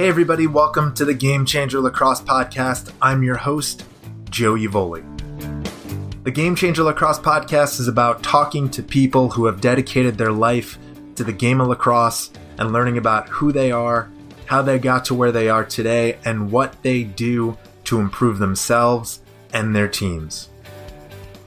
Hey, 0.00 0.08
everybody, 0.08 0.46
welcome 0.46 0.94
to 0.94 1.04
the 1.04 1.12
Game 1.12 1.44
Changer 1.44 1.78
Lacrosse 1.78 2.22
Podcast. 2.22 2.90
I'm 3.02 3.22
your 3.22 3.36
host, 3.36 3.84
Joe 4.30 4.54
Evoli. 4.54 5.04
The 6.24 6.30
Game 6.30 6.56
Changer 6.56 6.84
Lacrosse 6.84 7.18
Podcast 7.18 7.78
is 7.78 7.86
about 7.86 8.22
talking 8.22 8.70
to 8.70 8.82
people 8.82 9.28
who 9.28 9.44
have 9.44 9.60
dedicated 9.60 10.16
their 10.16 10.32
life 10.32 10.78
to 11.16 11.22
the 11.22 11.34
game 11.34 11.60
of 11.60 11.68
lacrosse 11.68 12.30
and 12.56 12.72
learning 12.72 12.96
about 12.96 13.28
who 13.28 13.52
they 13.52 13.70
are, 13.72 14.10
how 14.46 14.62
they 14.62 14.78
got 14.78 15.04
to 15.04 15.14
where 15.14 15.32
they 15.32 15.50
are 15.50 15.66
today, 15.66 16.16
and 16.24 16.50
what 16.50 16.82
they 16.82 17.04
do 17.04 17.58
to 17.84 18.00
improve 18.00 18.38
themselves 18.38 19.20
and 19.52 19.76
their 19.76 19.86
teams. 19.86 20.48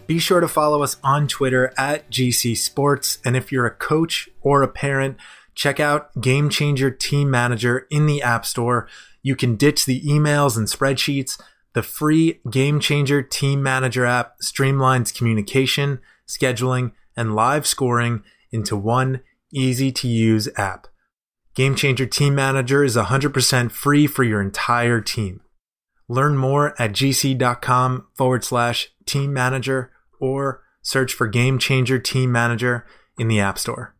Be 0.05 0.20
sure 0.20 0.41
to 0.41 0.48
follow 0.48 0.84
us 0.84 0.98
on 1.04 1.27
Twitter 1.27 1.73
at 1.76 2.08
GC 2.12 2.55
Sports, 2.55 3.17
and 3.26 3.35
if 3.35 3.52
you're 3.52 3.66
a 3.66 3.72
coach 3.72 4.30
or 4.44 4.62
a 4.62 4.67
parent, 4.67 5.17
check 5.55 5.80
out 5.80 6.20
Game 6.21 6.49
Changer 6.49 6.91
Team 6.91 7.30
Manager 7.30 7.88
in 7.89 8.05
the 8.05 8.21
App 8.21 8.45
Store. 8.45 8.88
You 9.21 9.35
can 9.35 9.55
ditch 9.55 9.85
the 9.85 10.02
emails 10.02 10.57
and 10.57 10.67
spreadsheets. 10.67 11.39
The 11.73 11.84
free 11.84 12.39
Game 12.49 12.80
Changer 12.80 13.21
Team 13.23 13.63
Manager 13.63 14.05
app 14.05 14.39
streamlines 14.41 15.16
communication, 15.16 15.99
scheduling, 16.27 16.91
and 17.16 17.35
live 17.35 17.66
scoring 17.66 18.23
into 18.52 18.75
one 18.75 19.21
easy 19.52 19.91
to 19.91 20.08
use 20.08 20.47
app. 20.58 20.88
Game 21.55 21.75
Changer 21.75 22.05
Team 22.05 22.35
Manager 22.35 22.83
is 22.83 22.95
100% 22.95 23.72
free 23.72 24.08
for 24.08 24.23
your 24.23 24.41
entire 24.41 25.02
team. 25.02 25.41
Learn 26.08 26.38
more 26.38 26.80
at 26.81 26.91
gc.com 26.91 28.08
forward 28.16 28.44
slash 28.44 28.89
team 29.05 29.33
manager 29.33 29.91
or 30.20 30.61
search 30.81 31.13
for 31.13 31.27
Game 31.27 31.58
Changer 31.58 31.99
Team 31.99 32.31
Manager 32.31 32.85
in 33.17 33.27
the 33.27 33.39
App 33.39 33.58
Store. 33.58 33.95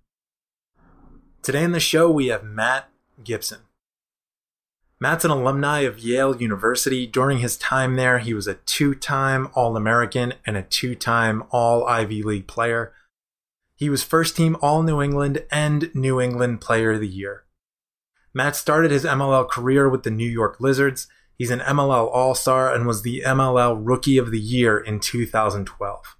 Today 1.44 1.66
in 1.66 1.74
the 1.74 1.80
show, 1.82 2.10
we 2.10 2.28
have 2.28 2.46
Matt 2.46 2.90
Gibson. 3.22 3.60
Matt's 4.98 5.26
an 5.26 5.32
alumni 5.32 5.82
of 5.82 6.00
Yale 6.00 6.38
University. 6.38 7.06
During 7.06 7.40
his 7.40 7.58
time 7.58 7.98
there, 7.98 8.20
he 8.20 8.34
was 8.34 8.48
a 8.48 8.54
two 8.54 8.96
time 8.96 9.50
All 9.54 9.76
American 9.76 10.36
and 10.46 10.56
a 10.56 10.64
two 10.64 10.96
time 10.96 11.44
All 11.50 11.86
Ivy 11.86 12.24
League 12.24 12.48
player. 12.48 12.94
He 13.76 13.90
was 13.90 14.04
first 14.04 14.38
team 14.38 14.56
All 14.62 14.84
New 14.84 15.02
England 15.02 15.44
and 15.52 15.94
New 15.94 16.22
England 16.22 16.62
Player 16.62 16.94
of 16.94 17.02
the 17.02 17.10
Year. 17.10 17.44
Matt 18.34 18.56
started 18.56 18.92
his 18.92 19.04
MLL 19.04 19.50
career 19.50 19.90
with 19.90 20.04
the 20.04 20.12
New 20.12 20.30
York 20.30 20.62
Lizards. 20.62 21.08
He's 21.38 21.52
an 21.52 21.60
MLL 21.60 22.10
All 22.10 22.36
Star 22.36 22.74
and 22.74 22.88
was 22.88 23.02
the 23.02 23.22
MLL 23.26 23.78
Rookie 23.78 24.18
of 24.18 24.32
the 24.32 24.40
Year 24.40 24.78
in 24.80 25.02
2012. 25.02 26.18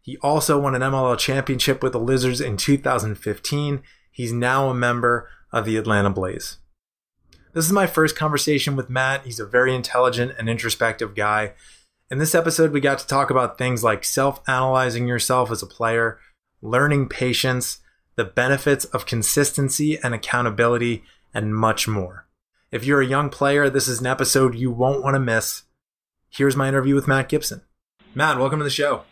He 0.00 0.16
also 0.22 0.58
won 0.58 0.74
an 0.74 0.80
MLL 0.80 1.18
championship 1.18 1.82
with 1.82 1.92
the 1.92 2.00
Lizards 2.00 2.40
in 2.40 2.56
2015 2.56 3.82
He's 4.12 4.32
now 4.32 4.68
a 4.68 4.74
member 4.74 5.28
of 5.50 5.64
the 5.64 5.76
Atlanta 5.76 6.10
Blaze. 6.10 6.58
This 7.54 7.64
is 7.64 7.72
my 7.72 7.86
first 7.86 8.14
conversation 8.14 8.76
with 8.76 8.90
Matt. 8.90 9.24
He's 9.24 9.40
a 9.40 9.46
very 9.46 9.74
intelligent 9.74 10.32
and 10.38 10.48
introspective 10.48 11.14
guy. 11.14 11.54
In 12.10 12.18
this 12.18 12.34
episode, 12.34 12.72
we 12.72 12.80
got 12.80 12.98
to 12.98 13.06
talk 13.06 13.30
about 13.30 13.56
things 13.56 13.82
like 13.82 14.04
self 14.04 14.46
analyzing 14.46 15.08
yourself 15.08 15.50
as 15.50 15.62
a 15.62 15.66
player, 15.66 16.18
learning 16.60 17.08
patience, 17.08 17.78
the 18.16 18.24
benefits 18.24 18.84
of 18.84 19.06
consistency 19.06 19.98
and 19.98 20.14
accountability, 20.14 21.04
and 21.32 21.56
much 21.56 21.88
more. 21.88 22.26
If 22.70 22.84
you're 22.84 23.00
a 23.00 23.06
young 23.06 23.30
player, 23.30 23.70
this 23.70 23.88
is 23.88 24.00
an 24.00 24.06
episode 24.06 24.54
you 24.54 24.70
won't 24.70 25.02
want 25.02 25.14
to 25.14 25.20
miss. 25.20 25.62
Here's 26.28 26.56
my 26.56 26.68
interview 26.68 26.94
with 26.94 27.08
Matt 27.08 27.30
Gibson. 27.30 27.62
Matt, 28.14 28.38
welcome 28.38 28.58
to 28.58 28.64
the 28.64 28.70
show. 28.70 29.04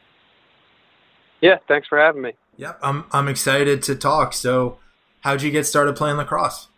Yeah, 1.41 1.57
thanks 1.69 1.89
for 1.89 1.99
having 1.99 2.21
me. 2.21 2.33
Yep, 2.57 2.79
I'm 2.83 3.05
I'm 3.13 3.29
excited 3.29 3.83
to 3.85 3.95
talk. 3.95 4.35
So, 4.35 4.79
How'd 5.21 5.43
you 5.43 5.51
get 5.51 5.67
started 5.67 5.97
playing 5.97 6.17
lacrosse? 6.17 6.69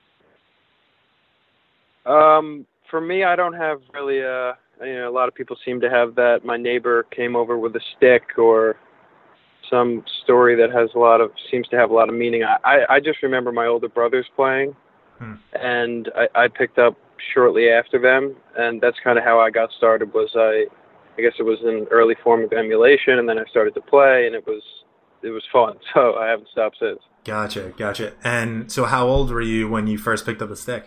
Um, 2.04 2.66
for 2.90 3.00
me, 3.00 3.24
I 3.24 3.36
don't 3.36 3.54
have 3.54 3.80
really 3.94 4.20
a. 4.20 4.50
Uh, 4.50 4.54
you 4.80 4.94
know, 4.94 5.08
a 5.08 5.12
lot 5.12 5.28
of 5.28 5.34
people 5.34 5.56
seem 5.64 5.80
to 5.80 5.88
have 5.88 6.16
that. 6.16 6.44
My 6.44 6.56
neighbor 6.56 7.04
came 7.04 7.36
over 7.36 7.56
with 7.56 7.76
a 7.76 7.80
stick, 7.96 8.36
or 8.36 8.76
some 9.70 10.04
story 10.24 10.56
that 10.56 10.72
has 10.72 10.90
a 10.94 10.98
lot 10.98 11.20
of 11.20 11.30
seems 11.50 11.68
to 11.68 11.76
have 11.76 11.90
a 11.90 11.94
lot 11.94 12.08
of 12.08 12.14
meaning. 12.16 12.42
I 12.42 12.80
I 12.88 12.98
just 12.98 13.22
remember 13.22 13.52
my 13.52 13.66
older 13.66 13.88
brothers 13.88 14.26
playing, 14.34 14.74
hmm. 15.18 15.34
and 15.52 16.10
I, 16.16 16.44
I 16.44 16.48
picked 16.48 16.78
up 16.78 16.96
shortly 17.32 17.70
after 17.70 18.00
them, 18.00 18.34
and 18.58 18.80
that's 18.80 18.98
kind 19.04 19.18
of 19.18 19.24
how 19.24 19.38
I 19.40 19.50
got 19.50 19.70
started. 19.76 20.12
Was 20.12 20.30
I, 20.34 20.66
I 21.16 21.22
guess 21.22 21.34
it 21.38 21.44
was 21.44 21.58
an 21.62 21.86
early 21.90 22.16
form 22.22 22.42
of 22.42 22.52
emulation, 22.52 23.18
and 23.18 23.28
then 23.28 23.38
I 23.38 23.44
started 23.44 23.74
to 23.74 23.80
play, 23.80 24.26
and 24.26 24.34
it 24.34 24.46
was 24.46 24.62
it 25.22 25.30
was 25.30 25.44
fun. 25.52 25.76
So 25.94 26.16
I 26.16 26.28
haven't 26.28 26.48
stopped 26.48 26.78
since. 26.80 26.98
Gotcha, 27.24 27.72
gotcha. 27.76 28.14
And 28.24 28.70
so, 28.70 28.84
how 28.84 29.06
old 29.06 29.30
were 29.30 29.40
you 29.40 29.68
when 29.68 29.86
you 29.86 29.98
first 29.98 30.26
picked 30.26 30.42
up 30.42 30.50
a 30.50 30.56
stick? 30.56 30.86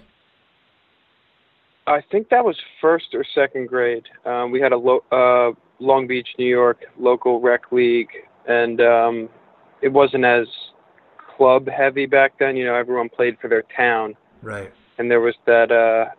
I 1.88 2.02
think 2.12 2.30
that 2.30 2.44
was 2.44 2.58
first 2.82 3.14
or 3.14 3.24
second 3.36 3.68
grade. 3.68 4.06
Um, 4.26 4.52
we 4.52 4.60
had 4.60 4.72
a 4.72 4.78
lo- 4.78 5.04
uh, 5.12 5.52
Long 5.80 6.08
Beach, 6.08 6.28
New 6.38 6.48
York 6.48 6.86
local 7.00 7.40
rec 7.40 7.72
league, 7.72 8.10
and 8.48 8.82
um, 8.82 9.30
it 9.82 9.90
wasn't 9.90 10.26
as 10.26 10.48
club 11.38 11.68
heavy 11.68 12.06
back 12.06 12.34
then. 12.40 12.58
You 12.58 12.66
know, 12.66 12.76
everyone 12.76 13.10
played 13.10 13.38
for 13.40 13.48
their 13.48 13.64
town. 13.76 14.16
Right. 14.42 14.72
And 14.98 15.10
there 15.10 15.22
was 15.22 15.36
that. 15.46 15.72
Uh, 15.72 16.12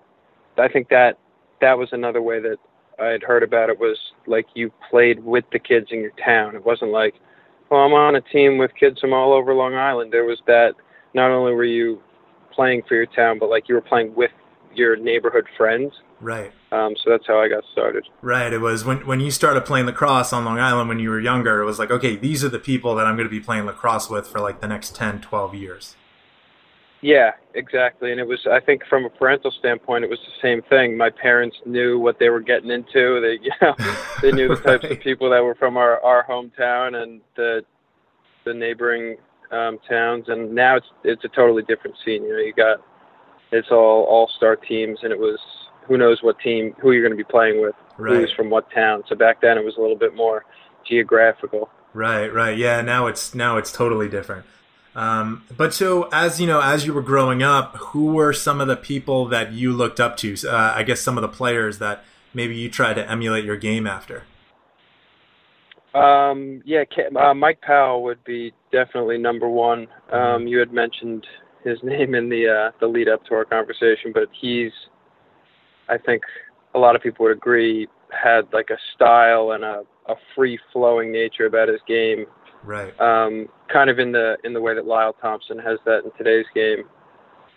I 0.60 0.68
think 0.68 0.88
that 0.88 1.18
that 1.60 1.76
was 1.76 1.88
another 1.92 2.22
way 2.22 2.40
that 2.40 2.56
I 2.98 3.06
had 3.06 3.22
heard 3.22 3.42
about 3.42 3.68
it 3.68 3.78
was 3.78 3.98
like 4.26 4.46
you 4.54 4.72
played 4.90 5.24
with 5.24 5.44
the 5.52 5.58
kids 5.58 5.88
in 5.90 6.00
your 6.00 6.12
town. 6.24 6.54
It 6.54 6.64
wasn't 6.64 6.92
like 6.92 7.14
well, 7.70 7.80
I'm 7.80 7.92
on 7.92 8.16
a 8.16 8.20
team 8.20 8.58
with 8.58 8.70
kids 8.78 9.00
from 9.00 9.12
all 9.12 9.32
over 9.32 9.54
Long 9.54 9.74
Island. 9.74 10.12
There 10.12 10.24
was 10.24 10.40
that. 10.46 10.74
Not 11.14 11.30
only 11.30 11.52
were 11.52 11.64
you 11.64 12.00
playing 12.54 12.82
for 12.86 12.94
your 12.94 13.06
town, 13.06 13.38
but 13.38 13.48
like 13.48 13.68
you 13.68 13.74
were 13.74 13.80
playing 13.80 14.14
with 14.14 14.30
your 14.74 14.96
neighborhood 14.96 15.46
friends. 15.56 15.92
Right. 16.20 16.52
Um, 16.72 16.94
so 17.02 17.10
that's 17.10 17.26
how 17.26 17.40
I 17.40 17.48
got 17.48 17.64
started. 17.72 18.04
Right. 18.22 18.52
It 18.52 18.60
was 18.60 18.84
when 18.84 19.06
when 19.06 19.20
you 19.20 19.30
started 19.30 19.64
playing 19.64 19.86
lacrosse 19.86 20.32
on 20.32 20.44
Long 20.44 20.58
Island 20.58 20.88
when 20.88 20.98
you 20.98 21.10
were 21.10 21.20
younger. 21.20 21.60
It 21.60 21.64
was 21.64 21.78
like, 21.78 21.90
okay, 21.90 22.16
these 22.16 22.42
are 22.44 22.48
the 22.48 22.58
people 22.58 22.94
that 22.96 23.06
I'm 23.06 23.16
going 23.16 23.28
to 23.28 23.30
be 23.30 23.40
playing 23.40 23.66
lacrosse 23.66 24.08
with 24.08 24.26
for 24.26 24.40
like 24.40 24.60
the 24.60 24.68
next 24.68 24.94
10, 24.94 25.20
12 25.20 25.54
years. 25.54 25.96
Yeah, 27.02 27.32
exactly. 27.54 28.10
And 28.10 28.20
it 28.20 28.26
was, 28.26 28.46
I 28.50 28.60
think, 28.60 28.82
from 28.88 29.04
a 29.04 29.10
parental 29.10 29.50
standpoint, 29.50 30.04
it 30.04 30.10
was 30.10 30.18
the 30.20 30.40
same 30.40 30.62
thing. 30.62 30.96
My 30.96 31.10
parents 31.10 31.56
knew 31.66 31.98
what 31.98 32.18
they 32.18 32.30
were 32.30 32.40
getting 32.40 32.70
into. 32.70 33.20
They, 33.20 33.38
you 33.42 33.52
know, 33.60 33.74
they 34.22 34.32
knew 34.32 34.48
the 34.48 34.54
right. 34.54 34.80
types 34.80 34.90
of 34.90 35.00
people 35.00 35.30
that 35.30 35.42
were 35.42 35.54
from 35.54 35.76
our 35.76 36.02
our 36.02 36.24
hometown 36.26 37.02
and 37.02 37.20
the 37.36 37.64
the 38.44 38.54
neighboring 38.54 39.16
um, 39.50 39.78
towns. 39.88 40.24
And 40.28 40.54
now 40.54 40.76
it's 40.76 40.86
it's 41.04 41.24
a 41.24 41.28
totally 41.28 41.62
different 41.62 41.96
scene. 42.04 42.24
You 42.24 42.32
know, 42.32 42.38
you 42.38 42.54
got 42.54 42.80
it's 43.52 43.68
all 43.70 44.04
all 44.04 44.30
star 44.36 44.56
teams, 44.56 45.00
and 45.02 45.12
it 45.12 45.18
was 45.18 45.38
who 45.86 45.96
knows 45.98 46.22
what 46.22 46.38
team 46.40 46.74
who 46.80 46.92
you're 46.92 47.06
going 47.06 47.16
to 47.16 47.22
be 47.22 47.30
playing 47.30 47.60
with, 47.60 47.74
right. 47.98 48.16
who's 48.16 48.32
from 48.32 48.50
what 48.50 48.70
town. 48.72 49.04
So 49.08 49.14
back 49.14 49.40
then, 49.40 49.58
it 49.58 49.64
was 49.64 49.76
a 49.76 49.80
little 49.80 49.96
bit 49.96 50.14
more 50.14 50.44
geographical. 50.88 51.68
Right, 51.92 52.32
right. 52.32 52.56
Yeah, 52.56 52.80
now 52.80 53.06
it's 53.06 53.34
now 53.34 53.56
it's 53.56 53.72
totally 53.72 54.08
different. 54.08 54.44
Um, 54.96 55.44
but 55.54 55.74
so 55.74 56.08
as 56.10 56.40
you 56.40 56.46
know, 56.46 56.60
as 56.60 56.86
you 56.86 56.94
were 56.94 57.02
growing 57.02 57.42
up, 57.42 57.76
who 57.76 58.06
were 58.06 58.32
some 58.32 58.62
of 58.62 58.66
the 58.66 58.76
people 58.76 59.26
that 59.26 59.52
you 59.52 59.72
looked 59.72 60.00
up 60.00 60.16
to? 60.18 60.34
Uh, 60.42 60.72
I 60.74 60.82
guess 60.84 61.02
some 61.02 61.18
of 61.18 61.22
the 61.22 61.28
players 61.28 61.78
that 61.78 62.02
maybe 62.32 62.56
you 62.56 62.70
tried 62.70 62.94
to 62.94 63.08
emulate 63.08 63.44
your 63.44 63.58
game 63.58 63.86
after. 63.86 64.24
Um, 65.94 66.62
yeah, 66.64 66.84
uh, 67.14 67.34
Mike 67.34 67.60
Powell 67.60 68.02
would 68.04 68.24
be 68.24 68.52
definitely 68.72 69.18
number 69.18 69.48
one. 69.48 69.86
Um, 70.10 70.18
mm-hmm. 70.20 70.46
you 70.48 70.58
had 70.58 70.72
mentioned 70.72 71.26
his 71.62 71.78
name 71.82 72.14
in 72.14 72.30
the 72.30 72.48
uh, 72.48 72.70
the 72.80 72.86
lead 72.86 73.08
up 73.08 73.22
to 73.26 73.34
our 73.34 73.44
conversation, 73.44 74.12
but 74.14 74.28
he's, 74.40 74.72
I 75.90 75.98
think, 75.98 76.22
a 76.74 76.78
lot 76.78 76.96
of 76.96 77.02
people 77.02 77.26
would 77.26 77.36
agree, 77.36 77.86
had 78.10 78.50
like 78.54 78.70
a 78.70 78.78
style 78.94 79.50
and 79.50 79.62
a, 79.62 79.82
a 80.06 80.14
free 80.34 80.58
flowing 80.72 81.12
nature 81.12 81.44
about 81.44 81.68
his 81.68 81.80
game 81.86 82.24
Right. 82.66 83.00
Um, 83.00 83.46
kind 83.72 83.88
of 83.88 83.98
in 83.98 84.12
the 84.12 84.36
in 84.42 84.52
the 84.52 84.60
way 84.60 84.74
that 84.74 84.86
Lyle 84.86 85.14
Thompson 85.22 85.58
has 85.58 85.78
that 85.86 86.04
in 86.04 86.10
today's 86.18 86.46
game, 86.54 86.84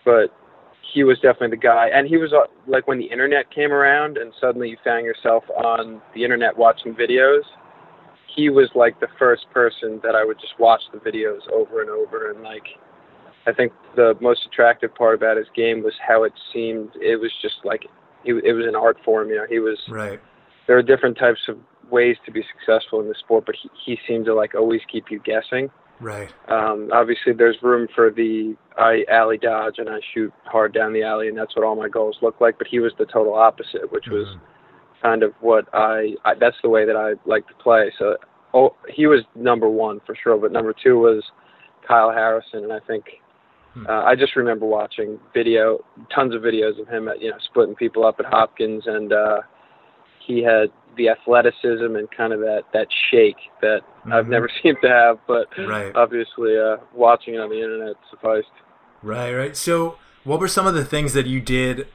but 0.06 0.27
he 0.94 1.03
was 1.03 1.17
definitely 1.17 1.50
the 1.50 1.57
guy. 1.57 1.89
And 1.94 2.07
he 2.07 2.17
was 2.17 2.31
uh, 2.31 2.45
like 2.67 2.88
when 2.88 3.00
the 3.00 3.06
internet 3.06 3.53
came 3.53 3.71
around, 3.71 4.17
and 4.17 4.31
suddenly 4.39 4.69
you 4.69 4.77
found 4.83 5.06
yourself 5.06 5.44
on 5.50 6.01
the 6.13 6.23
internet 6.23 6.56
watching 6.56 6.94
videos. 6.94 7.41
He 8.35 8.50
was 8.50 8.69
like 8.75 9.00
the 9.00 9.07
first 9.17 9.50
person 9.51 10.00
that 10.03 10.15
I 10.15 10.23
would 10.23 10.39
just 10.39 10.53
watch 10.59 10.81
the 10.94 11.00
videos 11.00 11.41
over 11.51 11.81
and 11.81 11.89
over, 11.89 12.31
and 12.31 12.44
like 12.44 12.65
I 13.47 13.53
think 13.53 13.73
the 13.95 14.15
most 14.21 14.41
attractive 14.45 14.94
part 14.94 15.15
about 15.15 15.38
his 15.38 15.47
game 15.55 15.81
was 15.83 15.94
how 16.07 16.23
it 16.23 16.33
seemed. 16.53 16.91
It 17.01 17.19
was 17.19 17.31
just 17.41 17.55
like 17.63 17.85
he, 18.23 18.31
it 18.31 18.53
was 18.53 18.67
an 18.67 18.75
art 18.75 18.97
form. 19.03 19.29
You 19.29 19.38
know, 19.38 19.45
he 19.50 19.59
was 19.59 19.79
right. 19.89 20.19
There 20.67 20.77
are 20.77 20.83
different 20.83 21.17
types 21.17 21.39
of 21.47 21.57
ways 21.91 22.18
to 22.25 22.31
be 22.31 22.44
successful 22.53 23.00
in 23.01 23.07
the 23.07 23.15
sport, 23.19 23.45
but 23.45 23.56
he, 23.62 23.69
he 23.86 24.00
seemed 24.07 24.25
to 24.25 24.33
like 24.33 24.56
always 24.56 24.81
keep 24.91 25.06
you 25.09 25.19
guessing. 25.19 25.69
Right. 26.00 26.30
Um, 26.47 26.89
obviously, 26.94 27.33
there's 27.33 27.57
room 27.62 27.88
for 27.94 28.09
the 28.09 28.56
I 28.77 29.03
alley 29.12 29.38
dodge 29.38 29.75
and 29.80 29.89
I 29.89 30.00
shoot 30.13 30.31
hard 30.45 30.74
down 30.74 30.94
the 30.94 31.03
alley, 31.03 31.27
and 31.27 31.38
that's 31.38 31.56
what 31.56 31.65
all 31.65 31.75
my 31.75 31.89
goals 31.89 32.18
look 32.21 32.39
like. 32.39 32.57
But 32.57 32.68
he 32.68 32.80
was 32.80 32.94
the 32.97 33.06
total 33.06 33.33
opposite, 33.33 33.91
which 33.91 34.06
was 34.07 34.27
mm-hmm. 34.27 35.01
kind 35.01 35.24
of 35.24 35.33
what 35.41 35.68
I, 35.74 36.15
I. 36.24 36.36
That's 36.39 36.56
the 36.63 36.69
way 36.69 36.86
that 36.86 36.95
I 36.95 37.13
like 37.30 37.47
to 37.47 37.53
play. 37.56 37.91
So, 38.00 38.15
oh, 38.53 38.75
he 38.88 39.07
was 39.07 39.21
number 39.36 39.69
one 39.69 40.00
for 40.06 40.15
sure. 40.15 40.38
But 40.38 40.53
number 40.53 40.74
two 40.74 41.00
was 41.00 41.21
Kyle 41.86 42.12
Harrison, 42.12 42.63
and 42.63 42.71
I 42.71 42.80
think 42.80 43.03
Hmm. 43.74 43.88
Uh, 43.88 44.03
I 44.03 44.15
just 44.15 44.36
remember 44.36 44.65
watching 44.65 45.19
video, 45.33 45.80
tons 46.13 46.33
of 46.33 46.41
videos 46.41 46.80
of 46.80 46.88
him, 46.88 47.07
at, 47.07 47.21
you 47.21 47.30
know, 47.30 47.38
splitting 47.50 47.75
people 47.75 48.06
up 48.06 48.19
at 48.19 48.25
Hopkins, 48.25 48.83
and 48.86 49.13
uh, 49.13 49.41
he 50.29 50.43
had 50.43 50.71
the 50.95 51.09
athleticism 51.09 51.95
and 51.95 52.09
kind 52.11 52.33
of 52.33 52.39
that 52.41 52.63
that 52.73 52.87
shake 53.11 53.37
that 53.61 53.81
mm-hmm. 53.81 54.13
I've 54.13 54.27
never 54.27 54.49
seemed 54.63 54.77
to 54.83 54.89
have, 54.89 55.17
but 55.27 55.47
right. 55.57 55.93
obviously 55.95 56.57
uh, 56.57 56.77
watching 56.93 57.33
it 57.33 57.39
on 57.39 57.49
the 57.49 57.61
internet 57.61 57.95
sufficed. 58.09 58.47
Right, 59.01 59.33
right. 59.33 59.57
So, 59.57 59.97
what 60.23 60.39
were 60.39 60.47
some 60.47 60.67
of 60.67 60.75
the 60.75 60.85
things 60.85 61.13
that 61.13 61.25
you 61.25 61.41
did 61.41 61.87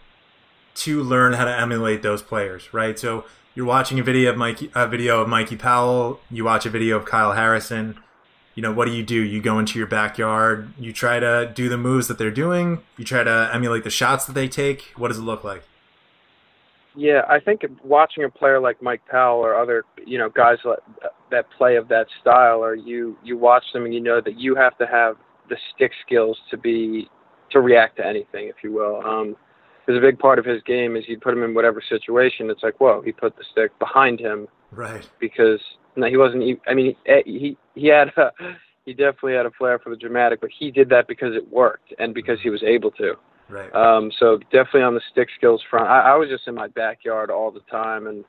to 0.77 1.03
learn 1.03 1.35
how 1.35 1.45
to 1.45 1.57
emulate 1.57 2.03
those 2.03 2.23
players? 2.23 2.75
Right. 2.75 2.99
So 2.99 3.25
you're 3.55 3.67
watching 3.67 4.01
a 4.01 4.03
video 4.03 4.31
of 4.31 4.37
Mikey, 4.37 4.71
a 4.75 4.89
video 4.89 5.21
of 5.23 5.29
Mikey 5.29 5.57
Powell. 5.57 6.21
You 6.31 6.45
watch 6.45 6.67
a 6.67 6.71
video 6.71 6.97
of 6.97 7.05
Kyle 7.05 7.33
Harrison. 7.33 7.99
You 8.55 8.63
know 8.63 8.73
what 8.73 8.87
do 8.87 8.93
you 8.93 9.03
do? 9.03 9.21
You 9.21 9.43
go 9.43 9.59
into 9.59 9.79
your 9.79 9.87
backyard. 9.87 10.73
You 10.79 10.93
try 10.93 11.21
to 11.21 11.53
do 11.55 11.69
the 11.69 11.77
moves 11.77 12.09
that 12.09 12.19
they're 12.19 12.31
doing. 12.31 12.83
You 12.97 13.05
try 13.05 13.23
to 13.23 13.51
emulate 13.53 13.85
the 13.85 13.91
shots 13.91 14.25
that 14.27 14.33
they 14.33 14.49
take. 14.49 14.93
What 14.97 15.09
does 15.09 15.19
it 15.19 15.23
look 15.23 15.45
like? 15.45 15.65
Yeah, 16.97 17.23
I 17.29 17.41
think 17.41 17.63
watching 17.83 18.25
a 18.25 18.31
player 18.31 18.61
like 18.61 18.81
Mike 18.81 19.03
Powell 19.11 19.41
or 19.41 19.55
other, 19.55 19.85
you 20.07 20.17
know, 20.19 20.29
guys 20.29 20.59
that 21.31 21.47
play 21.57 21.77
of 21.77 21.89
that 21.89 22.07
style, 22.21 22.63
or 22.63 22.75
you 22.75 23.17
you 23.25 23.37
watch 23.37 23.65
them 23.73 23.85
and 23.85 23.93
you 23.93 24.01
know 24.01 24.21
that 24.25 24.39
you 24.39 24.55
have 24.55 24.79
to 24.79 24.87
have 24.87 25.17
the 25.49 25.57
stick 25.75 25.93
skills 26.07 26.39
to 26.51 26.57
be 26.57 27.09
to 27.51 27.61
react 27.61 27.97
to 27.97 28.07
anything, 28.07 28.49
if 28.49 28.57
you 28.63 28.73
will. 28.73 29.03
Um, 29.05 29.37
because 29.85 29.99
a 29.99 30.01
big 30.01 30.19
part 30.19 30.39
of 30.39 30.45
his 30.45 30.63
game 30.63 30.97
is 30.97 31.05
you 31.09 31.19
put 31.19 31.35
him 31.35 31.43
in 31.43 31.53
whatever 31.53 31.83
situation. 31.87 32.49
It's 32.49 32.63
like, 32.63 32.81
whoa, 32.81 33.03
he 33.05 33.13
put 33.13 33.37
the 33.37 33.45
stick 33.53 33.79
behind 33.79 34.19
him, 34.19 34.49
right? 34.71 35.07
Because 35.21 35.61
no, 35.97 36.07
he 36.07 36.17
wasn't. 36.17 36.59
I 36.67 36.75
mean, 36.75 36.97
eh, 37.07 37.23
he 37.25 37.57
he 37.75 37.89
had 37.89 38.09
a, 38.17 38.31
he 38.87 38.93
definitely 38.93 39.35
had 39.35 39.47
a 39.47 39.51
flair 39.51 39.79
for 39.79 39.91
the 39.91 39.97
dramatic, 39.97 40.41
but 40.41 40.51
he 40.59 40.71
did 40.71 40.89
that 40.91 41.07
because 41.07 41.35
it 41.35 41.51
worked 41.53 41.93
and 41.99 42.15
because 42.15 42.39
he 42.43 42.51
was 42.51 42.63
able 42.63 42.91
to. 42.93 43.15
Right. 43.55 43.73
Um, 43.73 44.11
so 44.19 44.39
definitely 44.51 44.83
on 44.83 44.95
the 44.95 45.01
stick 45.13 45.29
skills 45.37 45.63
front, 45.71 45.89
I, 45.89 46.13
I 46.13 46.17
was 46.17 46.29
just 46.29 46.49
in 46.49 46.57
my 46.57 46.67
backyard 46.67 47.31
all 47.31 47.53
the 47.53 47.61
time 47.71 48.09
and 48.09 48.25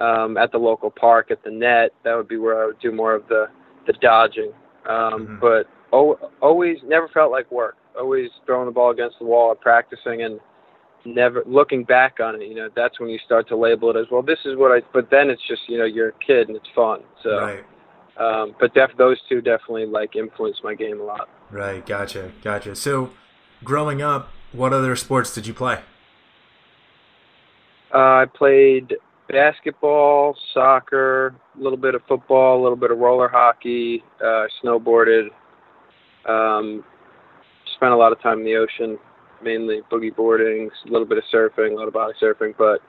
um, 0.00 0.38
at 0.38 0.52
the 0.52 0.58
local 0.58 0.90
park 0.90 1.30
at 1.30 1.44
the 1.44 1.50
net. 1.50 1.90
That 2.02 2.16
would 2.16 2.28
be 2.28 2.38
where 2.38 2.62
I 2.62 2.66
would 2.66 2.80
do 2.80 2.90
more 2.90 3.14
of 3.14 3.28
the 3.28 3.46
the 3.86 3.92
dodging. 4.00 4.52
Um, 4.88 4.94
mm-hmm. 4.94 5.40
But 5.40 5.66
oh, 5.92 6.18
always 6.40 6.78
never 6.82 7.08
felt 7.08 7.30
like 7.30 7.50
work. 7.52 7.76
Always 7.98 8.30
throwing 8.46 8.64
the 8.64 8.72
ball 8.72 8.90
against 8.90 9.18
the 9.18 9.26
wall 9.26 9.50
and 9.50 9.60
practicing 9.60 10.22
and 10.22 10.40
never 11.04 11.42
looking 11.46 11.84
back 11.84 12.18
on 12.20 12.40
it, 12.40 12.48
you 12.48 12.54
know, 12.54 12.70
that's 12.74 12.98
when 12.98 13.10
you 13.10 13.18
start 13.24 13.46
to 13.48 13.56
label 13.56 13.90
it 13.90 13.96
as 13.96 14.06
well. 14.10 14.22
This 14.22 14.38
is 14.46 14.56
what 14.56 14.72
I. 14.72 14.80
But 14.94 15.10
then 15.10 15.28
it's 15.28 15.46
just 15.46 15.60
you 15.68 15.76
know 15.76 15.84
you're 15.84 16.08
a 16.08 16.24
kid 16.26 16.48
and 16.48 16.56
it's 16.56 16.68
fun. 16.74 17.00
So, 17.22 17.36
right. 17.36 17.64
um, 18.16 18.54
but 18.58 18.72
def 18.72 18.90
those 18.96 19.18
two 19.28 19.42
definitely 19.42 19.84
like 19.84 20.16
influenced 20.16 20.64
my 20.64 20.74
game 20.74 21.00
a 21.00 21.04
lot. 21.04 21.28
Right. 21.50 21.84
Gotcha. 21.84 22.32
Gotcha. 22.42 22.74
So, 22.74 23.10
growing 23.62 24.00
up, 24.00 24.30
what 24.54 24.72
other 24.72 24.96
sports 24.96 25.34
did 25.34 25.46
you 25.46 25.54
play? 25.54 25.80
Uh, 27.92 28.22
I 28.22 28.26
played 28.34 28.94
basketball, 29.28 30.36
soccer, 30.52 31.34
a 31.58 31.62
little 31.62 31.78
bit 31.78 31.94
of 31.94 32.02
football, 32.08 32.60
a 32.60 32.62
little 32.62 32.76
bit 32.76 32.90
of 32.90 32.98
roller 32.98 33.28
hockey, 33.28 34.02
uh, 34.20 34.46
snowboarded. 34.62 35.28
Um, 36.26 36.84
spent 37.76 37.92
a 37.92 37.96
lot 37.96 38.12
of 38.12 38.20
time 38.20 38.40
in 38.40 38.44
the 38.44 38.56
ocean 38.56 38.98
mainly 39.42 39.82
boogie 39.92 40.14
boarding, 40.14 40.70
a 40.86 40.90
little 40.90 41.06
bit 41.06 41.18
of 41.18 41.24
surfing, 41.32 41.72
a 41.72 41.74
lot 41.74 41.86
of 41.86 41.94
body 41.94 42.14
surfing, 42.20 42.54
but 42.56 42.80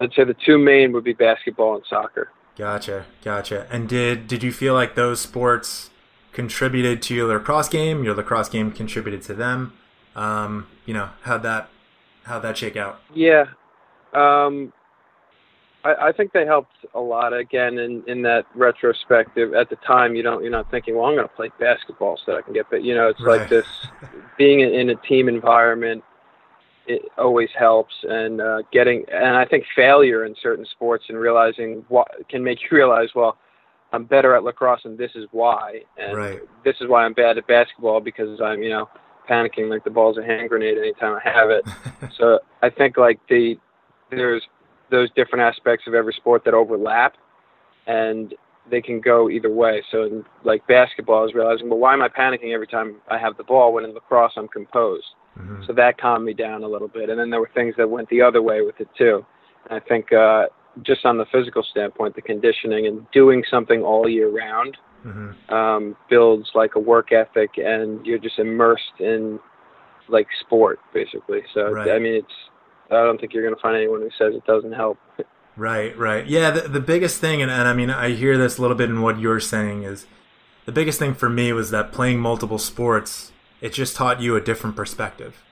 I'd 0.00 0.12
say 0.14 0.24
the 0.24 0.34
two 0.46 0.58
main 0.58 0.92
would 0.92 1.04
be 1.04 1.12
basketball 1.12 1.76
and 1.76 1.84
soccer. 1.88 2.30
Gotcha, 2.56 3.06
gotcha. 3.22 3.66
And 3.70 3.88
did 3.88 4.26
did 4.26 4.42
you 4.42 4.52
feel 4.52 4.74
like 4.74 4.94
those 4.94 5.20
sports 5.20 5.90
contributed 6.32 7.02
to 7.02 7.14
your 7.14 7.28
lacrosse 7.28 7.68
game? 7.68 8.02
Your 8.02 8.14
lacrosse 8.14 8.48
game 8.48 8.72
contributed 8.72 9.22
to 9.22 9.34
them. 9.34 9.74
Um, 10.14 10.66
you 10.86 10.94
know, 10.94 11.10
how'd 11.22 11.42
that 11.42 11.68
how'd 12.24 12.42
that 12.42 12.58
shake 12.58 12.76
out? 12.76 13.00
Yeah, 13.14 13.46
um, 14.12 14.72
I, 15.84 16.08
I 16.08 16.12
think 16.12 16.32
they 16.32 16.44
helped 16.44 16.74
a 16.94 17.00
lot. 17.00 17.32
Again, 17.32 17.78
in 17.78 18.02
in 18.06 18.22
that 18.22 18.46
retrospective, 18.54 19.54
at 19.54 19.70
the 19.70 19.76
time, 19.76 20.14
you 20.14 20.22
don't 20.22 20.42
you're 20.42 20.52
not 20.52 20.70
thinking, 20.70 20.96
well, 20.96 21.06
I'm 21.06 21.16
going 21.16 21.28
to 21.28 21.34
play 21.34 21.50
basketball 21.58 22.18
so 22.18 22.32
that 22.32 22.38
I 22.38 22.42
can 22.42 22.52
get. 22.52 22.66
But 22.70 22.84
you 22.84 22.94
know, 22.94 23.08
it's 23.08 23.20
right. 23.20 23.40
like 23.40 23.48
this 23.48 23.66
being 24.38 24.60
in 24.60 24.90
a 24.90 24.96
team 24.96 25.28
environment. 25.28 26.04
It 26.84 27.02
always 27.16 27.48
helps, 27.56 27.94
and 28.02 28.40
uh, 28.40 28.62
getting 28.72 29.04
and 29.12 29.36
I 29.36 29.44
think 29.44 29.64
failure 29.74 30.24
in 30.24 30.34
certain 30.42 30.66
sports 30.72 31.04
and 31.08 31.16
realizing 31.16 31.84
what 31.88 32.08
can 32.28 32.42
make 32.42 32.58
you 32.60 32.76
realize, 32.76 33.08
well, 33.14 33.38
I'm 33.92 34.04
better 34.04 34.34
at 34.34 34.42
lacrosse, 34.42 34.80
and 34.84 34.98
this 34.98 35.12
is 35.14 35.26
why, 35.30 35.82
and 35.96 36.16
right. 36.16 36.40
this 36.64 36.74
is 36.80 36.88
why 36.88 37.04
I'm 37.04 37.12
bad 37.12 37.38
at 37.38 37.46
basketball 37.46 38.00
because 38.00 38.40
I'm 38.40 38.64
you 38.64 38.70
know 38.70 38.88
panicking 39.32 39.70
like 39.70 39.84
the 39.84 39.90
ball's 39.90 40.18
a 40.18 40.24
hand 40.24 40.48
grenade 40.48 40.76
anytime 40.76 41.18
I 41.24 41.28
have 41.28 41.50
it. 41.50 41.64
so 42.18 42.40
I 42.62 42.68
think 42.70 42.96
like 42.96 43.18
the 43.28 43.56
there's 44.10 44.42
those 44.90 45.08
different 45.16 45.42
aspects 45.42 45.86
of 45.86 45.94
every 45.94 46.12
sport 46.12 46.44
that 46.44 46.54
overlap, 46.54 47.14
and 47.86 48.34
they 48.70 48.82
can 48.82 49.00
go 49.00 49.30
either 49.30 49.50
way. 49.50 49.82
So, 49.90 50.02
in, 50.02 50.24
like 50.44 50.66
basketball, 50.66 51.20
I 51.20 51.22
was 51.22 51.34
realizing, 51.34 51.68
well, 51.68 51.78
why 51.78 51.94
am 51.94 52.02
I 52.02 52.08
panicking 52.08 52.52
every 52.52 52.66
time 52.66 52.96
I 53.08 53.18
have 53.18 53.36
the 53.36 53.44
ball 53.44 53.72
when 53.72 53.84
in 53.84 53.94
lacrosse 53.94 54.32
I'm 54.36 54.48
composed? 54.48 55.06
Mm-hmm. 55.38 55.64
So 55.66 55.72
that 55.72 55.98
calmed 55.98 56.26
me 56.26 56.34
down 56.34 56.62
a 56.62 56.68
little 56.68 56.88
bit. 56.88 57.08
And 57.08 57.18
then 57.18 57.30
there 57.30 57.40
were 57.40 57.50
things 57.54 57.74
that 57.78 57.88
went 57.88 58.08
the 58.10 58.20
other 58.20 58.42
way 58.42 58.60
with 58.60 58.78
it 58.80 58.88
too. 58.96 59.24
And 59.68 59.80
I 59.80 59.88
think 59.88 60.12
uh, 60.12 60.46
just 60.82 61.06
on 61.06 61.16
the 61.16 61.24
physical 61.32 61.62
standpoint, 61.62 62.14
the 62.14 62.22
conditioning 62.22 62.86
and 62.86 63.06
doing 63.12 63.42
something 63.50 63.82
all 63.82 64.08
year 64.08 64.28
round 64.28 64.76
mm-hmm. 65.04 65.54
um, 65.54 65.96
builds 66.08 66.50
like 66.54 66.74
a 66.74 66.80
work 66.80 67.12
ethic, 67.12 67.50
and 67.56 68.04
you're 68.06 68.18
just 68.18 68.38
immersed 68.38 69.00
in 69.00 69.38
like 70.08 70.26
sport 70.40 70.80
basically. 70.92 71.42
So 71.54 71.70
right. 71.70 71.90
I 71.90 71.98
mean, 71.98 72.14
it's 72.14 72.32
I 72.90 73.04
don't 73.04 73.20
think 73.20 73.32
you're 73.32 73.42
going 73.42 73.54
to 73.54 73.60
find 73.60 73.76
anyone 73.76 74.00
who 74.00 74.10
says 74.18 74.34
it 74.34 74.44
doesn't 74.44 74.72
help. 74.72 74.98
Right, 75.54 75.96
right. 75.98 76.26
Yeah, 76.26 76.50
the, 76.50 76.66
the 76.66 76.80
biggest 76.80 77.20
thing, 77.20 77.42
and, 77.42 77.50
and 77.50 77.68
I 77.68 77.74
mean, 77.74 77.90
I 77.90 78.12
hear 78.12 78.38
this 78.38 78.56
a 78.56 78.62
little 78.62 78.74
bit 78.74 78.88
in 78.88 79.02
what 79.02 79.20
you're 79.20 79.38
saying, 79.38 79.82
is 79.82 80.06
the 80.64 80.72
biggest 80.72 80.98
thing 80.98 81.14
for 81.14 81.28
me 81.28 81.52
was 81.52 81.70
that 81.70 81.92
playing 81.92 82.20
multiple 82.20 82.58
sports, 82.58 83.32
it 83.60 83.72
just 83.72 83.94
taught 83.94 84.20
you 84.20 84.34
a 84.34 84.40
different 84.40 84.76
perspective. 84.76 85.42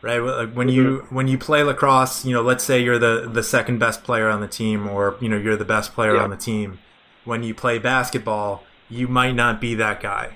Right, 0.00 0.18
like 0.18 0.54
when 0.54 0.68
mm-hmm. 0.68 0.70
you 0.70 1.06
when 1.10 1.28
you 1.28 1.38
play 1.38 1.62
lacrosse, 1.62 2.24
you 2.24 2.32
know, 2.32 2.42
let's 2.42 2.64
say 2.64 2.82
you're 2.82 2.98
the 2.98 3.30
the 3.32 3.42
second 3.42 3.78
best 3.78 4.02
player 4.02 4.28
on 4.28 4.40
the 4.40 4.48
team, 4.48 4.88
or 4.88 5.16
you 5.20 5.28
know, 5.28 5.36
you're 5.36 5.54
the 5.54 5.64
best 5.64 5.92
player 5.92 6.16
yeah. 6.16 6.24
on 6.24 6.30
the 6.30 6.36
team. 6.36 6.80
When 7.24 7.44
you 7.44 7.54
play 7.54 7.78
basketball, 7.78 8.64
you 8.92 9.08
might 9.08 9.32
not 9.32 9.60
be 9.60 9.74
that 9.74 10.00
guy, 10.00 10.34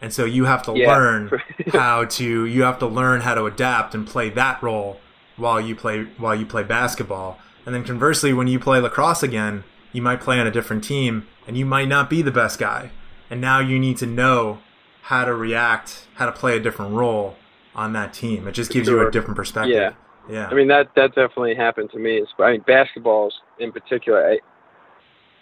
and 0.00 0.12
so 0.12 0.24
you 0.24 0.44
have 0.46 0.62
to 0.64 0.72
yeah. 0.76 0.88
learn 0.88 1.30
how 1.72 2.04
to 2.06 2.44
you 2.46 2.62
have 2.62 2.78
to 2.78 2.86
learn 2.86 3.20
how 3.20 3.34
to 3.34 3.44
adapt 3.44 3.94
and 3.94 4.06
play 4.06 4.30
that 4.30 4.62
role 4.62 5.00
while 5.36 5.60
you 5.60 5.74
play 5.74 6.04
while 6.16 6.34
you 6.34 6.46
play 6.46 6.62
basketball. 6.62 7.38
And 7.66 7.74
then 7.74 7.84
conversely, 7.84 8.32
when 8.32 8.46
you 8.46 8.58
play 8.58 8.80
lacrosse 8.80 9.22
again, 9.22 9.64
you 9.92 10.02
might 10.02 10.20
play 10.20 10.40
on 10.40 10.46
a 10.46 10.50
different 10.50 10.82
team 10.82 11.26
and 11.46 11.56
you 11.56 11.66
might 11.66 11.88
not 11.88 12.08
be 12.08 12.22
the 12.22 12.30
best 12.30 12.58
guy. 12.58 12.90
And 13.28 13.40
now 13.40 13.60
you 13.60 13.78
need 13.78 13.96
to 13.98 14.06
know 14.06 14.60
how 15.02 15.24
to 15.24 15.34
react, 15.34 16.06
how 16.14 16.26
to 16.26 16.32
play 16.32 16.56
a 16.56 16.60
different 16.60 16.94
role 16.94 17.36
on 17.74 17.92
that 17.92 18.12
team. 18.14 18.48
It 18.48 18.52
just 18.52 18.70
gives 18.70 18.88
sure. 18.88 19.02
you 19.02 19.08
a 19.08 19.10
different 19.10 19.36
perspective. 19.36 19.74
Yeah. 19.74 19.92
Yeah. 20.28 20.48
I 20.48 20.54
mean 20.54 20.68
that 20.68 20.94
that 20.96 21.14
definitely 21.14 21.54
happened 21.54 21.90
to 21.90 21.98
me. 21.98 22.24
I 22.38 22.52
mean 22.52 22.62
basketballs 22.62 23.32
in 23.58 23.72
particular. 23.72 24.32
I, 24.32 24.38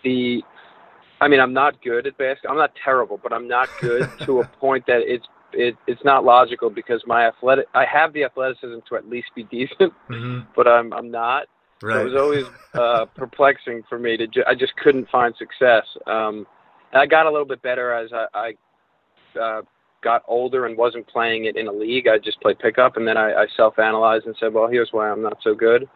the 0.03 0.43
I 1.21 1.29
mean 1.29 1.41
I'm 1.41 1.53
not 1.53 1.83
good 1.83 2.07
at 2.07 2.17
basketball. 2.19 2.53
I'm 2.53 2.59
not 2.59 2.73
terrible, 2.83 3.19
but 3.23 3.33
I'm 3.33 3.49
not 3.49 3.69
good 3.81 4.11
to 4.25 4.41
a 4.41 4.47
point 4.47 4.87
that 4.87 5.01
it's 5.03 5.27
it, 5.53 5.77
it's 5.87 6.05
not 6.05 6.25
logical 6.25 6.71
because 6.71 7.03
my 7.07 7.27
athletic 7.27 7.67
I 7.75 7.85
have 7.85 8.13
the 8.13 8.25
athleticism 8.25 8.79
to 8.89 8.97
at 8.97 9.09
least 9.09 9.29
be 9.35 9.43
decent, 9.51 9.93
mm-hmm. 10.09 10.41
but 10.55 10.67
I'm 10.67 10.93
I'm 10.93 11.11
not. 11.11 11.47
Right. 11.83 11.95
So 11.95 12.01
it 12.01 12.05
was 12.05 12.15
always 12.15 12.45
uh, 12.75 13.07
perplexing 13.15 13.85
for 13.89 13.99
me 13.99 14.17
to 14.17 14.27
ju- 14.27 14.45
I 14.47 14.55
just 14.55 14.77
couldn't 14.77 15.09
find 15.11 15.35
success. 15.39 15.85
Um, 16.07 16.47
and 16.93 17.03
I 17.03 17.07
got 17.07 17.27
a 17.27 17.31
little 17.31 17.47
bit 17.47 17.63
better 17.63 17.93
as 17.93 18.11
I, 18.13 18.55
I 19.37 19.41
uh, 19.41 19.63
got 20.03 20.23
older 20.27 20.67
and 20.67 20.77
wasn't 20.77 21.07
playing 21.07 21.45
it 21.45 21.57
in 21.57 21.69
a 21.69 21.73
league. 21.73 22.09
I 22.09 22.19
just 22.19 22.41
played 22.41 22.59
pickup, 22.59 22.97
and 22.97 23.07
then 23.07 23.17
I, 23.17 23.33
I 23.33 23.47
self-analyzed 23.57 24.27
and 24.27 24.35
said, 24.41 24.53
well, 24.53 24.69
here's 24.69 24.89
why 24.91 25.11
I'm 25.11 25.23
not 25.23 25.39
so 25.43 25.55
good. 25.55 25.89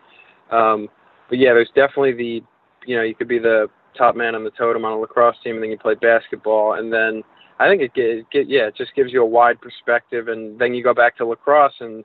Um, 0.50 0.88
but 1.28 1.38
yeah, 1.38 1.54
there's 1.54 1.70
definitely 1.74 2.12
the 2.12 2.42
you 2.86 2.96
know 2.96 3.02
you 3.02 3.14
could 3.14 3.28
be 3.28 3.38
the 3.38 3.68
top 3.96 4.16
man 4.16 4.34
on 4.34 4.44
the 4.44 4.50
totem 4.50 4.84
on 4.84 4.92
a 4.92 4.98
lacrosse 4.98 5.36
team, 5.42 5.54
and 5.54 5.62
then 5.62 5.70
you 5.70 5.78
play 5.78 5.94
basketball, 5.94 6.74
and 6.74 6.92
then 6.92 7.22
I 7.58 7.68
think 7.68 7.82
it, 7.82 7.92
it, 7.94 8.26
it 8.32 8.48
yeah, 8.48 8.66
it 8.68 8.76
just 8.76 8.94
gives 8.94 9.12
you 9.12 9.22
a 9.22 9.26
wide 9.26 9.60
perspective, 9.60 10.28
and 10.28 10.58
then 10.58 10.74
you 10.74 10.82
go 10.82 10.94
back 10.94 11.16
to 11.18 11.26
lacrosse, 11.26 11.74
and 11.80 12.04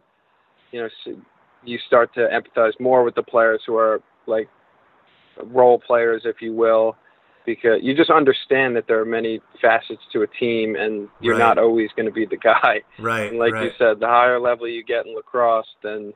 you 0.71 0.81
know, 0.81 1.15
you 1.63 1.79
start 1.87 2.13
to 2.15 2.27
empathize 2.27 2.79
more 2.79 3.03
with 3.03 3.15
the 3.15 3.23
players 3.23 3.61
who 3.65 3.75
are 3.75 4.01
like 4.25 4.49
role 5.45 5.79
players, 5.79 6.23
if 6.25 6.41
you 6.41 6.53
will, 6.53 6.95
because 7.45 7.79
you 7.81 7.95
just 7.95 8.09
understand 8.09 8.75
that 8.75 8.85
there 8.87 8.99
are 8.99 9.05
many 9.05 9.39
facets 9.61 10.01
to 10.13 10.21
a 10.21 10.27
team, 10.27 10.75
and 10.75 11.07
you're 11.21 11.33
right. 11.33 11.39
not 11.39 11.57
always 11.57 11.89
going 11.95 12.05
to 12.05 12.11
be 12.11 12.25
the 12.25 12.37
guy. 12.43 12.81
Right. 12.99 13.29
And 13.29 13.39
like 13.39 13.53
right. 13.53 13.65
you 13.65 13.71
said, 13.77 13.99
the 13.99 14.07
higher 14.07 14.39
level 14.39 14.67
you 14.67 14.83
get 14.83 15.05
in 15.05 15.15
lacrosse, 15.15 15.67
then 15.81 16.13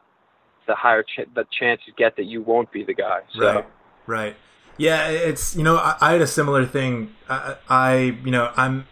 the 0.68 0.75
higher 0.75 1.04
ch- 1.04 1.28
the 1.34 1.46
chance 1.58 1.82
you 1.86 1.94
get 1.98 2.16
that 2.18 2.25
you 2.25 2.42
won't 2.42 2.72
be 2.72 2.84
the 2.84 2.94
guy. 2.94 3.22
So. 3.34 3.46
Right. 3.46 3.66
Right. 4.08 4.36
Yeah, 4.78 5.08
it's 5.10 5.56
you 5.56 5.63
know 5.63 5.78
I, 5.78 5.96
I 6.01 6.12
had 6.13 6.22
a 6.22 6.28
similar 6.28 6.66
thing. 6.66 7.13
I, 7.30 7.56
I 7.70 7.96
you 8.24 8.32
know 8.32 8.51
I'm 8.56 8.88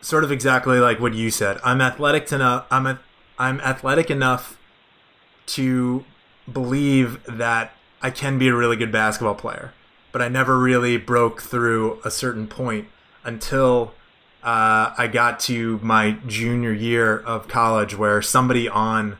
sort 0.00 0.24
of 0.24 0.32
exactly 0.32 0.78
like 0.78 1.00
what 1.00 1.14
you 1.14 1.30
said. 1.30 1.58
I'm 1.64 1.80
athletic 1.80 2.30
enough. 2.32 2.66
I'm 2.70 2.86
a, 2.86 3.00
I'm 3.38 3.60
athletic 3.60 4.10
enough 4.10 4.58
to 5.46 6.04
believe 6.50 7.22
that 7.24 7.72
I 8.00 8.10
can 8.10 8.38
be 8.38 8.48
a 8.48 8.54
really 8.54 8.76
good 8.76 8.92
basketball 8.92 9.34
player, 9.34 9.72
but 10.10 10.22
I 10.22 10.28
never 10.28 10.58
really 10.58 10.96
broke 10.96 11.42
through 11.42 12.00
a 12.04 12.10
certain 12.10 12.46
point 12.46 12.88
until 13.24 13.94
uh, 14.42 14.92
I 14.98 15.08
got 15.12 15.38
to 15.40 15.78
my 15.82 16.12
junior 16.26 16.72
year 16.72 17.18
of 17.18 17.46
college, 17.46 17.96
where 17.96 18.22
somebody 18.22 18.68
on 18.68 19.18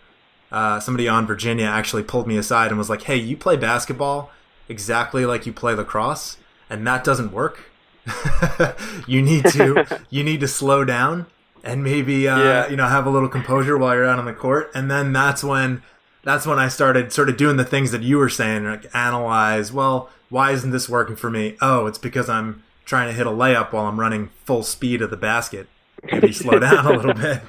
uh, 0.51 0.81
somebody 0.81 1.09
on 1.09 1.27
Virginia 1.27 1.67
actually 1.67 2.03
pulled 2.03 2.27
me 2.27 2.37
aside 2.37 2.69
and 2.69 2.79
was 2.79 2.91
like, 2.91 3.03
"Hey, 3.03 3.17
you 3.17 3.37
play 3.37 3.57
basketball 3.57 4.31
exactly 4.69 5.25
like 5.26 5.47
you 5.47 5.52
play 5.52 5.75
lacrosse, 5.75 6.37
and 6.71 6.87
that 6.87 7.04
doesn't 7.04 7.33
work. 7.33 7.61
you 9.07 9.23
need 9.23 9.45
to 9.47 10.00
you 10.11 10.25
need 10.25 10.40
to 10.40 10.49
slow 10.49 10.85
down 10.85 11.26
and 11.62 11.85
maybe 11.85 12.26
uh, 12.28 12.38
Yeah. 12.42 12.69
you 12.69 12.76
know 12.76 12.87
have 12.88 13.07
a 13.07 13.11
little 13.11 13.28
composure 13.28 13.78
while 13.78 13.95
you're 13.95 14.07
out 14.09 14.19
on 14.19 14.25
the 14.25 14.33
court." 14.33 14.71
And 14.75 14.90
then 14.90 15.12
that's 15.12 15.45
when 15.45 15.83
that's 16.25 16.47
when 16.47 16.59
I 16.59 16.69
started 16.69 17.12
sort 17.12 17.28
of 17.28 17.37
doing 17.37 17.57
the 17.57 17.64
things 17.64 17.90
that 17.92 18.02
you 18.02 18.19
were 18.19 18.28
saying, 18.28 18.64
like 18.64 18.87
analyze. 18.95 19.73
Well, 19.73 20.09
why 20.28 20.52
isn't 20.52 20.71
this 20.71 20.88
working 20.88 21.16
for 21.16 21.31
me? 21.31 21.57
Oh, 21.61 21.87
it's 21.87 21.99
because 21.99 22.28
I'm 22.28 22.62
trying 22.85 23.09
to 23.09 23.12
hit 23.14 23.26
a 23.26 23.31
layup 23.31 23.73
while 23.73 23.87
I'm 23.87 23.99
running 24.00 24.31
full 24.45 24.62
speed 24.62 25.02
at 25.02 25.11
the 25.11 25.16
basket. 25.16 25.69
Maybe 26.11 26.33
slow 26.33 26.59
down 26.59 26.87
a 26.87 26.92
little 26.92 27.14
bit. 27.14 27.42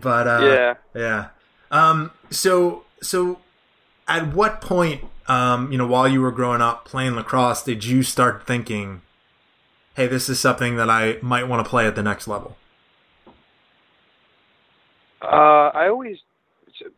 But 0.00 0.26
uh, 0.26 0.40
Yeah. 0.44 0.74
yeah. 0.94 1.26
Um, 1.70 2.10
so 2.30 2.84
so 3.02 3.38
at 4.08 4.32
what 4.34 4.60
point, 4.60 5.04
um, 5.28 5.70
you 5.70 5.78
know, 5.78 5.86
while 5.86 6.08
you 6.08 6.20
were 6.20 6.32
growing 6.32 6.60
up 6.60 6.84
playing 6.84 7.14
lacrosse, 7.14 7.62
did 7.62 7.84
you 7.84 8.02
start 8.02 8.46
thinking, 8.46 9.02
"Hey, 9.94 10.06
this 10.06 10.28
is 10.28 10.40
something 10.40 10.76
that 10.76 10.90
I 10.90 11.18
might 11.22 11.48
want 11.48 11.64
to 11.64 11.68
play 11.68 11.86
at 11.86 11.94
the 11.94 12.02
next 12.02 12.26
level"? 12.26 12.56
Uh, 15.22 15.70
I 15.74 15.88
always, 15.88 16.18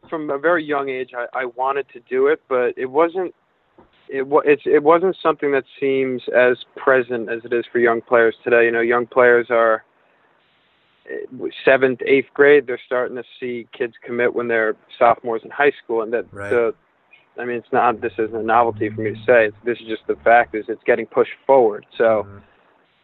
from 0.09 0.31
a 0.31 0.38
very 0.38 0.64
young 0.64 0.88
age, 0.88 1.11
I, 1.16 1.26
I 1.40 1.45
wanted 1.45 1.87
to 1.93 2.00
do 2.09 2.28
it, 2.28 2.40
but 2.49 2.73
it 2.76 2.87
wasn't. 2.87 3.35
It 4.09 4.26
it's 4.45 4.62
it 4.66 4.83
wasn't 4.83 5.16
something 5.23 5.52
that 5.52 5.64
seems 5.81 6.23
as 6.35 6.59
present 6.76 7.31
as 7.31 7.45
it 7.45 7.52
is 7.52 7.64
for 7.71 7.78
young 7.78 8.00
players 8.00 8.35
today. 8.45 8.66
You 8.66 8.71
know, 8.71 8.81
young 8.81 9.07
players 9.07 9.47
are 9.50 9.83
eh, 11.11 11.49
seventh, 11.64 12.00
eighth 12.07 12.28
grade. 12.35 12.66
They're 12.66 12.81
starting 12.85 13.16
to 13.16 13.25
see 13.40 13.66
kids 13.76 13.95
commit 14.02 14.35
when 14.35 14.49
they're 14.49 14.76
sophomores 14.99 15.43
in 15.45 15.50
high 15.50 15.73
school, 15.83 16.02
and 16.02 16.12
that 16.12 16.26
Right. 16.33 16.50
the. 16.50 16.75
I 17.38 17.45
mean, 17.45 17.57
it's 17.57 17.73
not. 17.73 18.00
This 18.00 18.12
isn't 18.19 18.37
a 18.37 18.43
novelty 18.43 18.91
for 18.91 19.00
me 19.00 19.11
to 19.11 19.25
say. 19.25 19.47
It's, 19.47 19.57
this 19.64 19.79
is 19.81 19.87
just 19.88 20.07
the 20.07 20.17
fact 20.23 20.55
is 20.55 20.64
it's 20.69 20.83
getting 20.85 21.07
pushed 21.07 21.33
forward. 21.47 21.85
So 21.99 22.25
Mhm. 22.29 22.43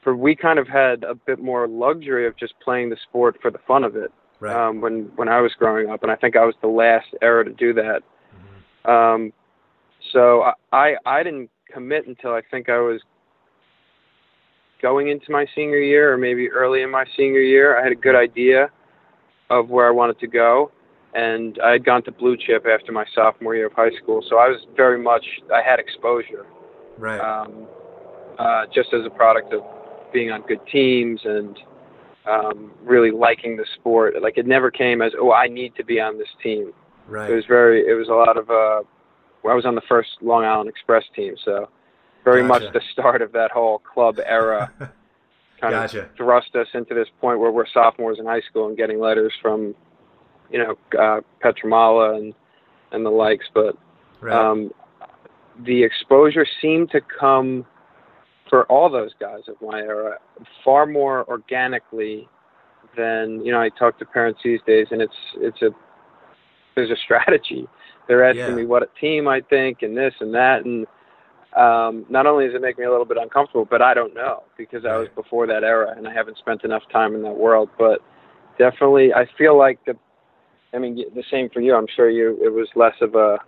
for 0.02 0.16
we 0.16 0.34
kind 0.36 0.58
of 0.58 0.68
had 0.68 1.02
a 1.04 1.14
bit 1.14 1.40
more 1.40 1.66
luxury 1.66 2.26
of 2.26 2.36
just 2.36 2.58
playing 2.60 2.90
the 2.90 2.96
sport 2.96 3.36
for 3.42 3.50
the 3.50 3.58
fun 3.58 3.84
of 3.84 3.96
it 3.96 4.12
Right. 4.38 4.54
um, 4.54 4.80
when 4.80 5.10
when 5.16 5.28
I 5.28 5.40
was 5.40 5.52
growing 5.54 5.90
up, 5.90 6.02
and 6.02 6.12
I 6.12 6.16
think 6.16 6.36
I 6.36 6.44
was 6.44 6.54
the 6.60 6.68
last 6.68 7.08
era 7.20 7.44
to 7.44 7.50
do 7.52 7.72
that. 7.74 8.02
Mhm. 8.86 8.90
Um, 8.90 9.32
so 10.12 10.42
I, 10.42 10.52
I 10.72 10.96
I 11.06 11.22
didn't 11.22 11.50
commit 11.72 12.06
until 12.06 12.32
I 12.32 12.40
think 12.50 12.68
I 12.68 12.78
was 12.78 13.02
going 14.80 15.08
into 15.08 15.30
my 15.30 15.46
senior 15.54 15.78
year, 15.78 16.12
or 16.12 16.16
maybe 16.16 16.50
early 16.50 16.82
in 16.82 16.90
my 16.90 17.04
senior 17.16 17.40
year. 17.40 17.76
I 17.78 17.82
had 17.82 17.92
a 17.92 17.96
good 17.96 18.14
idea 18.16 18.70
of 19.50 19.68
where 19.70 19.86
I 19.86 19.90
wanted 19.90 20.18
to 20.20 20.26
go, 20.26 20.70
and 21.14 21.58
I 21.64 21.72
had 21.72 21.84
gone 21.84 22.02
to 22.04 22.12
Blue 22.12 22.36
Chip 22.36 22.66
after 22.66 22.92
my 22.92 23.04
sophomore 23.14 23.54
year 23.56 23.66
of 23.66 23.72
high 23.72 23.90
school. 24.02 24.22
So 24.28 24.38
I 24.38 24.48
was 24.48 24.60
very 24.76 24.98
much 24.98 25.24
I 25.52 25.62
had 25.62 25.78
exposure 25.78 26.46
Right. 26.98 27.18
um, 27.20 27.66
uh, 28.38 28.66
just 28.74 28.92
as 28.92 29.04
a 29.06 29.10
product 29.10 29.52
of 29.52 29.62
being 30.12 30.30
on 30.30 30.42
good 30.42 30.60
teams 30.70 31.20
and 31.24 31.58
um, 32.26 32.72
really 32.82 33.10
liking 33.10 33.56
the 33.56 33.66
sport. 33.76 34.14
Like 34.20 34.36
it 34.38 34.46
never 34.46 34.70
came 34.70 35.02
as, 35.02 35.12
oh, 35.18 35.32
I 35.32 35.48
need 35.48 35.74
to 35.76 35.84
be 35.84 36.00
on 36.00 36.18
this 36.18 36.28
team. 36.42 36.72
Right. 37.08 37.30
It 37.30 37.34
was 37.34 37.44
very, 37.46 37.86
it 37.88 37.94
was 37.94 38.08
a 38.08 38.12
lot 38.14 38.36
of. 38.36 38.50
Uh, 38.50 38.82
I 39.48 39.54
was 39.54 39.64
on 39.64 39.74
the 39.74 39.82
first 39.88 40.10
Long 40.20 40.44
Island 40.44 40.68
Express 40.68 41.04
team, 41.16 41.34
so 41.44 41.68
very 42.24 42.42
much 42.42 42.62
the 42.74 42.82
start 42.92 43.22
of 43.22 43.32
that 43.32 43.50
whole 43.50 43.78
club 43.78 44.18
era. 44.24 44.70
Kind 45.60 45.72
Gotcha. 45.74 46.02
of 46.04 46.16
thrust 46.16 46.54
us 46.56 46.68
into 46.72 46.94
this 46.94 47.08
point 47.20 47.38
where 47.38 47.50
we're 47.50 47.66
sophomores 47.66 48.18
in 48.18 48.24
high 48.26 48.40
school 48.48 48.68
and 48.68 48.76
getting 48.78 48.98
letters 48.98 49.32
from, 49.42 49.74
you 50.50 50.58
know, 50.58 50.76
uh, 50.98 51.20
Pietramala 51.42 52.16
and 52.16 52.34
and 52.92 53.06
the 53.06 53.10
likes, 53.10 53.46
but 53.54 53.76
Right. 54.20 54.34
um, 54.34 54.70
the 55.64 55.82
exposure 55.82 56.46
seemed 56.60 56.90
to 56.90 57.00
come 57.00 57.64
for 58.48 58.64
all 58.64 58.90
those 58.90 59.12
guys 59.20 59.42
of 59.48 59.54
my 59.62 59.80
era 59.80 60.18
far 60.64 60.86
more 60.86 61.24
organically 61.28 62.28
than 62.96 63.44
you 63.44 63.52
know. 63.52 63.60
I 63.60 63.68
talk 63.68 63.98
to 64.00 64.04
parents 64.04 64.40
these 64.44 64.60
days, 64.66 64.88
and 64.90 65.00
it's 65.00 65.14
it's 65.36 65.62
a 65.62 65.70
there's 66.74 66.90
a 66.90 66.96
strategy. 67.04 67.68
They're 68.08 68.24
asking 68.24 68.48
Yeah. 68.48 68.54
me 68.54 68.66
what 68.66 68.82
a 68.82 68.88
team 69.00 69.28
I 69.28 69.40
think, 69.40 69.82
and 69.82 69.96
this 69.96 70.14
and 70.20 70.34
that, 70.34 70.64
and 70.64 70.86
um, 71.56 72.06
not 72.08 72.26
only 72.26 72.46
does 72.46 72.54
it 72.54 72.60
make 72.60 72.78
me 72.78 72.84
a 72.84 72.90
little 72.90 73.04
bit 73.04 73.18
uncomfortable, 73.20 73.66
but 73.68 73.82
I 73.82 73.94
don't 73.94 74.14
know 74.14 74.44
because 74.56 74.84
I 74.84 74.96
was 74.96 75.08
before 75.14 75.46
that 75.46 75.64
era 75.64 75.94
and 75.96 76.06
I 76.06 76.12
haven't 76.12 76.38
spent 76.38 76.64
enough 76.64 76.82
time 76.92 77.14
in 77.14 77.22
that 77.22 77.36
world. 77.36 77.68
But 77.78 78.00
definitely, 78.58 79.12
I 79.12 79.26
feel 79.36 79.56
like 79.58 79.84
the 79.84 79.94
I 80.72 80.78
mean, 80.78 80.96
the 81.14 81.24
same 81.30 81.48
for 81.50 81.60
you. 81.60 81.74
I'm 81.74 81.86
sure 81.94 82.10
you. 82.10 82.38
It 82.42 82.52
was 82.52 82.68
less 82.74 82.94
of 83.00 83.14
a, 83.14 83.38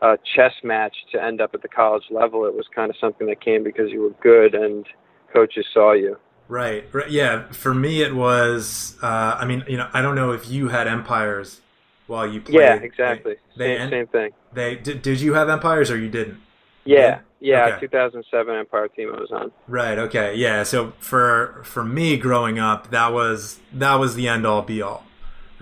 a 0.00 0.18
chess 0.34 0.52
match 0.62 0.94
to 1.12 1.22
end 1.22 1.40
up 1.40 1.54
at 1.54 1.62
the 1.62 1.68
college 1.68 2.04
level. 2.10 2.46
It 2.46 2.54
was 2.54 2.66
kind 2.74 2.90
of 2.90 2.96
something 3.00 3.26
that 3.26 3.40
came 3.40 3.62
because 3.62 3.90
you 3.90 4.00
were 4.00 4.14
good 4.22 4.54
and 4.54 4.86
coaches 5.32 5.66
saw 5.72 5.92
you. 5.92 6.16
Right. 6.48 6.84
right. 6.92 7.10
Yeah. 7.10 7.50
For 7.52 7.74
me, 7.74 8.02
it 8.02 8.14
was. 8.14 8.96
Uh, 9.02 9.36
I 9.38 9.44
mean, 9.44 9.64
you 9.68 9.76
know, 9.76 9.88
I 9.92 10.02
don't 10.02 10.14
know 10.14 10.32
if 10.32 10.48
you 10.48 10.68
had 10.68 10.86
empires 10.86 11.60
while 12.06 12.26
you 12.26 12.40
played. 12.40 12.60
yeah, 12.60 12.74
exactly. 12.74 13.36
They, 13.56 13.76
same, 13.78 13.90
same 13.90 14.06
thing. 14.08 14.30
they 14.52 14.76
did. 14.76 15.02
Did 15.02 15.20
you 15.20 15.34
have 15.34 15.48
empires 15.48 15.90
or 15.90 15.98
you 15.98 16.08
didn't? 16.08 16.40
Yeah, 16.84 17.20
yeah. 17.40 17.66
Okay. 17.76 17.86
2007 17.86 18.54
Empire 18.54 18.88
team 18.88 19.14
I 19.14 19.20
was 19.20 19.30
on. 19.30 19.52
Right. 19.68 19.98
Okay. 19.98 20.34
Yeah. 20.34 20.62
So 20.64 20.92
for 20.98 21.62
for 21.64 21.84
me 21.84 22.16
growing 22.16 22.58
up, 22.58 22.90
that 22.90 23.12
was 23.12 23.60
that 23.72 23.94
was 23.96 24.14
the 24.14 24.28
end 24.28 24.46
all 24.46 24.62
be 24.62 24.82
all. 24.82 25.04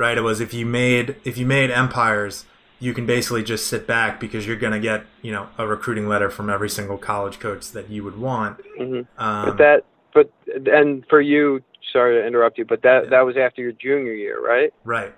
Right. 0.01 0.17
It 0.17 0.23
was 0.23 0.41
if 0.41 0.55
you 0.55 0.65
made 0.65 1.17
if 1.25 1.37
you 1.37 1.45
made 1.45 1.71
empires, 1.71 2.47
you 2.79 2.95
can 2.95 3.05
basically 3.05 3.43
just 3.43 3.67
sit 3.67 3.87
back 3.87 4.19
because 4.19 4.47
you're 4.47 4.57
gonna 4.57 4.81
get 4.81 5.05
you 5.21 5.31
know 5.31 5.49
a 5.59 5.67
recruiting 5.67 6.09
letter 6.09 6.31
from 6.31 6.49
every 6.49 6.71
single 6.71 6.97
college 6.97 7.39
coach 7.39 7.71
that 7.73 7.91
you 7.91 8.03
would 8.03 8.19
want. 8.19 8.57
hmm 8.79 9.01
Um, 9.19 9.45
but 9.45 9.59
that, 9.59 9.85
but 10.15 10.31
and 10.73 11.05
for 11.11 11.21
you, 11.21 11.61
sorry 11.93 12.19
to 12.19 12.27
interrupt 12.27 12.57
you, 12.57 12.65
but 12.65 12.81
that 12.81 13.05
Yeah. 13.05 13.11
that 13.11 13.21
was 13.21 13.37
after 13.37 13.61
your 13.61 13.73
junior 13.73 14.15
year, 14.15 14.41
right? 14.43 14.73
right. 14.87 15.13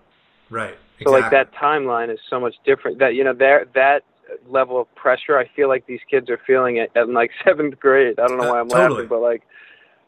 Right. 0.50 0.76
So 1.04 1.10
like 1.10 1.30
that 1.30 1.52
timeline 1.54 2.12
is 2.12 2.18
so 2.28 2.40
much 2.40 2.54
different. 2.64 2.98
That 2.98 3.14
you 3.14 3.22
know 3.22 3.34
there 3.34 3.66
that 3.76 4.02
level 4.48 4.80
of 4.80 4.92
pressure, 4.96 5.38
I 5.38 5.48
feel 5.54 5.68
like 5.68 5.86
these 5.86 6.00
kids 6.10 6.28
are 6.28 6.40
feeling 6.44 6.78
it 6.78 6.90
in 6.96 7.14
like 7.14 7.30
seventh 7.44 7.78
grade. 7.78 8.18
I 8.18 8.26
don't 8.26 8.36
know 8.36 8.44
Uh, 8.44 8.50
why 8.50 8.60
I'm 8.60 8.68
totally. 8.68 9.04
laughing, 9.04 9.08
but 9.08 9.20
like, 9.20 9.42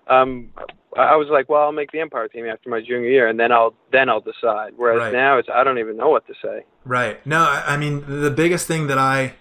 um, 0.09 0.51
I 0.97 1.17
was 1.17 1.29
like, 1.31 1.49
well, 1.49 1.63
I'll 1.63 1.73
make 1.73 1.91
the 1.93 2.01
Empire 2.01 2.29
team 2.29 2.47
after 2.47 2.69
my 2.71 2.81
junior 2.81 3.09
year, 3.09 3.27
and 3.29 3.39
then 3.41 3.51
I'll 3.53 3.75
then 3.93 4.09
I'll 4.09 4.21
decide. 4.21 4.75
Whereas 4.77 5.01
Right. 5.01 5.13
now 5.13 5.39
it's 5.39 5.49
I 5.53 5.65
don't 5.65 5.79
even 5.79 5.97
know 5.97 6.09
what 6.11 6.27
to 6.29 6.35
say. 6.43 6.65
Right. 6.85 7.25
No, 7.27 7.39
I 7.41 7.65
I 7.75 7.77
mean 7.77 8.05
the 8.23 8.31
biggest 8.31 8.67
thing 8.69 8.87
that 8.89 8.99
I 8.99 9.35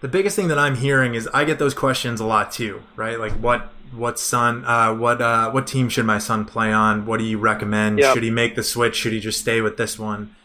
the 0.00 0.08
biggest 0.08 0.36
thing 0.36 0.48
that 0.48 0.58
I'm 0.58 0.76
hearing 0.76 1.14
is 1.14 1.28
I 1.34 1.44
get 1.44 1.58
those 1.58 1.74
questions 1.74 2.20
a 2.20 2.24
lot 2.26 2.52
too, 2.52 2.82
right? 2.94 3.18
Like 3.18 3.32
what 3.32 3.72
what 3.94 4.18
son 4.18 4.64
uh 4.64 4.94
what 4.94 5.20
uh 5.22 5.50
what 5.50 5.66
team 5.66 5.88
should 5.88 6.04
my 6.06 6.18
son 6.18 6.44
play 6.44 6.72
on? 6.72 7.06
What 7.06 7.18
do 7.18 7.24
you 7.24 7.38
recommend? 7.38 7.98
Yep. 7.98 8.14
Should 8.14 8.22
he 8.22 8.30
make 8.30 8.54
the 8.54 8.62
switch? 8.62 8.94
Should 8.96 9.12
he 9.12 9.20
just 9.20 9.40
stay 9.40 9.60
with 9.60 9.76
this 9.78 9.98
one? 9.98 10.36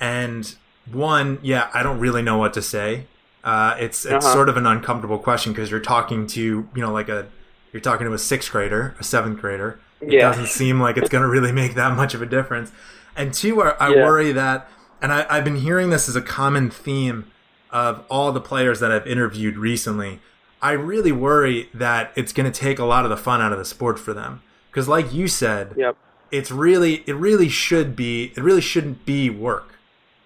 And 0.00 0.54
one, 0.90 1.38
yeah, 1.42 1.70
I 1.74 1.82
don't 1.82 1.98
really 1.98 2.22
know 2.22 2.38
what 2.38 2.52
to 2.54 2.62
say. 2.62 3.06
Uh 3.42 3.74
it's 3.78 4.04
it's 4.04 4.24
Uh-huh. 4.24 4.34
sort 4.34 4.48
of 4.48 4.56
an 4.56 4.66
uncomfortable 4.66 5.18
question 5.18 5.52
because 5.52 5.70
you're 5.70 5.80
talking 5.80 6.26
to, 6.28 6.40
you 6.40 6.82
know, 6.82 6.92
like 6.92 7.08
a 7.08 7.26
you're 7.72 7.80
talking 7.80 8.06
to 8.06 8.12
a 8.12 8.18
6th 8.18 8.50
grader, 8.50 8.94
a 8.98 9.02
7th 9.04 9.40
grader. 9.40 9.78
It 10.00 10.12
Yeah. 10.14 10.30
doesn't 10.30 10.46
seem 10.48 10.80
like 10.80 10.96
it's 10.96 11.08
going 11.08 11.22
to 11.22 11.28
really 11.28 11.52
make 11.52 11.74
that 11.74 11.96
much 11.96 12.14
of 12.14 12.22
a 12.22 12.26
difference. 12.26 12.72
And 13.16 13.32
two, 13.34 13.62
I, 13.62 13.70
I 13.78 13.88
Yeah. 13.90 14.04
worry 14.04 14.32
that, 14.32 14.68
and 15.02 15.12
I, 15.12 15.26
I've 15.28 15.44
been 15.44 15.56
hearing 15.56 15.90
this 15.90 16.08
as 16.08 16.16
a 16.16 16.22
common 16.22 16.70
theme 16.70 17.26
of 17.70 18.04
all 18.08 18.32
the 18.32 18.40
players 18.40 18.80
that 18.80 18.90
I've 18.90 19.06
interviewed 19.06 19.56
recently. 19.56 20.20
I 20.62 20.72
really 20.72 21.12
worry 21.12 21.68
that 21.72 22.12
it's 22.16 22.32
going 22.32 22.50
to 22.50 22.58
take 22.58 22.78
a 22.78 22.84
lot 22.84 23.04
of 23.04 23.10
the 23.10 23.16
fun 23.16 23.40
out 23.40 23.52
of 23.52 23.58
the 23.58 23.64
sport 23.64 23.98
for 23.98 24.12
them. 24.12 24.42
Because, 24.70 24.88
like 24.88 25.12
you 25.12 25.26
said, 25.28 25.74
Yep. 25.76 25.96
it's 26.30 26.50
really, 26.50 27.02
it 27.06 27.14
really 27.16 27.48
should 27.48 27.94
be, 27.96 28.32
it 28.36 28.42
really 28.42 28.60
shouldn't 28.60 29.04
be 29.06 29.30
work. 29.30 29.74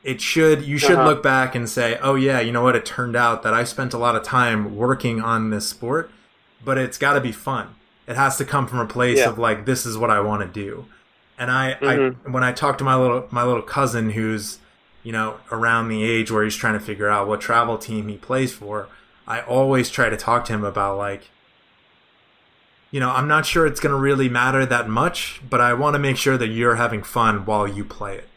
It 0.02 0.20
should, 0.20 0.62
you 0.62 0.76
should 0.76 0.98
Uh-huh. 0.98 1.08
look 1.08 1.22
back 1.22 1.54
and 1.54 1.68
say, 1.68 1.98
oh, 2.02 2.14
yeah, 2.14 2.38
you 2.40 2.52
know 2.52 2.62
what? 2.62 2.76
It 2.76 2.84
turned 2.84 3.16
out 3.16 3.42
that 3.42 3.54
I 3.54 3.64
spent 3.64 3.94
a 3.94 3.98
lot 3.98 4.14
of 4.16 4.22
time 4.22 4.76
working 4.76 5.20
on 5.22 5.48
this 5.50 5.66
sport, 5.68 6.10
but 6.64 6.78
it's 6.78 6.99
got 6.99 7.14
to 7.14 7.21
be 7.21 7.33
fun. 7.33 7.75
It 8.06 8.16
has 8.16 8.37
to 8.38 8.44
come 8.44 8.66
from 8.66 8.78
a 8.80 8.87
place 8.87 9.18
Yeah. 9.18 9.28
of 9.30 9.38
like, 9.38 9.64
this 9.64 9.87
is 9.87 9.97
what 9.97 10.11
I 10.11 10.21
want 10.21 10.42
to 10.42 10.49
do. 10.49 10.87
And 11.38 11.50
I, 11.50 11.76
Mhm. 11.80 12.16
I, 12.26 12.30
when 12.30 12.44
I 12.44 12.52
talk 12.52 12.78
to 12.78 12.85
my 12.85 12.94
little, 12.97 13.26
my 13.30 13.42
little 13.42 13.62
cousin 13.62 14.11
who's, 14.11 14.59
you 15.02 15.12
know, 15.12 15.38
around 15.50 15.88
the 15.88 16.02
age 16.04 16.30
where 16.30 16.44
he's 16.44 16.56
trying 16.56 16.75
to 16.75 16.80
figure 16.80 17.09
out 17.09 17.26
what 17.26 17.40
travel 17.40 17.76
team 17.78 18.09
he 18.09 18.16
plays 18.16 18.52
for, 18.52 18.88
I 19.26 19.40
always 19.40 19.90
try 19.90 20.09
to 20.09 20.16
talk 20.16 20.44
to 20.47 20.52
him 20.52 20.64
about 20.64 20.99
like, 20.99 21.30
you 22.90 23.00
know, 23.00 23.11
I'm 23.11 23.26
not 23.26 23.44
sure 23.47 23.66
it's 23.66 23.80
going 23.80 23.94
to 23.94 23.99
really 23.99 24.28
matter 24.28 24.64
that 24.66 24.88
much, 24.88 25.40
but 25.49 25.61
I 25.61 25.75
want 25.75 25.94
to 25.94 25.99
make 25.99 26.16
sure 26.16 26.38
that 26.38 26.47
you're 26.49 26.76
having 26.76 27.02
fun 27.02 27.44
while 27.44 27.66
you 27.66 27.85
play 27.85 28.16
it. 28.18 28.28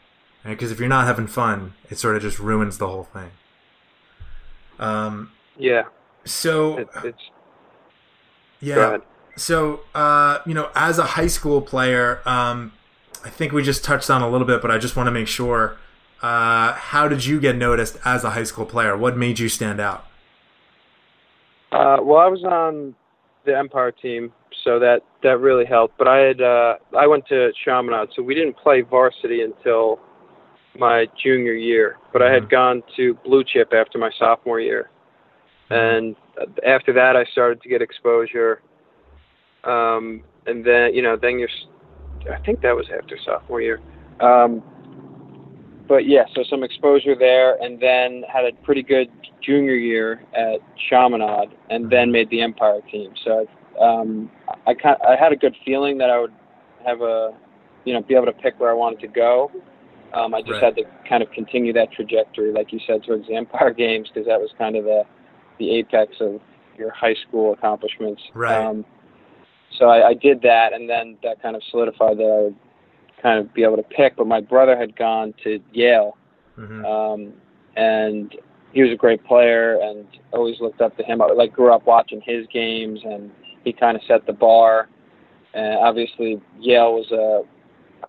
Because 0.44 0.70
right? 0.70 0.74
if 0.76 0.80
you're 0.80 0.90
not 0.90 1.06
having 1.06 1.28
fun, 1.28 1.74
it 1.92 2.00
sort 2.00 2.16
of 2.16 2.22
just 2.24 2.40
ruins 2.40 2.78
the 2.80 2.88
whole 2.88 3.04
thing. 3.04 3.32
Um, 4.80 5.32
yeah. 5.58 5.84
So 6.26 6.78
it, 6.80 6.90
it's 7.04 7.22
yeah. 8.60 8.98
So 9.36 9.82
uh, 9.94 10.40
you 10.46 10.54
know, 10.54 10.70
as 10.76 11.00
a 11.00 11.04
high 11.04 11.28
school 11.28 11.62
player, 11.62 12.22
um, 12.26 12.74
I 13.24 13.30
think 13.30 13.52
we 13.52 13.64
just 13.64 13.84
touched 13.84 14.10
on 14.10 14.22
a 14.22 14.30
little 14.30 14.48
bit, 14.48 14.62
but 14.62 14.72
I 14.72 14.78
just 14.78 14.96
want 14.96 15.08
to 15.08 15.12
make 15.12 15.28
sure. 15.28 15.78
Uh, 16.20 16.74
how 16.74 17.08
did 17.08 17.26
you 17.26 17.40
get 17.40 17.56
noticed 17.56 17.96
as 18.04 18.24
a 18.24 18.32
high 18.32 18.44
school 18.44 18.66
player? 18.66 18.98
What 18.98 19.16
made 19.16 19.38
you 19.38 19.50
stand 19.50 19.80
out? 19.80 20.04
Uh, 21.72 21.98
well, 22.02 22.18
I 22.18 22.28
was 22.28 22.44
on 22.44 22.96
the 23.46 23.56
Empire 23.56 23.92
team, 23.92 24.32
so 24.64 24.80
that 24.80 25.02
that 25.24 25.40
really 25.40 25.66
helped. 25.66 25.98
But 25.98 26.08
I 26.08 26.18
had 26.20 26.42
uh, 26.42 26.76
I 26.98 27.08
went 27.08 27.28
to 27.28 27.52
Chaminade, 27.64 28.10
so 28.16 28.24
we 28.24 28.34
didn't 28.34 28.58
play 28.58 28.82
varsity 28.82 29.42
until 29.42 30.00
my 30.78 31.08
junior 31.22 31.54
year. 31.54 31.98
But 32.14 32.22
I 32.22 32.32
had 32.32 32.44
mm-hmm. 32.44 32.52
gone 32.52 32.84
to 32.96 33.14
Blue 33.26 33.44
Chip 33.44 33.74
after 33.74 33.98
my 33.98 34.12
sophomore 34.18 34.60
year, 34.60 34.90
and 35.70 36.16
after 36.66 36.94
that 36.94 37.16
I 37.16 37.26
started 37.32 37.62
to 37.62 37.70
get 37.70 37.82
exposure. 37.82 38.62
Um, 39.64 40.24
and 40.46 40.66
then 40.66 40.94
you 40.94 41.02
know 41.02 41.18
then 41.18 41.40
you're 41.40 41.50
I 42.32 42.40
think 42.40 42.62
that 42.62 42.76
was 42.76 42.88
after 42.96 43.18
sophomore 43.24 43.62
year. 43.62 43.80
Um, 44.20 44.64
but 45.88 46.06
yeah, 46.08 46.24
so 46.36 46.44
some 46.50 46.64
exposure 46.64 47.16
there, 47.18 47.56
and 47.62 47.80
then 47.80 48.24
had 48.32 48.46
a 48.46 48.52
pretty 48.64 48.84
good 48.84 49.10
junior 49.42 49.76
year 49.76 50.22
at 50.34 50.60
Chaminade, 50.90 51.50
and 51.70 51.90
then 51.90 52.12
made 52.12 52.30
the 52.30 52.42
Empire 52.42 52.82
team. 52.92 53.14
So 53.24 53.48
um, 53.82 54.30
I 54.66 54.74
kind 54.74 54.98
I 55.08 55.16
had 55.16 55.32
a 55.32 55.36
good 55.36 55.56
feeling 55.66 55.98
that 56.00 56.10
I 56.10 56.20
would 56.20 56.34
have 56.86 57.02
a 57.02 57.32
you 57.86 57.94
know 57.94 58.02
be 58.02 58.16
able 58.16 58.26
to 58.26 58.34
pick 58.34 58.60
where 58.60 58.70
I 58.70 58.74
wanted 58.74 59.00
to 59.02 59.08
go. 59.08 59.52
Um, 60.14 60.34
I 60.34 60.42
just 60.42 60.54
right. 60.54 60.64
had 60.64 60.76
to 60.78 60.84
kind 61.08 61.22
of 61.22 61.30
continue 61.32 61.74
that 61.74 61.92
trajectory, 61.92 62.52
like 62.54 62.72
you 62.72 62.80
said, 62.88 63.04
towards 63.04 63.28
the 63.28 63.36
Empire 63.36 63.74
Games, 63.78 64.10
because 64.14 64.28
that 64.28 64.40
was 64.40 64.50
kind 64.58 64.76
of 64.76 64.86
the 64.86 65.04
the 65.60 65.72
apex 65.76 66.14
of 66.20 66.40
your 66.78 66.92
high 66.92 67.16
school 67.28 67.54
accomplishments. 67.54 68.22
Right. 68.34 68.66
Um, 68.66 68.86
so 69.78 69.86
I, 69.86 70.10
I 70.10 70.14
did 70.14 70.42
that, 70.42 70.74
and 70.74 70.90
then 70.90 71.18
that 71.24 71.42
kind 71.42 71.56
of 71.56 71.62
solidified 71.70 72.18
that 72.18 72.24
I 72.24 72.44
would 72.44 72.56
kind 73.22 73.40
of 73.40 73.54
be 73.54 73.64
able 73.64 73.78
to 73.78 73.84
pick. 73.84 74.16
But 74.16 74.28
my 74.28 74.42
brother 74.42 74.78
had 74.78 74.96
gone 74.96 75.34
to 75.44 75.60
Yale, 75.74 76.18
mm-hmm. 76.58 76.86
um, 76.86 77.34
and 77.76 78.34
he 78.74 78.82
was 78.82 78.92
a 78.92 78.96
great 78.96 79.24
player, 79.26 79.80
and 79.82 80.06
always 80.32 80.60
looked 80.60 80.82
up 80.82 80.96
to 80.98 81.04
him. 81.04 81.22
I 81.22 81.28
like 81.28 81.54
grew 81.54 81.74
up 81.74 81.86
watching 81.86 82.22
his 82.26 82.46
games, 82.52 83.00
and 83.04 83.32
he 83.64 83.74
kind 83.74 83.96
of 83.96 84.04
set 84.08 84.26
the 84.26 84.34
bar. 84.34 84.90
And 85.54 85.76
obviously, 85.80 86.42
Yale 86.60 86.94
was 86.94 87.12
a. 87.12 87.42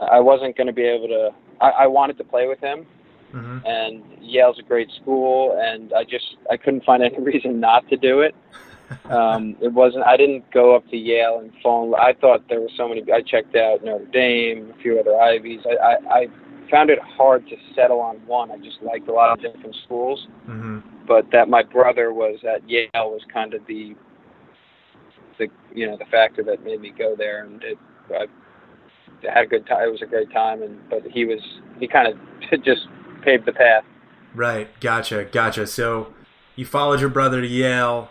I 0.02 0.20
wasn't 0.20 0.56
going 0.56 0.66
to 0.66 0.72
be 0.72 0.84
able 0.84 1.08
to. 1.08 1.30
I, 1.60 1.70
I 1.70 1.86
wanted 1.86 2.18
to 2.18 2.24
play 2.24 2.46
with 2.46 2.60
him, 2.60 2.86
mm-hmm. 3.32 3.58
and 3.66 4.02
Yale's 4.20 4.58
a 4.58 4.62
great 4.62 4.90
school, 5.00 5.58
and 5.60 5.92
I 5.92 6.04
just 6.04 6.36
I 6.50 6.56
couldn't 6.56 6.84
find 6.84 7.02
any 7.02 7.18
reason 7.22 7.60
not 7.60 7.88
to 7.88 7.96
do 7.96 8.20
it. 8.20 8.34
um, 9.10 9.56
it 9.60 9.72
wasn't. 9.72 10.04
I 10.04 10.16
didn't 10.16 10.50
go 10.50 10.74
up 10.74 10.88
to 10.88 10.96
Yale 10.96 11.40
and 11.40 11.52
fall. 11.62 11.94
I 11.94 12.14
thought 12.14 12.48
there 12.48 12.60
were 12.60 12.70
so 12.76 12.88
many. 12.88 13.02
I 13.12 13.20
checked 13.20 13.54
out 13.54 13.84
Notre 13.84 14.06
Dame, 14.06 14.72
a 14.76 14.82
few 14.82 14.98
other 14.98 15.14
Ivies. 15.20 15.60
I, 15.66 15.76
I, 15.76 16.20
I 16.20 16.26
found 16.70 16.90
it 16.90 16.98
hard 16.98 17.46
to 17.48 17.56
settle 17.74 18.00
on 18.00 18.16
one. 18.26 18.50
I 18.50 18.56
just 18.58 18.80
liked 18.82 19.08
a 19.08 19.12
lot 19.12 19.32
of 19.32 19.42
different 19.42 19.76
schools, 19.84 20.26
mm-hmm. 20.48 20.78
but 21.06 21.26
that 21.32 21.48
my 21.48 21.62
brother 21.62 22.12
was 22.12 22.38
at 22.44 22.68
Yale 22.68 22.88
was 22.94 23.22
kind 23.32 23.54
of 23.54 23.60
the, 23.66 23.94
the 25.38 25.48
you 25.74 25.86
know 25.86 25.96
the 25.96 26.06
factor 26.06 26.42
that 26.44 26.64
made 26.64 26.80
me 26.80 26.92
go 26.96 27.14
there, 27.16 27.44
and 27.44 27.62
it, 27.62 27.78
I 28.10 28.26
had 29.22 29.44
a 29.44 29.46
good 29.46 29.66
time. 29.66 29.88
It 29.88 29.92
was 29.92 30.02
a 30.02 30.06
great 30.06 30.32
time, 30.32 30.62
and 30.62 30.78
but 30.88 31.02
he 31.10 31.24
was 31.24 31.40
he 31.78 31.88
kind 31.88 32.08
of 32.08 32.64
just 32.64 32.86
paved 33.22 33.46
the 33.46 33.52
path. 33.52 33.84
Right. 34.34 34.68
Gotcha. 34.80 35.24
Gotcha. 35.24 35.66
So 35.66 36.12
you 36.56 36.64
followed 36.64 37.00
your 37.00 37.10
brother 37.10 37.40
to 37.40 37.46
Yale 37.46 38.10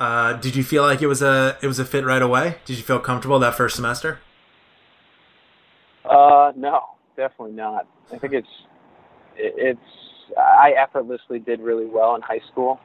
uh, 0.00 0.32
did 0.32 0.56
you 0.56 0.64
feel 0.64 0.82
like 0.82 1.02
it 1.02 1.06
was 1.06 1.20
a 1.20 1.58
it 1.60 1.66
was 1.66 1.78
a 1.78 1.84
fit 1.84 2.06
right 2.06 2.22
away? 2.22 2.56
Did 2.64 2.78
you 2.78 2.82
feel 2.82 2.98
comfortable 2.98 3.38
that 3.40 3.54
first 3.54 3.76
semester? 3.76 4.18
Uh, 6.06 6.52
no, 6.56 6.80
definitely 7.16 7.54
not. 7.54 7.86
I 8.10 8.16
think 8.16 8.32
it's 8.32 8.48
it's 9.36 9.78
I 10.38 10.72
effortlessly 10.72 11.38
did 11.38 11.60
really 11.60 11.84
well 11.84 12.14
in 12.14 12.22
high 12.22 12.40
school. 12.50 12.80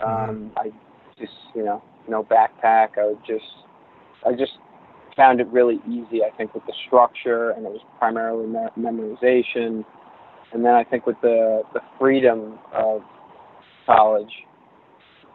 Mm-hmm. 0.00 0.30
Um. 0.30 0.52
I 0.56 0.70
just 1.18 1.32
you 1.56 1.64
know 1.64 1.82
no 2.06 2.22
backpack. 2.22 2.96
I 2.96 3.06
would 3.06 3.26
just 3.26 3.44
I 4.24 4.30
just 4.32 4.52
found 5.16 5.40
it 5.40 5.48
really 5.48 5.80
easy. 5.88 6.22
I 6.22 6.30
think 6.36 6.54
with 6.54 6.64
the 6.66 6.74
structure 6.86 7.50
and 7.50 7.66
it 7.66 7.72
was 7.72 7.82
primarily 7.98 8.46
me- 8.46 8.68
memorization, 8.78 9.84
and 10.52 10.64
then 10.64 10.74
I 10.74 10.84
think 10.84 11.06
with 11.06 11.20
the 11.20 11.62
the 11.72 11.80
freedom 11.98 12.58
of 12.72 13.02
college 13.86 14.32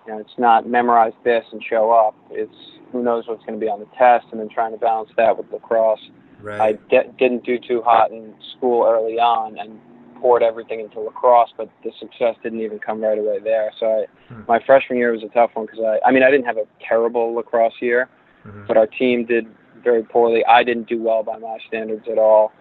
you 0.08 0.14
know, 0.14 0.20
it's 0.20 0.38
not 0.38 0.68
memorize 0.68 1.14
this 1.24 1.44
and 1.52 1.62
show 1.62 1.92
up. 1.92 2.16
It's 2.32 2.56
who 2.92 3.04
knows 3.04 3.28
what's 3.28 3.44
going 3.46 3.60
to 3.60 3.64
be 3.64 3.70
on 3.70 3.80
the 3.80 3.88
test, 3.98 4.26
and 4.32 4.40
then 4.40 4.48
trying 4.48 4.72
to 4.72 4.78
balance 4.78 5.10
that 5.18 5.38
with 5.38 5.52
lacrosse. 5.52 6.00
Right. 6.42 6.62
I 6.62 6.72
de- 6.90 7.12
didn't 7.20 7.44
do 7.44 7.60
too 7.60 7.82
hot 7.84 8.12
in 8.12 8.34
school 8.56 8.86
early 8.88 9.20
on, 9.20 9.58
and 9.60 9.80
poured 10.22 10.42
everything 10.44 10.80
into 10.80 11.00
lacrosse, 11.00 11.50
but 11.58 11.70
the 11.84 11.92
success 12.00 12.36
didn't 12.42 12.62
even 12.62 12.80
come 12.80 13.02
right 13.02 13.20
away 13.20 13.40
there. 13.44 13.72
So 13.80 13.86
I, 13.86 14.34
hmm. 14.34 14.42
my 14.48 14.64
freshman 14.66 14.98
year 14.98 15.12
was 15.12 15.24
a 15.24 15.28
tough 15.28 15.52
one 15.54 15.66
because 15.66 15.82
I, 15.82 16.08
I 16.08 16.12
mean, 16.12 16.24
I 16.24 16.32
didn't 16.32 16.46
have 16.46 16.58
a 16.58 16.66
terrible 16.88 17.36
lacrosse 17.36 17.74
year, 17.82 18.10
mm-hmm. 18.46 18.66
but 18.68 18.78
our 18.78 18.88
team 18.88 19.26
did 19.26 19.46
very 19.84 20.04
poorly. 20.04 20.44
I 20.46 20.64
didn't 20.64 20.88
do 20.88 21.02
well 21.02 21.22
by 21.24 21.38
my 21.38 21.58
standards 21.68 22.08
at 22.10 22.18
all. 22.18 22.52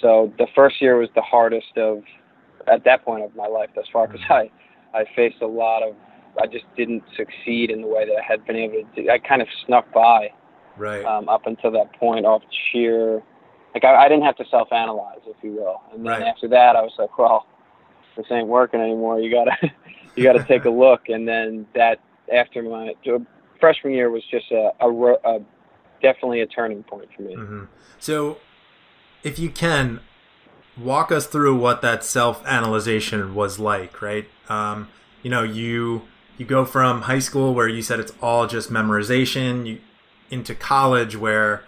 So 0.00 0.32
the 0.38 0.46
first 0.54 0.80
year 0.80 0.98
was 0.98 1.08
the 1.14 1.22
hardest 1.22 1.76
of, 1.76 2.02
at 2.66 2.84
that 2.84 3.04
point 3.04 3.24
of 3.24 3.34
my 3.34 3.46
life 3.46 3.70
thus 3.74 3.86
far, 3.92 4.06
because 4.06 4.22
mm-hmm. 4.22 4.96
I, 4.96 5.00
I 5.00 5.04
faced 5.14 5.42
a 5.42 5.46
lot 5.46 5.82
of 5.82 5.94
I 6.40 6.46
just 6.46 6.64
didn't 6.76 7.04
succeed 7.16 7.70
in 7.70 7.82
the 7.82 7.86
way 7.86 8.06
that 8.06 8.16
I 8.16 8.22
had 8.22 8.44
been 8.44 8.56
able 8.56 8.82
to. 8.82 9.02
Do. 9.02 9.10
I 9.10 9.18
kind 9.18 9.40
of 9.40 9.48
snuck 9.66 9.90
by, 9.92 10.32
right, 10.76 11.04
um, 11.04 11.28
up 11.28 11.46
until 11.46 11.70
that 11.72 11.92
point 11.98 12.26
off 12.26 12.42
sheer, 12.72 13.22
like 13.74 13.84
I, 13.84 14.06
I 14.06 14.08
didn't 14.08 14.24
have 14.24 14.36
to 14.36 14.44
self-analyze, 14.50 15.20
if 15.26 15.36
you 15.42 15.52
will. 15.52 15.82
And 15.92 16.04
then 16.04 16.12
right. 16.12 16.22
after 16.22 16.48
that, 16.48 16.76
I 16.76 16.82
was 16.82 16.92
like, 16.98 17.16
well, 17.18 17.46
this 18.16 18.26
ain't 18.30 18.48
working 18.48 18.80
anymore. 18.80 19.20
You 19.20 19.30
gotta, 19.30 19.56
you 20.16 20.24
gotta 20.24 20.44
take 20.48 20.64
a 20.64 20.70
look. 20.70 21.08
And 21.08 21.26
then 21.26 21.66
that 21.74 22.00
after 22.32 22.62
my 22.62 22.94
freshman 23.60 23.92
year 23.92 24.10
was 24.10 24.22
just 24.30 24.50
a, 24.50 24.70
a, 24.80 24.88
a 24.88 25.38
definitely 26.02 26.40
a 26.40 26.46
turning 26.46 26.82
point 26.82 27.08
for 27.16 27.22
me. 27.22 27.36
Mm-hmm. 27.36 27.64
So, 27.98 28.38
if 29.24 29.38
you 29.38 29.50
can 29.50 30.00
walk 30.76 31.10
us 31.10 31.26
through 31.26 31.56
what 31.56 31.82
that 31.82 32.04
self-analyzation 32.04 33.34
was 33.34 33.58
like, 33.58 34.00
right? 34.02 34.28
Um, 34.48 34.88
you 35.22 35.30
know, 35.30 35.42
you 35.42 36.02
you 36.36 36.44
go 36.44 36.64
from 36.64 37.02
high 37.02 37.20
school 37.20 37.54
where 37.54 37.68
you 37.68 37.80
said 37.80 38.00
it's 38.00 38.12
all 38.20 38.46
just 38.46 38.70
memorization 38.70 39.66
you, 39.66 39.80
into 40.30 40.54
college 40.54 41.16
where 41.16 41.62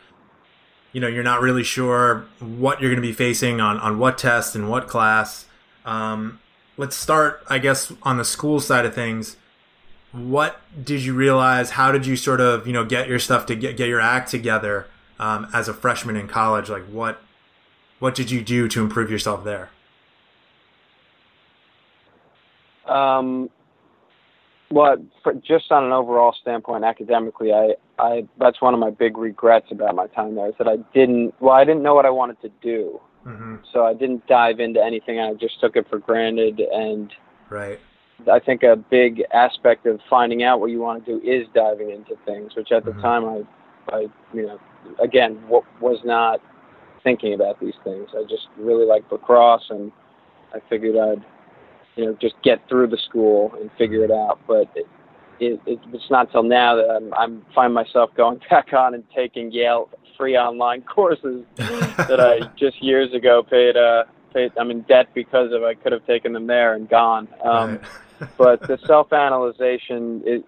you 0.93 1.01
know 1.01 1.07
you're 1.07 1.23
not 1.23 1.41
really 1.41 1.63
sure 1.63 2.27
what 2.41 2.81
you're 2.81 2.91
going 2.91 3.01
to 3.01 3.09
be 3.09 3.13
facing 3.13 3.61
on 3.61 3.79
on 3.79 3.99
what 3.99 4.19
test 4.19 4.55
and 4.55 4.69
what 4.69 4.87
class. 4.87 5.47
Um, 5.85 6.41
let's 6.77 6.97
start 6.97 7.43
i 7.49 7.59
guess 7.59 7.93
on 8.03 8.19
the 8.19 8.25
school 8.25 8.61
side 8.61 8.85
of 8.85 8.95
things. 8.95 9.37
What 10.13 10.61
did 10.83 11.03
you 11.03 11.15
realize? 11.15 11.71
How 11.71 11.93
did 11.93 12.07
you 12.07 12.17
sort 12.17 12.41
of 12.41 12.67
you 12.67 12.73
know 12.73 12.85
get 12.85 13.09
your 13.09 13.19
stuff 13.19 13.47
to 13.47 13.55
get, 13.55 13.77
get 13.77 13.89
your 13.89 14.01
act 14.01 14.31
together 14.31 14.87
um, 15.19 15.49
as 15.55 15.69
a 15.69 15.75
freshman 15.75 16.17
in 16.17 16.29
college? 16.29 16.69
Like 16.69 16.85
what 16.85 17.21
what 17.99 18.15
did 18.15 18.31
you 18.31 18.43
do 18.43 18.69
to 18.69 18.81
improve 18.83 19.11
yourself 19.11 19.45
there 19.45 19.71
um, 22.87 23.51
well, 24.71 24.97
just 25.47 25.71
on 25.71 25.85
an 25.85 25.93
overall 25.93 26.35
standpoint, 26.41 26.85
academically, 26.85 27.53
I, 27.53 27.75
I 27.99 28.27
that's 28.39 28.61
one 28.61 28.75
of 28.75 28.81
my 28.81 28.91
big 28.91 29.17
regrets 29.17 29.67
about 29.71 29.95
my 29.95 30.09
time 30.09 30.35
there 30.35 30.49
is 30.49 30.55
that 30.59 30.67
I 30.67 30.77
didn't. 30.93 31.35
Well, 31.41 31.55
I 31.55 31.65
didn't 31.65 31.83
know 31.83 31.95
what 31.95 32.05
I 32.05 32.11
wanted 32.11 32.41
to 32.43 32.51
do, 32.63 33.01
mm-hmm. 33.25 33.57
so 33.73 33.85
I 33.85 33.95
didn't 33.95 34.27
dive 34.27 34.59
into 34.59 34.83
anything. 34.83 35.21
I 35.21 35.35
just 35.35 35.61
took 35.61 35.77
it 35.77 35.89
for 35.89 35.99
granted, 35.99 36.61
and 36.61 37.13
right. 37.49 37.79
I 38.31 38.41
think 38.41 38.63
a 38.63 38.77
big 38.77 39.23
aspect 39.33 39.87
of 39.87 40.01
finding 40.11 40.43
out 40.43 40.59
what 40.59 40.71
you 40.71 40.81
want 40.81 41.05
to 41.05 41.21
do 41.21 41.29
is 41.29 41.47
diving 41.55 41.91
into 41.91 42.17
things, 42.25 42.57
which 42.57 42.73
at 42.73 42.85
mm-hmm. 42.85 42.97
the 42.97 43.03
time 43.03 43.25
I, 43.25 43.95
I, 43.95 44.01
you 44.33 44.47
know, 44.47 44.61
again, 45.01 45.41
w- 45.43 45.65
was 45.81 45.99
not 46.05 46.41
thinking 47.07 47.35
about 47.35 47.61
these 47.61 47.75
things. 47.85 48.09
I 48.19 48.25
just 48.25 48.49
really 48.59 48.85
liked 48.85 49.13
lacrosse, 49.13 49.71
and 49.71 49.93
I 50.53 50.59
figured 50.69 50.97
I'd 50.97 51.25
you 51.95 52.07
know 52.07 52.17
just 52.21 52.35
get 52.43 52.69
through 52.69 52.89
the 52.89 52.99
school 53.09 53.55
and 53.61 53.71
figure 53.79 54.03
it 54.03 54.11
out. 54.11 54.41
But 54.49 54.69
it, 54.75 54.87
it, 55.39 55.79
it's 55.93 56.11
not 56.11 56.33
till 56.33 56.43
now 56.43 56.75
that 56.75 56.91
I'm, 56.91 57.15
I'm 57.15 57.47
find 57.55 57.73
myself 57.73 58.11
going 58.17 58.41
back 58.51 58.73
on 58.73 58.93
and 58.95 59.05
taking 59.15 59.53
Yale 59.53 59.89
free 60.17 60.37
online 60.37 60.83
courses 60.95 61.45
that 61.57 62.19
I 62.21 62.51
just 62.59 62.83
years 62.83 63.15
ago 63.15 63.45
paid. 63.49 63.77
Uh, 63.77 64.03
paid 64.35 64.51
I'm 64.59 64.73
in 64.73 64.83
debt 64.83 65.07
because 65.15 65.53
of 65.53 65.63
I 65.63 65.75
could 65.75 65.93
have 65.93 66.05
taken 66.07 66.33
them 66.33 66.49
there 66.49 66.75
and 66.75 66.89
gone. 66.89 67.29
Um, 67.45 67.79
right. 68.21 68.31
but 68.37 68.61
the 68.67 68.79
self-analyzation, 68.85 70.23
it, 70.27 70.45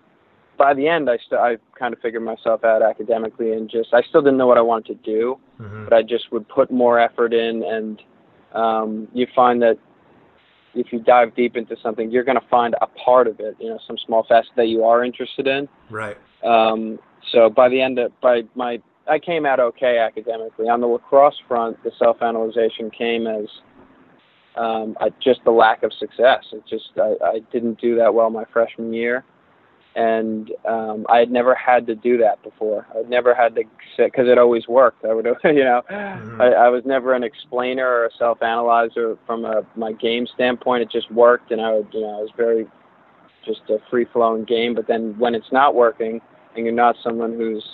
by 0.59 0.75
the 0.75 0.89
end, 0.89 1.09
I 1.09 1.17
st- 1.19 1.41
I 1.41 1.57
kind 1.79 1.95
of 1.95 2.01
figured 2.01 2.23
myself 2.23 2.65
out 2.65 2.83
academically, 2.83 3.53
and 3.53 3.71
just 3.71 3.95
I 3.95 4.03
still 4.03 4.21
didn't 4.21 4.37
know 4.37 4.47
what 4.47 4.59
I 4.59 4.63
wanted 4.63 5.03
to 5.05 5.11
do, 5.11 5.39
Mhm. 5.61 5.85
but 5.85 5.93
I 5.93 6.03
just 6.03 6.31
would 6.33 6.47
put 6.49 6.71
more 6.71 6.99
effort 6.99 7.33
in, 7.33 7.63
and 7.63 8.03
um, 8.53 9.09
you 9.13 9.27
find 9.35 9.63
that 9.63 9.79
if 10.75 10.93
you 10.93 10.99
dive 10.99 11.35
deep 11.35 11.57
into 11.57 11.77
something, 11.83 12.11
you're 12.11 12.25
going 12.25 12.39
to 12.41 12.47
find 12.49 12.75
a 12.81 12.87
part 12.87 13.27
of 13.27 13.41
it, 13.41 13.57
you 13.59 13.69
know, 13.69 13.79
some 13.87 13.97
small 13.99 14.23
facet 14.25 14.53
that 14.57 14.67
you 14.67 14.85
are 14.85 15.05
interested 15.05 15.47
in. 15.47 15.69
Right. 15.91 16.17
Um, 16.43 16.99
so 17.33 17.49
by 17.49 17.69
the 17.69 17.81
end 17.81 17.99
of 17.99 18.19
by 18.21 18.43
my 18.55 18.81
I 19.07 19.19
came 19.19 19.47
out 19.47 19.59
okay 19.59 19.99
academically. 19.99 20.69
On 20.69 20.81
the 20.81 20.87
lacrosse 20.87 21.39
front, 21.49 21.83
the 21.83 21.91
self-analyzation 21.99 22.91
came 22.91 23.27
as 23.27 23.47
um, 24.57 24.97
I, 25.01 25.11
just 25.21 25.43
the 25.45 25.51
lack 25.51 25.83
of 25.83 25.93
success. 25.95 26.45
It 26.53 26.63
just 26.69 26.91
I, 26.97 27.15
I 27.25 27.39
didn't 27.53 27.81
do 27.81 27.97
that 27.97 28.13
well 28.13 28.29
my 28.29 28.45
freshman 28.53 28.93
year, 28.93 29.25
and 29.99 30.53
um, 30.65 31.05
I 31.09 31.19
had 31.19 31.31
never 31.33 31.57
had 31.57 31.85
to 31.89 31.95
do 31.97 32.17
that 32.19 32.41
before. 32.45 32.87
I'd 32.97 33.11
never 33.11 33.35
had 33.35 33.57
to 33.57 33.65
because 33.97 34.29
it 34.29 34.39
always 34.39 34.69
worked. 34.69 35.05
I 35.05 35.13
would 35.13 35.27
you 35.45 35.65
know 35.65 35.83
Mhm. 35.91 36.41
I, 36.41 36.67
I 36.67 36.69
was 36.69 36.85
never 36.87 37.15
an 37.15 37.25
explainer 37.25 37.87
or 37.87 38.07
a 38.07 38.11
self-analyzer 38.17 39.19
from 39.27 39.45
a 39.45 39.63
my 39.75 39.93
game 39.93 40.27
standpoint. 40.33 40.83
It 40.83 40.91
just 40.91 41.11
worked, 41.11 41.51
and 41.51 41.61
I 41.61 41.73
would 41.73 41.89
you 41.93 42.03
know 42.03 42.19
I 42.19 42.23
was 42.23 42.31
very 42.37 42.67
just 43.45 43.63
a 43.69 43.79
free-flowing 43.91 44.45
game. 44.45 44.75
But 44.75 44.87
then 44.87 45.19
when 45.19 45.35
it's 45.35 45.51
not 45.51 45.75
working, 45.75 46.21
and 46.55 46.65
you're 46.65 46.75
not 46.75 46.95
someone 47.03 47.33
who's 47.35 47.65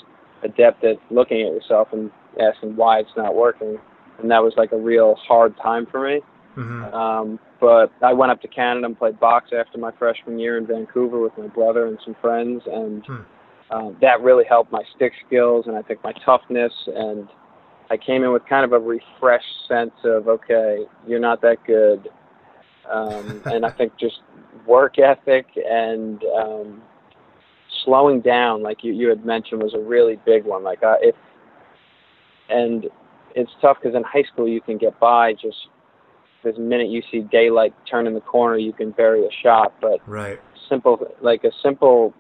adept 0.43 0.83
at 0.83 0.97
looking 1.11 1.43
at 1.43 1.53
yourself 1.53 1.89
and 1.93 2.11
asking 2.41 2.75
why 2.77 3.01
it's 3.01 3.17
not 3.19 3.35
working, 3.35 3.79
and 4.19 4.31
that 4.31 4.43
was 4.43 4.55
like 4.57 4.73
a 4.73 4.79
real 4.79 5.15
hard 5.17 5.55
time 5.59 5.87
for 5.91 6.01
me. 6.01 6.23
Mhm. 6.57 6.95
Um, 6.95 7.39
but 7.61 7.93
I 8.03 8.13
went 8.13 8.31
up 8.33 8.41
to 8.43 8.49
Canada 8.49 8.87
and 8.87 8.99
played 8.99 9.19
box 9.19 9.51
after 9.53 9.79
my 9.79 9.91
freshman 9.93 10.39
year 10.39 10.59
in 10.59 10.67
Vancouver 10.67 11.19
with 11.21 11.37
my 11.39 11.47
brother 11.49 11.87
and 11.87 11.99
some 12.05 12.15
friends, 12.15 12.63
and 12.67 13.05
Hmm. 13.07 13.21
um, 13.71 13.97
that 14.01 14.21
really 14.21 14.45
helped 14.45 14.71
my 14.71 14.83
stick 14.95 15.13
skills 15.27 15.67
and 15.67 15.77
I 15.77 15.83
think 15.83 16.03
my 16.05 16.13
toughness. 16.25 16.73
And 16.87 17.29
I 17.91 17.97
came 17.97 18.23
in 18.23 18.33
with 18.33 18.45
kind 18.47 18.65
of 18.65 18.73
a 18.73 18.79
refreshed 18.79 19.67
sense 19.67 19.95
of 20.05 20.29
okay, 20.29 20.87
you're 21.07 21.21
not 21.21 21.41
that 21.43 21.63
good, 21.65 22.09
um, 22.91 23.43
and 23.51 23.65
I 23.65 23.71
think 23.71 23.97
just 23.97 24.21
work 24.67 24.99
ethic 24.99 25.47
and 25.57 26.23
um, 26.37 26.83
slowing 27.85 28.21
down, 28.21 28.63
like 28.63 28.85
you, 28.85 28.93
you 28.93 29.09
had 29.09 29.25
mentioned, 29.25 29.63
was 29.63 29.75
a 29.75 29.79
really 29.79 30.19
big 30.25 30.45
one. 30.45 30.63
Like 30.63 30.83
uh, 30.83 30.97
if 31.01 31.15
and 32.49 32.87
it's 33.35 33.51
tough 33.61 33.79
because 33.83 33.97
in 33.97 34.03
high 34.03 34.23
school 34.33 34.49
you 34.49 34.61
can 34.61 34.79
get 34.79 34.99
by 35.01 35.33
just 35.33 35.69
the 36.53 36.61
minute 36.61 36.89
you 36.89 37.03
see 37.11 37.21
daylight 37.21 37.75
turning 37.91 38.15
the 38.15 38.21
corner, 38.21 38.57
you 38.57 38.73
can 38.73 38.91
bury 38.91 39.25
a 39.25 39.31
shot. 39.43 39.75
But 39.81 40.01
Right. 40.07 40.41
simple, 40.69 41.07
like 41.21 41.45
a 41.45 41.51
simple, 41.63 42.15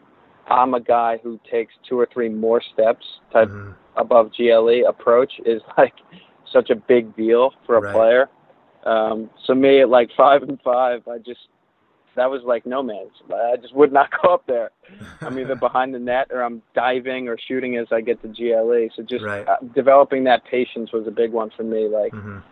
I'm 0.49 0.75
a 0.75 0.81
guy 0.81 1.19
who 1.23 1.39
takes 1.51 1.75
two 1.89 1.99
or 1.99 2.07
three 2.13 2.29
more 2.29 2.61
steps 2.61 3.05
type 3.33 3.49
Mhm. 3.49 3.75
above 3.97 4.33
GLE 4.33 4.85
approach 4.87 5.33
is 5.45 5.63
like 5.79 5.95
such 6.53 6.71
a 6.71 6.75
big 6.75 7.15
deal 7.17 7.53
for 7.67 7.77
a 7.77 7.81
Right. 7.81 7.93
player. 7.93 8.29
Um, 8.85 9.31
so 9.47 9.55
me 9.55 9.81
at 9.81 9.89
like 9.89 10.11
five 10.17 10.43
and 10.43 10.61
five, 10.63 11.07
I 11.09 11.19
just 11.19 11.49
that 12.17 12.31
was 12.31 12.43
like 12.45 12.65
no 12.65 12.83
man's. 12.83 13.11
I 13.33 13.57
just 13.57 13.75
would 13.75 13.93
not 13.93 14.09
go 14.23 14.35
up 14.35 14.47
there. 14.47 14.71
I'm 15.23 15.39
either 15.39 15.55
behind 15.69 15.95
the 15.95 15.99
net 15.99 16.29
or 16.31 16.43
I'm 16.43 16.63
diving 16.75 17.29
or 17.29 17.37
shooting 17.49 17.77
as 17.77 17.87
I 17.91 18.01
get 18.01 18.23
to 18.23 18.29
GLE. 18.29 18.89
So 18.95 19.03
just 19.03 19.25
Right. 19.25 19.49
uh, 19.49 19.57
developing 19.75 20.23
that 20.25 20.45
patience 20.45 20.93
was 20.93 21.07
a 21.07 21.11
big 21.11 21.33
one 21.33 21.51
for 21.57 21.65
me. 21.65 21.89
Like 21.89 22.13
Mhm. 22.13 22.43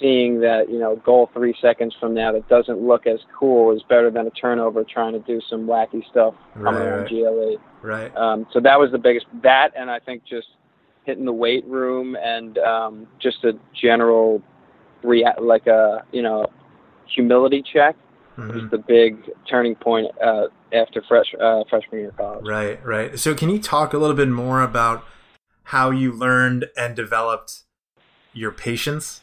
Seeing 0.00 0.40
that 0.40 0.68
you 0.70 0.78
know 0.78 0.96
goal 1.04 1.30
three 1.32 1.54
seconds 1.60 1.94
from 1.98 2.14
now 2.14 2.32
that 2.32 2.48
doesn't 2.48 2.80
look 2.80 3.06
as 3.06 3.18
cool 3.38 3.74
is 3.74 3.82
better 3.88 4.10
than 4.10 4.26
a 4.26 4.30
turnover 4.30 4.84
trying 4.84 5.12
to 5.12 5.20
do 5.20 5.40
some 5.48 5.66
wacky 5.66 6.08
stuff 6.10 6.34
coming 6.62 6.82
Right, 6.82 6.92
on 6.92 7.00
right. 7.00 7.08
GLE. 7.08 7.56
Right. 7.82 8.16
Um, 8.16 8.46
so 8.52 8.60
that 8.60 8.78
was 8.78 8.90
the 8.92 8.98
biggest 8.98 9.26
that, 9.42 9.72
and 9.76 9.90
I 9.90 9.98
think 10.00 10.22
just 10.28 10.48
hitting 11.04 11.24
the 11.24 11.32
weight 11.32 11.64
room 11.66 12.16
and 12.16 12.58
um, 12.58 13.06
just 13.20 13.44
a 13.44 13.52
general 13.80 14.42
rea- 15.02 15.34
like 15.40 15.66
a 15.66 16.04
you 16.12 16.22
know 16.22 16.46
humility 17.14 17.62
check 17.72 17.96
was 18.36 18.62
Mhm. 18.62 18.70
the 18.70 18.78
big 18.78 19.16
turning 19.48 19.74
point 19.74 20.06
uh, 20.22 20.48
after 20.72 21.02
fresh 21.08 21.26
uh, 21.40 21.64
freshman 21.70 22.00
year 22.00 22.08
of 22.10 22.16
college. 22.16 22.44
Right, 22.46 22.84
right. 22.84 23.18
So, 23.18 23.34
can 23.34 23.48
you 23.48 23.58
talk 23.58 23.94
a 23.94 23.98
little 23.98 24.16
bit 24.16 24.28
more 24.28 24.60
about 24.62 25.04
how 25.64 25.90
you 25.90 26.12
learned 26.12 26.66
and 26.76 26.94
developed 26.94 27.62
your 28.34 28.52
patience? 28.52 29.22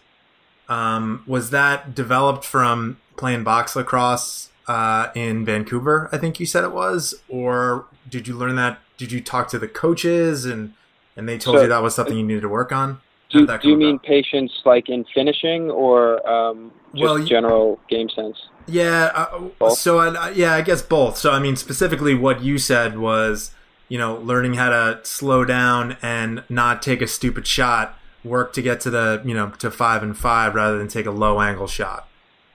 Um, 0.69 1.23
was 1.27 1.49
that 1.49 1.93
developed 1.93 2.45
from 2.45 2.97
playing 3.17 3.43
box 3.43 3.75
lacrosse 3.75 4.49
uh, 4.67 5.07
in 5.15 5.45
Vancouver? 5.45 6.09
I 6.11 6.17
think 6.17 6.39
you 6.39 6.45
said 6.45 6.63
it 6.63 6.71
was, 6.71 7.15
or 7.27 7.85
did 8.09 8.27
you 8.27 8.35
learn 8.35 8.55
that? 8.55 8.79
Did 8.97 9.11
you 9.11 9.21
talk 9.21 9.47
to 9.49 9.59
the 9.59 9.67
coaches 9.67 10.45
and 10.45 10.73
and 11.15 11.27
they 11.29 11.37
told 11.37 11.57
So- 11.57 11.63
you 11.63 11.69
that 11.69 11.83
was 11.83 11.93
something 11.95 12.17
you 12.17 12.23
needed 12.23 12.41
to 12.41 12.49
work 12.49 12.71
on? 12.71 12.99
Do, 13.29 13.47
do 13.47 13.67
you 13.67 13.75
mean 13.77 13.95
about? 13.95 14.03
patience 14.03 14.51
like 14.63 14.89
in 14.89 15.05
finishing 15.11 15.71
or 15.71 16.25
um, 16.29 16.71
just 16.93 17.01
Well, 17.03 17.23
general 17.25 17.79
game 17.89 18.07
sense? 18.09 18.37
Yeah. 18.67 19.27
Uh, 19.59 19.71
so, 19.71 19.97
I, 19.97 20.29
yeah, 20.29 20.53
I 20.53 20.61
guess 20.61 20.83
both. 20.83 21.17
So, 21.17 21.31
I 21.31 21.39
mean, 21.39 21.55
specifically, 21.55 22.13
what 22.13 22.43
you 22.43 22.59
said 22.59 22.99
was, 22.99 23.49
you 23.89 23.97
know, 23.97 24.17
learning 24.17 24.53
how 24.53 24.69
to 24.69 24.99
slow 25.01 25.45
down 25.45 25.97
and 26.03 26.43
not 26.47 26.83
take 26.83 27.01
a 27.01 27.07
stupid 27.07 27.47
shot, 27.47 27.97
work 28.23 28.53
to 28.53 28.61
get 28.61 28.79
to 28.81 28.89
the, 28.89 29.21
you 29.25 29.33
know, 29.33 29.49
to 29.59 29.69
five 29.69 30.03
and 30.03 30.17
five 30.17 30.55
rather 30.55 30.77
than 30.77 30.87
take 30.87 31.05
a 31.05 31.11
low 31.11 31.41
angle 31.41 31.67
shot. 31.67 32.07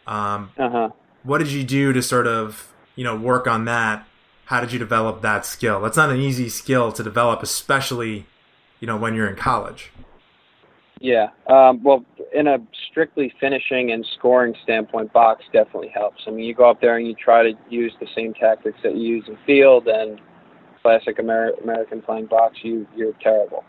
Um, 0.06 0.50
Uh 0.58 0.70
huh. 0.70 0.88
what 1.22 1.38
did 1.38 1.48
you 1.48 1.64
do 1.64 1.92
to 1.92 2.02
sort 2.02 2.26
of, 2.26 2.72
you 2.96 3.04
know, 3.04 3.16
work 3.16 3.46
on 3.46 3.64
that? 3.66 4.06
How 4.46 4.60
did 4.60 4.72
you 4.72 4.78
develop 4.78 5.20
that 5.22 5.44
skill? 5.44 5.80
That's 5.80 5.96
not 5.96 6.08
an 6.10 6.18
easy 6.18 6.48
skill 6.48 6.90
to 6.92 7.02
develop, 7.02 7.42
especially, 7.42 8.26
you 8.80 8.86
know, 8.86 8.96
when 8.96 9.14
you're 9.14 9.28
in 9.28 9.36
college. 9.36 9.92
Yeah. 11.00 11.28
Um, 11.46 11.82
well, 11.82 12.04
in 12.34 12.46
a 12.48 12.58
strictly 12.90 13.32
finishing 13.38 13.92
and 13.92 14.04
scoring 14.18 14.54
standpoint, 14.64 15.12
box 15.12 15.44
definitely 15.52 15.90
helps. 15.90 16.22
I 16.26 16.30
mean, 16.30 16.44
you 16.44 16.54
go 16.54 16.68
up 16.68 16.80
there 16.80 16.96
and 16.96 17.06
you 17.06 17.14
try 17.14 17.42
to 17.42 17.52
use 17.70 17.92
the 18.00 18.08
same 18.16 18.34
tactics 18.34 18.78
that 18.82 18.96
you 18.96 19.02
use 19.02 19.24
in 19.28 19.38
field, 19.46 19.86
and 19.86 20.20
classic 20.82 21.18
Amer- 21.20 21.52
American 21.62 22.02
playing 22.02 22.26
box, 22.26 22.56
you 22.62 22.86
you're 22.96 23.12
terrible. 23.22 23.64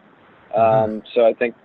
Um, 0.55 1.03
so 1.13 1.27
I 1.27 1.33
think 1.33 1.55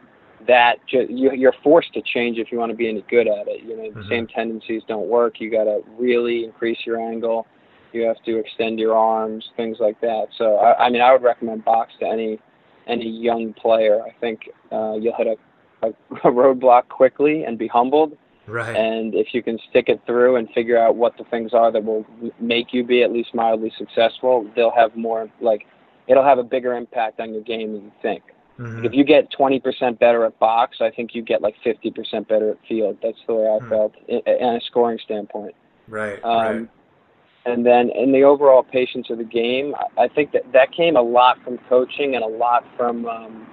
that 0.46 0.76
ju- 0.86 1.06
you, 1.08 1.32
you're 1.32 1.54
forced 1.62 1.92
to 1.94 2.02
change 2.02 2.38
if 2.38 2.52
you 2.52 2.58
want 2.58 2.70
to 2.70 2.76
be 2.76 2.88
any 2.88 3.02
good 3.08 3.26
at 3.26 3.48
it. 3.48 3.62
You 3.62 3.76
know, 3.76 3.90
the 3.90 4.00
Mhm. 4.00 4.08
same 4.08 4.26
tendencies 4.26 4.82
don't 4.86 5.08
work. 5.08 5.40
You 5.40 5.50
got 5.50 5.64
to 5.64 5.82
really 5.98 6.44
increase 6.44 6.78
your 6.84 7.00
angle. 7.00 7.46
You 7.92 8.02
have 8.02 8.22
to 8.24 8.38
extend 8.38 8.78
your 8.78 8.94
arms, 8.94 9.50
things 9.56 9.78
like 9.80 10.00
that. 10.00 10.26
So 10.36 10.56
I, 10.56 10.86
I 10.86 10.90
mean, 10.90 11.00
I 11.00 11.12
would 11.12 11.22
recommend 11.22 11.64
box 11.64 11.92
to 12.00 12.06
any 12.06 12.38
any 12.86 13.08
young 13.08 13.54
player. 13.54 14.02
I 14.02 14.10
think 14.20 14.50
uh, 14.70 14.94
you'll 15.00 15.14
hit 15.16 15.26
a, 15.26 15.86
a, 15.86 15.88
a 16.28 16.32
roadblock 16.32 16.88
quickly 16.88 17.44
and 17.44 17.56
be 17.56 17.66
humbled. 17.66 18.16
Right. 18.46 18.76
And 18.76 19.14
if 19.14 19.28
you 19.32 19.42
can 19.42 19.58
stick 19.70 19.88
it 19.88 20.02
through 20.04 20.36
and 20.36 20.50
figure 20.50 20.76
out 20.76 20.96
what 20.96 21.16
the 21.16 21.24
things 21.24 21.54
are 21.54 21.72
that 21.72 21.82
will 21.82 22.04
make 22.40 22.74
you 22.74 22.84
be 22.84 23.02
at 23.02 23.10
least 23.10 23.34
mildly 23.34 23.72
successful, 23.78 24.46
they'll 24.54 24.74
have 24.74 24.94
more 24.96 25.30
like 25.40 25.66
it'll 26.08 26.24
have 26.24 26.38
a 26.38 26.42
bigger 26.42 26.74
impact 26.74 27.20
on 27.20 27.32
your 27.32 27.42
game 27.42 27.72
than 27.72 27.84
you 27.84 27.92
think. 28.02 28.22
Mhm. 28.58 28.84
If 28.84 28.92
you 28.94 29.04
get 29.04 29.30
20% 29.30 29.98
better 29.98 30.24
at 30.24 30.38
box, 30.38 30.78
I 30.80 30.90
think 30.90 31.14
you 31.14 31.22
get 31.22 31.42
like 31.42 31.56
50% 31.64 32.28
better 32.28 32.50
at 32.50 32.58
field. 32.68 32.98
That's 33.02 33.18
the 33.26 33.34
way 33.34 33.48
I 33.48 33.58
Hmm. 33.58 33.68
felt 33.68 33.94
in, 34.08 34.20
in 34.26 34.54
a 34.54 34.60
scoring 34.60 34.98
standpoint. 35.04 35.54
Right. 35.88 36.24
Um, 36.24 36.56
right. 36.56 36.68
And 37.46 37.66
then 37.66 37.90
in 37.90 38.12
the 38.12 38.24
overall 38.24 38.62
patience 38.62 39.10
of 39.10 39.18
the 39.18 39.24
game, 39.24 39.74
I- 39.98 40.08
think 40.08 40.32
that 40.32 40.50
that 40.52 40.72
came 40.72 40.96
a 40.96 41.02
lot 41.02 41.38
from 41.42 41.58
coaching 41.68 42.14
and 42.14 42.24
a 42.24 42.28
lot 42.28 42.64
from 42.76 43.06
um, 43.06 43.46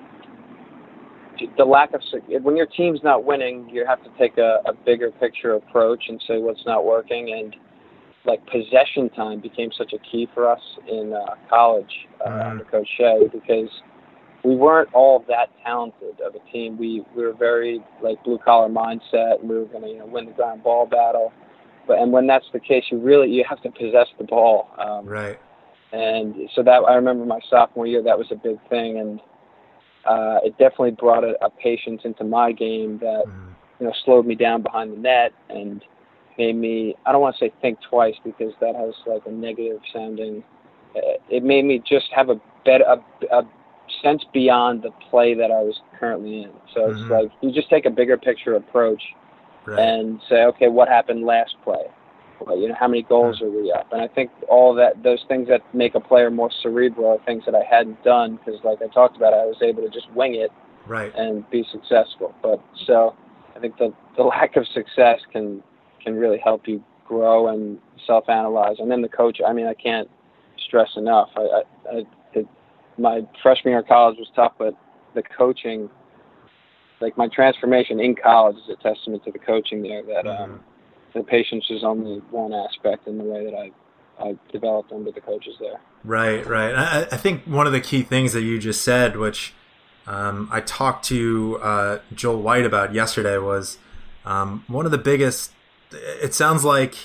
the 1.57 1.65
lack 1.65 1.93
of 1.93 2.01
when 2.43 2.55
your 2.55 2.67
team's 2.67 3.03
not 3.03 3.23
winning, 3.23 3.67
you 3.69 3.85
have 3.85 4.01
to 4.03 4.09
take 4.17 4.37
a, 4.37 4.61
a 4.65 4.73
bigger 4.73 5.11
picture 5.11 5.53
approach 5.55 6.05
and 6.07 6.21
say 6.27 6.37
what's 6.37 6.65
not 6.65 6.85
working. 6.85 7.33
And 7.33 7.55
like 8.25 8.45
possession 8.47 9.09
time 9.09 9.39
became 9.39 9.71
such 9.77 9.93
a 9.93 9.97
key 9.99 10.27
for 10.33 10.47
us 10.47 10.61
in 10.87 11.13
uh, 11.13 11.35
college 11.49 12.07
uh, 12.23 12.29
Mhm. 12.29 12.49
under 12.51 12.63
Coach 12.65 12.87
Shay 12.97 13.27
because 13.31 13.69
we 14.43 14.56
weren't 14.56 14.89
all 14.93 15.23
that 15.27 15.49
talented 15.63 16.19
of 16.21 16.36
a 16.36 16.51
team. 16.51 16.77
We 16.77 17.04
we 17.15 17.23
were 17.23 17.34
very 17.34 17.84
like 18.01 18.23
blue 18.23 18.39
collar 18.39 18.69
mindset, 18.69 19.39
and 19.39 19.49
we 19.49 19.56
were 19.58 19.65
going 19.65 19.84
to 19.84 19.89
you 19.89 19.99
know 19.99 20.06
win 20.06 20.25
the 20.25 20.32
ground 20.32 20.63
ball 20.63 20.86
battle. 20.86 21.32
But 21.88 21.99
and 21.99 22.12
when 22.12 22.27
that's 22.27 22.45
the 22.54 22.60
case, 22.60 22.86
you 22.91 22.99
really 22.99 23.30
you 23.30 23.43
have 23.47 23.62
to 23.63 23.71
possess 23.71 24.08
the 24.17 24.23
ball. 24.23 24.69
Um, 24.77 25.08
Right. 25.08 25.39
and 25.93 26.36
so 26.56 26.63
that 26.63 26.84
I 26.88 26.95
remember 26.95 27.25
my 27.25 27.39
sophomore 27.49 27.86
year, 27.86 28.01
that 28.04 28.17
was 28.17 28.27
a 28.32 28.36
big 28.36 28.58
thing, 28.69 28.97
and 28.99 29.19
uh, 30.06 30.39
it 30.43 30.58
definitely 30.58 30.91
brought 30.91 31.23
a, 31.23 31.34
a 31.43 31.49
patience 31.49 32.01
into 32.06 32.23
my 32.23 32.51
game 32.51 32.97
that 32.99 33.25
Mhm. 33.27 33.56
you 33.80 33.86
know 33.88 33.93
slowed 34.06 34.25
me 34.25 34.36
down 34.36 34.62
behind 34.62 34.93
the 34.93 34.97
net 34.97 35.34
and 35.49 35.84
made 36.38 36.56
me 36.56 36.95
I 37.06 37.12
don't 37.12 37.21
want 37.21 37.36
to 37.38 37.45
say 37.45 37.54
think 37.62 37.80
twice 37.88 38.15
because 38.23 38.54
that 38.62 38.75
has 38.75 38.93
like 39.06 39.25
a 39.25 39.32
negative 39.32 39.82
sounding. 39.93 40.43
uh, 40.95 41.17
It 41.30 41.43
made 41.43 41.65
me 41.65 41.80
just 41.88 42.08
have 42.15 42.30
a 42.30 42.39
better 42.65 42.86
a, 42.86 43.36
a 43.36 43.43
sense 44.01 44.23
beyond 44.33 44.81
the 44.81 44.91
play 45.09 45.33
that 45.33 45.51
I 45.51 45.61
was 45.61 45.79
currently 45.99 46.43
in. 46.43 46.51
So 46.73 46.89
it's 46.89 47.01
Mhm. 47.01 47.09
like 47.09 47.31
you 47.41 47.51
just 47.51 47.69
take 47.69 47.85
a 47.85 47.89
bigger 47.89 48.17
picture 48.17 48.55
approach 48.55 49.15
Right. 49.65 49.79
and 49.79 50.21
say, 50.27 50.45
okay, 50.45 50.67
what 50.67 50.87
happened 50.87 51.25
last 51.25 51.55
play? 51.63 51.85
You 52.49 52.69
know, 52.69 52.73
how 52.73 52.87
many 52.87 53.03
goals 53.03 53.39
are 53.41 53.49
we 53.49 53.71
up? 53.71 53.91
And 53.91 54.01
I 54.01 54.07
think 54.07 54.31
all 54.47 54.73
that 54.73 55.03
those 55.03 55.23
things 55.25 55.47
that 55.47 55.61
make 55.75 55.93
a 55.93 55.99
player 55.99 56.31
more 56.31 56.49
cerebral 56.49 57.11
are 57.11 57.19
things 57.19 57.45
that 57.45 57.53
I 57.53 57.63
hadn't 57.63 58.03
done 58.03 58.37
because, 58.37 58.63
like 58.63 58.81
I 58.81 58.87
talked 58.87 59.15
about, 59.15 59.33
I 59.33 59.45
was 59.45 59.61
able 59.61 59.83
to 59.83 59.89
just 59.89 60.11
wing 60.13 60.33
it 60.33 60.51
right. 60.87 61.13
and 61.15 61.47
be 61.51 61.63
successful. 61.71 62.33
But 62.41 62.59
so 62.87 63.15
I 63.55 63.59
think 63.59 63.77
the 63.77 63.93
the 64.17 64.23
lack 64.35 64.55
of 64.55 64.67
success 64.67 65.19
can 65.31 65.61
can 66.03 66.15
really 66.15 66.39
help 66.39 66.67
you 66.67 66.83
grow 67.05 67.47
and 67.47 67.77
self-analyze. 68.07 68.77
And 68.79 68.89
then 68.89 69.01
the 69.01 69.09
coach, 69.09 69.39
I 69.45 69.53
mean, 69.53 69.67
I 69.67 69.75
can't 69.75 70.09
stress 70.57 70.89
enough. 70.95 71.29
I, 71.35 71.41
I, 71.41 71.61
I 71.91 72.03
my 73.01 73.21
freshman 73.41 73.71
year 73.71 73.79
of 73.79 73.87
college 73.87 74.17
was 74.17 74.27
tough, 74.35 74.53
but 74.57 74.75
the 75.15 75.23
coaching, 75.23 75.89
like 76.99 77.17
my 77.17 77.27
transformation 77.27 77.99
in 77.99 78.15
college, 78.15 78.57
is 78.57 78.69
a 78.69 78.81
testament 78.81 79.23
to 79.25 79.31
the 79.31 79.39
coaching 79.39 79.81
there. 79.81 80.03
That 80.03 80.25
Mm-hmm. 80.25 80.53
um, 80.53 80.63
the 81.13 81.23
patience 81.23 81.65
is 81.69 81.83
only 81.83 82.19
one 82.29 82.53
aspect 82.53 83.07
in 83.07 83.17
the 83.17 83.23
way 83.23 83.43
that 83.45 83.55
I 83.55 83.71
I 84.19 84.37
developed 84.51 84.91
under 84.91 85.11
the 85.11 85.21
coaches 85.21 85.55
there. 85.59 85.81
Right, 86.03 86.45
right. 86.45 86.73
I, 86.75 87.01
I 87.11 87.17
think 87.17 87.43
one 87.45 87.65
of 87.65 87.73
the 87.73 87.81
key 87.81 88.03
things 88.03 88.33
that 88.33 88.41
you 88.41 88.59
just 88.59 88.83
said, 88.83 89.17
which 89.17 89.53
um, 90.05 90.47
I 90.51 90.61
talked 90.61 91.05
to 91.05 91.59
uh, 91.61 91.99
Joel 92.13 92.41
White 92.41 92.65
about 92.65 92.93
yesterday, 92.93 93.37
was 93.37 93.77
um, 94.25 94.63
one 94.67 94.85
of 94.85 94.91
the 94.91 94.97
biggest. 94.97 95.51
It 95.91 96.33
sounds 96.33 96.63
like 96.63 96.95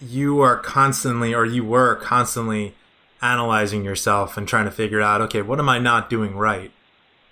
you 0.00 0.40
are 0.40 0.56
constantly, 0.56 1.34
or 1.34 1.44
you 1.44 1.64
were 1.64 1.96
constantly, 1.96 2.74
analyzing 3.20 3.84
yourself 3.84 4.36
and 4.36 4.46
trying 4.46 4.64
to 4.64 4.70
figure 4.70 5.00
out, 5.00 5.20
okay, 5.22 5.42
what 5.42 5.58
am 5.58 5.68
I 5.68 5.78
not 5.78 6.10
doing 6.10 6.36
right? 6.36 6.70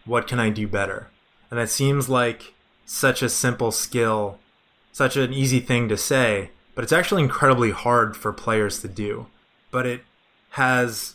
What 0.04 0.26
can 0.26 0.38
I 0.38 0.50
do 0.50 0.66
better? 0.66 1.10
And 1.50 1.58
that 1.60 1.70
seems 1.70 2.08
like 2.08 2.54
such 2.84 3.22
a 3.22 3.28
simple 3.28 3.72
skill, 3.72 4.38
such 4.92 5.16
an 5.16 5.32
easy 5.32 5.60
thing 5.60 5.88
to 5.88 5.96
say, 5.96 6.50
but 6.74 6.84
it's 6.84 6.92
actually 6.92 7.22
incredibly 7.22 7.70
hard 7.70 8.16
for 8.16 8.32
players 8.32 8.80
to 8.82 8.88
do. 8.88 9.26
But 9.70 9.86
it 9.86 10.02
has 10.50 11.14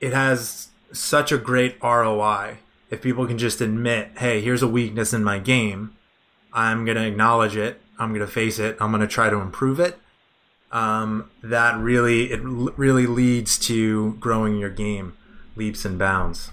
it 0.00 0.12
has 0.12 0.68
such 0.92 1.32
a 1.32 1.38
great 1.38 1.76
ROI 1.82 2.58
if 2.90 3.00
people 3.00 3.26
can 3.26 3.38
just 3.38 3.60
admit, 3.60 4.10
hey, 4.18 4.40
here's 4.40 4.62
a 4.62 4.68
weakness 4.68 5.14
in 5.14 5.24
my 5.24 5.38
game. 5.38 5.96
I'm 6.52 6.84
going 6.84 6.98
to 6.98 7.06
acknowledge 7.06 7.56
it. 7.56 7.80
I'm 7.98 8.10
going 8.10 8.20
to 8.20 8.26
face 8.26 8.58
it. 8.58 8.76
I'm 8.80 8.90
going 8.90 9.00
to 9.00 9.06
try 9.06 9.30
to 9.30 9.40
improve 9.40 9.80
it. 9.80 9.98
Um, 10.72 11.30
that 11.42 11.76
really, 11.76 12.32
it 12.32 12.40
really 12.42 13.06
leads 13.06 13.58
to 13.66 14.14
growing 14.14 14.56
your 14.56 14.70
game 14.70 15.18
leaps 15.54 15.84
and 15.84 15.98
bounds. 15.98 16.50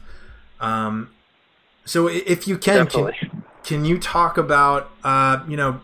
Um, 0.59 1.11
so 1.85 2.07
if 2.07 2.45
you 2.45 2.57
can, 2.57 2.85
can, 2.87 3.13
can 3.63 3.85
you 3.85 3.97
talk 3.97 4.37
about, 4.37 4.91
uh, 5.05 5.39
you 5.47 5.55
know, 5.55 5.79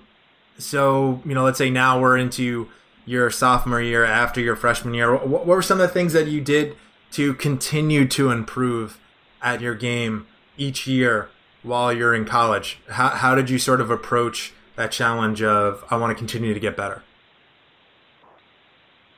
so, 0.58 1.22
you 1.26 1.34
know, 1.34 1.46
let's 1.46 1.58
say 1.58 1.70
now 1.70 1.98
we're 2.00 2.18
into 2.18 2.68
your 3.06 3.32
sophomore 3.32 3.82
year 3.82 4.04
after 4.04 4.42
your 4.42 4.58
freshman 4.58 4.94
year. 4.94 5.14
What, 5.14 5.28
what 5.28 5.46
were 5.48 5.62
some 5.62 5.80
of 5.80 5.88
the 5.88 5.94
things 5.94 6.12
that 6.12 6.28
you 6.28 6.42
did 6.42 6.76
to 7.12 7.34
continue 7.36 8.06
to 8.10 8.32
improve 8.32 9.00
at 9.42 9.62
your 9.62 9.76
game 9.76 10.28
each 10.58 10.88
year 10.88 11.30
while 11.64 11.94
you're 11.94 12.14
in 12.14 12.26
college? 12.26 12.80
How, 12.90 13.10
how 13.10 13.34
did 13.34 13.50
you 13.50 13.60
sort 13.60 13.80
of 13.80 13.90
approach 13.90 14.52
that 14.76 14.92
challenge 14.92 15.42
of, 15.42 15.86
I 15.90 15.96
want 15.96 16.12
to 16.12 16.16
continue 16.16 16.54
to 16.54 16.60
get 16.60 16.76
better? 16.76 17.02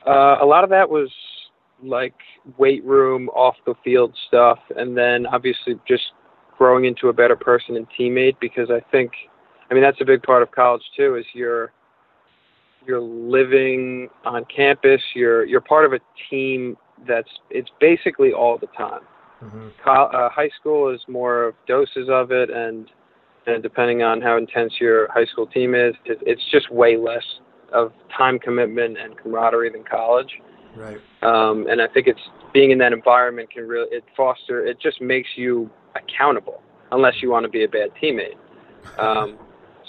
Uh, 0.08 0.38
a 0.40 0.46
lot 0.46 0.64
of 0.64 0.70
that 0.70 0.88
was 0.88 1.10
like 1.82 2.14
weight 2.56 2.84
room, 2.84 3.28
off 3.30 3.56
the 3.66 3.74
field 3.84 4.14
stuff, 4.26 4.58
and 4.76 4.96
then 4.96 5.26
obviously 5.26 5.78
just 5.86 6.12
growing 6.56 6.86
into 6.86 7.08
a 7.08 7.12
better 7.12 7.36
person 7.36 7.76
and 7.76 7.86
teammate. 7.98 8.36
Because 8.40 8.70
I 8.70 8.80
think, 8.90 9.12
I 9.70 9.74
mean, 9.74 9.82
that's 9.82 10.00
a 10.00 10.04
big 10.04 10.22
part 10.22 10.42
of 10.42 10.50
college 10.50 10.82
too. 10.96 11.16
Is 11.16 11.26
you're 11.34 11.72
you're 12.86 13.00
living 13.00 14.08
on 14.24 14.44
campus. 14.46 15.02
You're 15.14 15.44
you're 15.44 15.60
part 15.60 15.84
of 15.84 15.92
a 15.92 16.00
team 16.30 16.76
that's 17.06 17.28
it's 17.50 17.70
basically 17.80 18.32
all 18.32 18.58
the 18.58 18.68
time. 18.68 19.02
Mm-hmm. 19.42 19.68
Co- 19.84 20.10
uh, 20.12 20.30
high 20.30 20.50
school 20.58 20.92
is 20.92 21.00
more 21.06 21.44
of 21.44 21.54
doses 21.66 22.08
of 22.08 22.32
it, 22.32 22.50
and 22.50 22.90
and 23.46 23.62
depending 23.62 24.02
on 24.02 24.20
how 24.20 24.36
intense 24.36 24.74
your 24.80 25.10
high 25.12 25.26
school 25.26 25.46
team 25.46 25.74
is, 25.74 25.94
it, 26.04 26.18
it's 26.22 26.42
just 26.50 26.70
way 26.72 26.96
less 26.96 27.24
of 27.72 27.92
time 28.16 28.38
commitment 28.38 28.98
and 28.98 29.16
camaraderie 29.16 29.70
than 29.70 29.84
college. 29.84 30.30
Right. 30.74 31.00
Um, 31.22 31.66
and 31.68 31.82
I 31.82 31.88
think 31.88 32.06
it's 32.06 32.20
being 32.54 32.70
in 32.70 32.78
that 32.78 32.92
environment 32.92 33.50
can 33.50 33.66
really 33.66 33.88
it 33.90 34.04
foster 34.16 34.64
it 34.64 34.80
just 34.80 35.00
makes 35.00 35.28
you 35.36 35.68
accountable 35.96 36.62
unless 36.92 37.14
you 37.20 37.30
want 37.30 37.44
to 37.44 37.50
be 37.50 37.64
a 37.64 37.68
bad 37.68 37.90
teammate. 38.02 38.36
Um, 38.98 39.38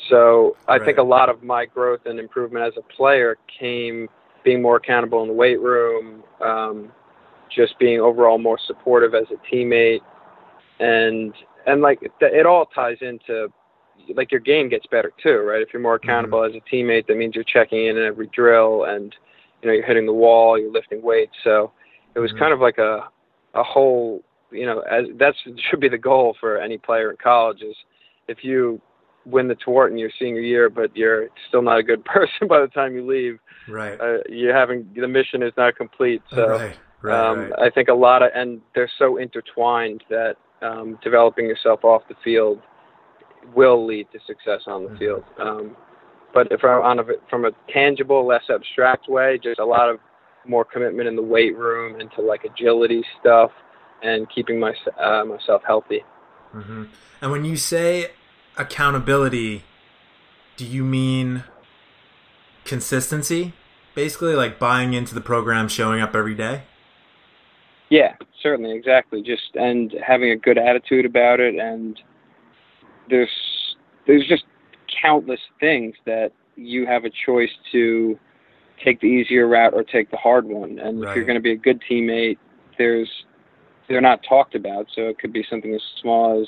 so 0.09 0.55
I 0.67 0.73
Right. 0.77 0.85
think 0.85 0.97
a 0.99 1.03
lot 1.03 1.29
of 1.29 1.41
my 1.41 1.65
growth 1.65 2.01
and 2.05 2.19
improvement 2.19 2.63
as 2.65 2.73
a 2.77 2.93
player 2.93 3.37
came 3.59 4.07
being 4.43 4.61
more 4.61 4.75
accountable 4.77 5.21
in 5.23 5.27
the 5.27 5.33
weight 5.33 5.59
room, 5.59 6.23
um, 6.41 6.91
just 7.49 7.77
being 7.79 7.99
overall 7.99 8.37
more 8.37 8.59
supportive 8.67 9.15
as 9.15 9.25
a 9.31 9.55
teammate, 9.55 10.01
and 10.79 11.33
and 11.65 11.81
like 11.81 11.99
it, 12.01 12.11
it 12.21 12.45
all 12.45 12.67
ties 12.67 12.97
into 13.01 13.51
like 14.15 14.31
your 14.31 14.41
game 14.41 14.69
gets 14.69 14.85
better 14.87 15.11
too, 15.21 15.37
right? 15.39 15.61
If 15.61 15.69
you're 15.73 15.81
more 15.81 15.95
accountable 15.95 16.43
as 16.43 16.53
a 16.55 16.75
teammate, 16.75 17.07
that 17.07 17.17
means 17.17 17.35
you're 17.35 17.43
checking 17.43 17.85
in 17.87 17.97
in 17.97 18.03
every 18.03 18.27
drill 18.33 18.85
and 18.85 19.15
you 19.61 19.67
know 19.67 19.73
you're 19.73 19.85
hitting 19.85 20.05
the 20.05 20.13
wall, 20.13 20.57
you're 20.57 20.71
lifting 20.71 21.01
weights. 21.01 21.33
So 21.43 21.71
it 22.15 22.19
was 22.19 22.31
Mhm. 22.31 22.39
kind 22.39 22.53
of 22.53 22.59
like 22.59 22.77
a 22.77 23.09
a 23.55 23.63
whole 23.63 24.23
you 24.51 24.65
know 24.65 24.79
as 24.81 25.05
that's 25.17 25.37
should 25.69 25.79
be 25.79 25.89
the 25.89 25.97
goal 25.97 26.35
for 26.39 26.57
any 26.57 26.77
player 26.77 27.11
in 27.11 27.17
college 27.17 27.61
is 27.61 27.75
if 28.27 28.43
you 28.43 28.79
win 29.25 29.47
the 29.47 29.55
tort 29.55 29.91
in 29.91 29.97
your 29.97 30.09
senior 30.17 30.41
year, 30.41 30.69
but 30.69 30.95
you're 30.95 31.29
still 31.47 31.61
not 31.61 31.77
a 31.77 31.83
good 31.83 32.03
person 32.15 32.47
by 32.47 32.59
the 32.61 32.67
time 32.67 32.95
you 32.95 33.05
leave, 33.05 33.39
Right. 33.67 33.99
uh, 33.99 34.17
you 34.27 34.49
haven't 34.49 34.95
the 34.95 35.07
mission 35.07 35.43
is 35.43 35.53
not 35.57 35.75
complete. 35.75 36.21
So 36.35 36.47
right. 36.47 36.75
Right. 37.01 37.29
um, 37.29 37.39
right. 37.51 37.53
I 37.59 37.69
think 37.69 37.87
a 37.87 37.93
lot 37.93 38.23
of, 38.23 38.31
and 38.35 38.61
they're 38.75 38.91
so 38.97 39.17
intertwined 39.17 40.03
that 40.09 40.35
um, 40.61 40.99
developing 41.01 41.45
yourself 41.45 41.83
off 41.85 42.01
the 42.09 42.15
field 42.23 42.59
will 43.53 43.85
lead 43.85 44.07
to 44.11 44.19
success 44.25 44.61
on 44.67 44.83
the 44.83 44.89
Mhm. 44.91 44.99
field. 44.99 45.23
Um, 45.37 45.75
but 46.33 46.51
if 46.51 46.63
I'm 46.63 46.81
on 46.81 46.99
a, 46.99 47.03
from 47.29 47.45
a 47.45 47.51
tangible, 47.69 48.25
less 48.25 48.43
abstract 48.49 49.07
way, 49.07 49.39
just 49.41 49.59
a 49.59 49.65
lot 49.65 49.89
of 49.89 49.99
more 50.45 50.63
commitment 50.63 51.07
in 51.07 51.15
the 51.15 51.21
weight 51.21 51.55
room 51.57 51.99
into 51.99 52.21
like 52.21 52.43
agility 52.45 53.03
stuff 53.19 53.51
and 54.01 54.29
keeping 54.29 54.59
my, 54.59 54.73
uh, 54.97 55.25
myself 55.25 55.61
healthy. 55.65 56.03
hmm 56.51 56.85
And 57.21 57.31
when 57.31 57.45
you 57.45 57.57
say 57.57 58.11
accountability, 58.57 59.63
do 60.57 60.65
you 60.65 60.83
mean 60.83 61.43
consistency? 62.65 63.53
Basically, 63.95 64.35
like 64.35 64.59
buying 64.59 64.93
into 64.93 65.15
the 65.15 65.21
program, 65.21 65.67
showing 65.67 66.01
up 66.01 66.15
every 66.15 66.35
day? 66.35 66.63
Yeah, 67.89 68.15
certainly, 68.41 68.71
exactly. 68.75 69.21
Just 69.21 69.55
and 69.55 69.93
having 70.05 70.29
a 70.31 70.35
good 70.35 70.57
attitude 70.57 71.05
about 71.05 71.39
it, 71.39 71.55
and 71.55 71.99
there's 73.09 73.29
there's 74.07 74.27
just 74.27 74.43
countless 75.01 75.39
things 75.59 75.95
that 76.05 76.31
you 76.55 76.85
have 76.85 77.05
a 77.05 77.09
choice 77.25 77.51
to 77.71 78.17
take 78.83 78.99
the 79.01 79.07
easier 79.07 79.47
route 79.47 79.73
or 79.73 79.83
take 79.83 80.09
the 80.11 80.17
hard 80.17 80.45
one. 80.45 80.79
And 80.79 81.03
if 81.03 81.09
you're 81.15 81.25
going 81.25 81.37
to 81.37 81.41
be 81.41 81.51
a 81.51 81.57
good 81.57 81.81
teammate, 81.89 82.37
there's 82.77 83.09
they're 83.87 84.01
not 84.01 84.21
talked 84.27 84.55
about. 84.55 84.87
So 84.95 85.03
it 85.03 85.19
could 85.19 85.33
be 85.33 85.45
something 85.49 85.73
as 85.73 85.81
small 86.01 86.41
as 86.41 86.47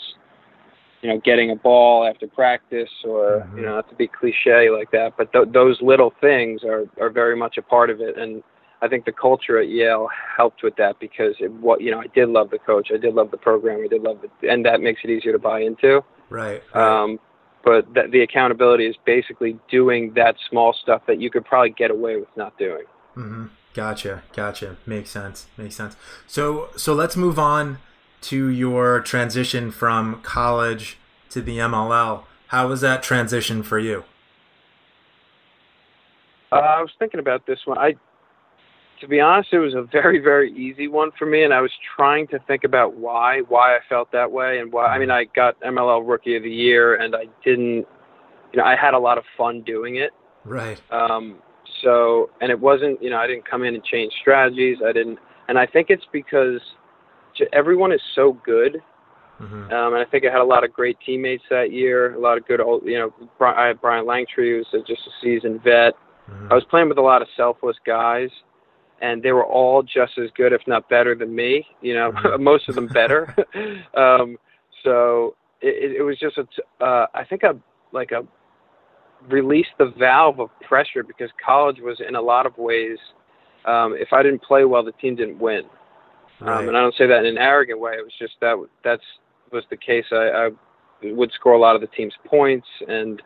you 1.01 1.09
know 1.09 1.19
getting 1.23 1.51
a 1.51 1.55
ball 1.55 2.05
after 2.05 2.27
practice, 2.27 2.89
or 3.03 3.45
Mhm. 3.51 3.57
you 3.57 3.63
know 3.63 3.75
not 3.75 3.89
to 3.89 3.95
be 3.95 4.07
cliche 4.07 4.69
like 4.69 4.91
that, 4.91 5.13
but 5.17 5.31
th- 5.33 5.49
those 5.51 5.81
little 5.81 6.11
things 6.21 6.63
are 6.63 6.85
are 6.99 7.09
very 7.09 7.35
much 7.35 7.57
a 7.57 7.61
part 7.61 7.89
of 7.89 8.01
it. 8.01 8.17
And 8.17 8.43
I 8.81 8.87
think 8.87 9.05
the 9.05 9.11
culture 9.11 9.57
at 9.59 9.67
Yale 9.67 10.07
helped 10.37 10.63
with 10.63 10.75
that 10.77 10.99
because 10.99 11.35
it, 11.39 11.51
what 11.51 11.81
you 11.81 11.91
know 11.91 11.99
I 11.99 12.07
did 12.07 12.29
love 12.29 12.49
the 12.49 12.59
coach, 12.59 12.91
I 12.93 12.97
did 12.97 13.13
love 13.13 13.31
the 13.31 13.37
program, 13.37 13.81
I 13.83 13.87
did 13.87 14.03
love 14.03 14.23
it, 14.23 14.31
and 14.47 14.65
that 14.65 14.81
makes 14.81 15.01
it 15.03 15.09
easier 15.09 15.31
to 15.31 15.39
buy 15.39 15.61
into. 15.61 16.03
Right. 16.31 16.63
right. 16.73 17.03
Um, 17.03 17.19
but 17.63 17.93
th- 17.93 18.09
the 18.11 18.21
accountability 18.21 18.87
is 18.87 18.95
basically 19.05 19.59
doing 19.69 20.13
that 20.15 20.35
small 20.49 20.73
stuff 20.73 21.03
that 21.07 21.21
you 21.21 21.29
could 21.29 21.45
probably 21.45 21.69
get 21.69 21.91
away 21.91 22.15
with 22.15 22.29
not 22.35 22.57
doing. 22.57 22.85
Mm-hmm. 23.15 23.47
Gotcha. 23.73 24.23
Gotcha. 24.33 24.77
Makes 24.85 25.11
sense. 25.11 25.47
Makes 25.57 25.75
sense. 25.75 25.95
So, 26.25 26.69
so 26.75 26.93
let's 26.93 27.15
move 27.15 27.37
on 27.37 27.77
to 28.21 28.47
your 28.47 28.99
transition 29.01 29.71
from 29.71 30.21
college 30.21 30.97
to 31.29 31.41
the 31.41 31.57
MLL. 31.57 32.23
How 32.47 32.67
was 32.67 32.81
that 32.81 33.03
transition 33.03 33.63
for 33.63 33.79
you? 33.79 34.03
Uh, 36.51 36.55
I 36.55 36.81
was 36.81 36.91
thinking 36.99 37.19
about 37.19 37.45
this 37.45 37.59
one. 37.65 37.77
I, 37.77 37.95
to 39.01 39.07
be 39.07 39.19
honest, 39.19 39.49
it 39.51 39.59
was 39.59 39.73
a 39.73 39.81
very, 39.91 40.19
very 40.19 40.53
easy 40.53 40.87
one 40.87 41.09
for 41.17 41.25
me, 41.25 41.43
and 41.43 41.53
I 41.53 41.59
was 41.61 41.71
trying 41.95 42.27
to 42.27 42.39
think 42.47 42.63
about 42.63 42.95
why, 42.95 43.41
why 43.49 43.75
I 43.75 43.79
felt 43.89 44.11
that 44.11 44.31
way, 44.31 44.59
and 44.59 44.71
why. 44.71 44.85
I 44.85 44.99
mean, 44.99 45.11
I 45.11 45.25
got 45.35 45.59
MLL 45.61 46.07
Rookie 46.07 46.37
of 46.37 46.43
the 46.43 46.51
Year, 46.51 46.95
and 46.95 47.15
I 47.15 47.25
didn't, 47.43 47.85
you 48.53 48.57
know, 48.57 48.63
I 48.63 48.75
had 48.75 48.93
a 48.93 48.99
lot 48.99 49.17
of 49.17 49.23
fun 49.37 49.63
doing 49.63 49.97
it. 49.97 50.11
Right. 50.45 50.79
Um, 50.91 51.39
so, 51.83 52.29
and 52.41 52.51
it 52.51 52.59
wasn't, 52.59 53.01
you 53.01 53.09
know, 53.09 53.17
I 53.17 53.27
didn't 53.27 53.49
come 53.49 53.63
in 53.63 53.75
and 53.75 53.83
change 53.83 54.13
strategies. 54.21 54.77
I 54.85 54.91
didn't, 54.91 55.19
and 55.47 55.57
I 55.57 55.65
think 55.65 55.89
it's 55.89 56.05
because 56.11 56.61
everyone 57.53 57.91
is 57.91 58.01
so 58.15 58.33
good. 58.45 58.81
hmm 59.39 59.63
Um, 59.73 59.93
and 59.93 59.97
I 59.97 60.05
think 60.05 60.25
I 60.25 60.31
had 60.31 60.41
a 60.41 60.45
lot 60.45 60.63
of 60.63 60.71
great 60.71 60.97
teammates 61.03 61.43
that 61.49 61.71
year. 61.71 62.13
A 62.13 62.19
lot 62.19 62.37
of 62.37 62.47
good 62.47 62.61
old, 62.61 62.83
you 62.85 62.99
know, 62.99 63.13
I 63.39 63.67
had 63.67 63.81
Brian 63.81 64.05
Langtry, 64.05 64.55
who's 64.55 64.67
a- 64.73 64.85
just 64.85 65.01
a 65.07 65.11
seasoned 65.23 65.63
vet. 65.63 65.93
Mm-hmm. 66.29 66.51
I 66.51 66.55
was 66.55 66.63
playing 66.69 66.89
with 66.89 66.99
a 66.99 67.01
lot 67.01 67.21
of 67.21 67.27
selfless 67.35 67.77
guys, 67.85 68.29
and 69.01 69.21
they 69.23 69.31
were 69.31 69.45
all 69.45 69.83
just 69.83 70.17
as 70.17 70.29
good, 70.35 70.53
if 70.53 70.61
not 70.67 70.87
better, 70.89 71.15
than 71.15 71.35
me. 71.35 71.65
You 71.81 71.95
know, 71.95 72.11
mm-hmm. 72.11 72.43
most 72.51 72.69
of 72.69 72.75
them 72.75 72.87
better. 72.87 73.35
um, 73.95 74.37
so 74.83 75.35
it, 75.61 75.97
it 75.97 76.03
was 76.03 76.17
just 76.19 76.37
a, 76.37 76.83
uh, 76.83 77.07
I 77.13 77.23
think 77.23 77.43
a 77.43 77.57
like 77.91 78.11
a 78.11 78.25
release 79.29 79.67
the 79.77 79.93
valve 79.97 80.39
of 80.39 80.49
pressure 80.67 81.03
because 81.03 81.29
college 81.43 81.77
was 81.81 81.99
in 82.07 82.15
a 82.15 82.21
lot 82.21 82.45
of 82.45 82.57
ways. 82.57 82.97
Um, 83.65 83.93
if 83.95 84.13
I 84.13 84.23
didn't 84.23 84.41
play 84.41 84.65
well, 84.65 84.83
the 84.83 84.93
team 84.93 85.15
didn't 85.15 85.39
win. 85.39 85.63
Right. 86.39 86.59
Um, 86.59 86.67
and 86.69 86.77
I 86.77 86.81
don't 86.81 86.95
say 86.95 87.05
that 87.07 87.19
in 87.19 87.37
an 87.37 87.37
arrogant 87.37 87.79
way. 87.79 87.93
It 87.93 88.03
was 88.03 88.13
just 88.17 88.33
that 88.41 88.55
that's 88.83 89.03
was 89.51 89.63
the 89.69 89.77
case. 89.77 90.05
I, 90.11 90.15
I 90.15 90.49
would 91.03 91.31
score 91.33 91.53
a 91.53 91.59
lot 91.59 91.75
of 91.75 91.81
the 91.81 91.87
team's 91.87 92.13
points, 92.25 92.67
and 92.87 93.21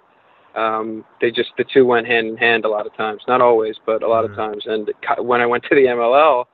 um, 0.55 1.03
they 1.21 1.31
just 1.31 1.49
the 1.57 1.65
two 1.73 1.85
went 1.85 2.07
hand 2.07 2.27
in 2.27 2.37
hand 2.37 2.65
a 2.65 2.69
lot 2.69 2.85
of 2.85 2.95
times. 2.95 3.21
Not 3.27 3.41
always, 3.41 3.75
but 3.85 4.03
a 4.03 4.07
lot 4.07 4.23
mm-hmm. 4.23 4.39
of 4.39 4.51
times. 4.51 4.63
And 4.65 4.91
when 5.19 5.41
I 5.41 5.45
went 5.45 5.63
to 5.63 5.75
the 5.75 5.85
MLL, 5.85 6.45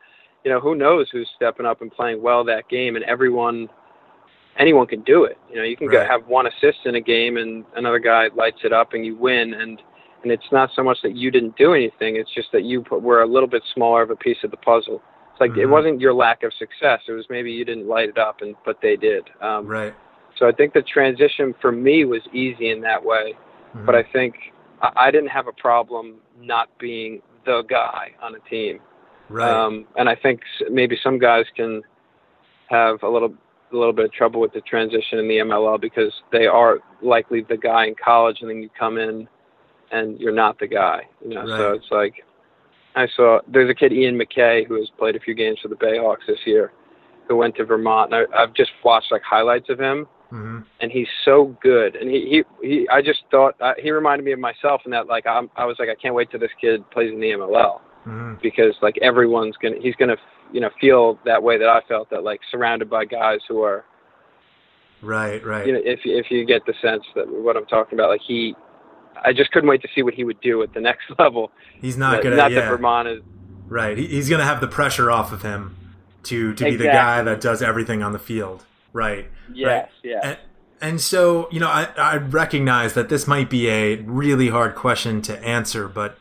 you 0.43 0.51
know, 0.51 0.59
who 0.59 0.75
knows 0.75 1.07
who's 1.11 1.29
stepping 1.35 1.65
up 1.65 1.81
and 1.81 1.91
playing 1.91 2.21
well 2.21 2.43
that 2.45 2.67
game, 2.69 2.95
and 2.95 3.05
everyone 3.05 3.69
anyone 4.57 4.87
can 4.87 5.01
do 5.01 5.23
it. 5.23 5.37
You 5.49 5.57
know, 5.57 5.63
you 5.63 5.77
can 5.77 5.87
right. 5.87 6.07
have 6.09 6.27
one 6.27 6.47
assist 6.47 6.79
in 6.85 6.95
a 6.95 7.01
game 7.01 7.37
and 7.37 7.63
another 7.75 7.99
guy 7.99 8.27
lights 8.35 8.59
it 8.63 8.73
up 8.73 8.93
and 8.93 9.05
you 9.05 9.15
win. 9.15 9.53
And 9.53 9.81
and 10.23 10.31
it's 10.31 10.51
not 10.51 10.69
so 10.75 10.83
much 10.83 10.97
that 11.03 11.15
you 11.15 11.31
didn't 11.31 11.57
do 11.57 11.73
anything; 11.73 12.15
it's 12.15 12.33
just 12.33 12.51
that 12.51 12.63
you 12.63 12.83
put, 12.83 13.01
were 13.01 13.23
a 13.23 13.27
little 13.27 13.49
bit 13.49 13.63
smaller 13.73 14.01
of 14.03 14.11
a 14.11 14.15
piece 14.15 14.37
of 14.43 14.51
the 14.51 14.57
puzzle. 14.57 15.01
It's 15.31 15.41
like 15.41 15.51
mm-hmm. 15.51 15.61
it 15.61 15.69
wasn't 15.69 15.99
your 15.99 16.13
lack 16.13 16.43
of 16.43 16.53
success; 16.59 16.99
it 17.07 17.13
was 17.13 17.25
maybe 17.29 17.51
you 17.51 17.65
didn't 17.65 17.87
light 17.87 18.09
it 18.09 18.17
up, 18.17 18.41
and 18.41 18.55
but 18.63 18.77
they 18.81 18.95
did. 18.95 19.29
Um, 19.41 19.67
right. 19.67 19.93
So 20.37 20.47
I 20.47 20.51
think 20.51 20.73
the 20.73 20.81
transition 20.81 21.53
for 21.59 21.71
me 21.71 22.05
was 22.05 22.21
easy 22.33 22.69
in 22.69 22.81
that 22.81 23.03
way, 23.03 23.33
mm-hmm. 23.75 23.85
but 23.85 23.95
I 23.95 24.03
think 24.03 24.35
I, 24.81 24.91
I 24.95 25.11
didn't 25.11 25.29
have 25.29 25.47
a 25.47 25.53
problem 25.53 26.15
not 26.39 26.69
being 26.79 27.21
the 27.45 27.63
guy 27.69 28.11
on 28.21 28.35
a 28.35 28.39
team. 28.49 28.79
Right. 29.29 29.49
Um, 29.49 29.85
and 29.95 30.09
I 30.09 30.15
think 30.15 30.41
maybe 30.69 30.97
some 31.01 31.17
guys 31.17 31.45
can 31.55 31.81
have 32.69 33.03
a 33.03 33.09
little 33.09 33.33
a 33.71 33.75
little 33.75 33.93
bit 33.93 34.05
of 34.05 34.11
trouble 34.11 34.41
with 34.41 34.53
the 34.53 34.61
transition 34.61 35.17
in 35.17 35.27
the 35.27 35.37
MLL 35.37 35.79
because 35.79 36.11
they 36.31 36.45
are 36.45 36.79
likely 37.01 37.45
the 37.47 37.55
guy 37.55 37.85
in 37.85 37.95
college, 38.03 38.37
and 38.41 38.49
then 38.49 38.61
you 38.61 38.69
come 38.77 38.97
in 38.97 39.27
and 39.91 40.19
you're 40.19 40.33
not 40.33 40.59
the 40.59 40.67
guy. 40.67 41.03
You 41.23 41.35
know, 41.35 41.41
right. 41.41 41.57
so 41.57 41.73
it's 41.73 41.91
like 41.91 42.13
I 42.95 43.07
saw 43.15 43.39
there's 43.47 43.69
a 43.69 43.73
kid 43.73 43.93
Ian 43.93 44.17
MacKay 44.17 44.65
who 44.65 44.75
has 44.75 44.89
played 44.97 45.15
a 45.15 45.19
few 45.19 45.33
games 45.33 45.59
for 45.61 45.67
the 45.67 45.75
Bayhawks 45.75 46.27
this 46.27 46.39
year, 46.45 46.73
who 47.27 47.35
went 47.37 47.55
to 47.55 47.65
Vermont. 47.65 48.13
And 48.13 48.27
I, 48.33 48.43
I've 48.43 48.53
just 48.53 48.71
watched 48.83 49.11
like 49.11 49.21
highlights 49.23 49.69
of 49.69 49.79
him, 49.79 50.07
mm-hmm. 50.31 50.59
and 50.79 50.91
he's 50.91 51.07
so 51.25 51.55
good. 51.61 51.95
And 51.95 52.09
he 52.09 52.43
he, 52.61 52.67
he 52.67 52.89
I 52.89 53.01
just 53.01 53.23
thought 53.29 53.55
uh, 53.61 53.73
he 53.77 53.91
reminded 53.91 54.23
me 54.23 54.31
of 54.31 54.39
myself 54.39 54.81
in 54.85 54.91
that 54.91 55.07
like 55.07 55.25
I'm, 55.27 55.49
I 55.55 55.65
was 55.65 55.77
like 55.79 55.89
I 55.89 55.95
can't 55.95 56.15
wait 56.15 56.31
till 56.31 56.39
this 56.39 56.51
kid 56.59 56.89
plays 56.91 57.11
in 57.11 57.19
the 57.19 57.27
MLL 57.27 57.81
mm-hmm. 58.07 58.33
because 58.41 58.75
like 58.81 58.97
everyone's 59.01 59.55
gonna 59.61 59.77
he's 59.81 59.95
gonna 59.95 60.17
you 60.51 60.61
know 60.61 60.69
feel 60.79 61.19
that 61.25 61.41
way 61.41 61.57
that 61.57 61.69
I 61.69 61.81
felt 61.87 62.09
that 62.09 62.23
like 62.23 62.39
surrounded 62.49 62.89
by 62.89 63.05
guys 63.05 63.39
who 63.47 63.61
are 63.61 63.85
right 65.01 65.43
right 65.45 65.65
you 65.65 65.73
know 65.73 65.81
if 65.83 65.99
if 66.05 66.27
you 66.29 66.45
get 66.45 66.65
the 66.65 66.73
sense 66.81 67.03
that 67.15 67.27
what 67.27 67.57
I'm 67.57 67.65
talking 67.65 67.97
about 67.97 68.09
like 68.09 68.21
he 68.25 68.55
I 69.23 69.33
just 69.33 69.51
couldn't 69.51 69.69
wait 69.69 69.81
to 69.81 69.87
see 69.93 70.03
what 70.03 70.13
he 70.13 70.23
would 70.23 70.39
do 70.41 70.63
at 70.63 70.73
the 70.73 70.79
next 70.79 71.03
level. 71.19 71.51
He's 71.79 71.97
not 71.97 72.23
gonna 72.23 72.35
not 72.35 72.51
yeah. 72.51 72.61
that 72.61 72.69
Vermont 72.69 73.07
is 73.07 73.21
right. 73.67 73.97
He's 73.97 74.29
gonna 74.29 74.45
have 74.45 74.61
the 74.61 74.67
pressure 74.67 75.11
off 75.11 75.31
of 75.31 75.41
him 75.41 75.77
to 76.23 76.53
to 76.53 76.65
exactly. 76.65 76.71
be 76.71 76.77
the 76.77 76.91
guy 76.91 77.21
that 77.23 77.41
does 77.41 77.61
everything 77.61 78.03
on 78.03 78.13
the 78.13 78.19
field. 78.19 78.65
Right. 78.93 79.29
Yes. 79.53 79.67
Right. 79.67 79.89
Yeah. 80.03 80.19
And, 80.23 80.37
and 80.81 81.01
so 81.01 81.47
you 81.51 81.59
know 81.59 81.69
I 81.69 81.89
I 81.97 82.17
recognize 82.17 82.93
that 82.93 83.09
this 83.09 83.27
might 83.27 83.49
be 83.49 83.69
a 83.69 83.97
really 83.97 84.49
hard 84.49 84.75
question 84.75 85.21
to 85.23 85.37
answer, 85.43 85.87
but 85.87 86.17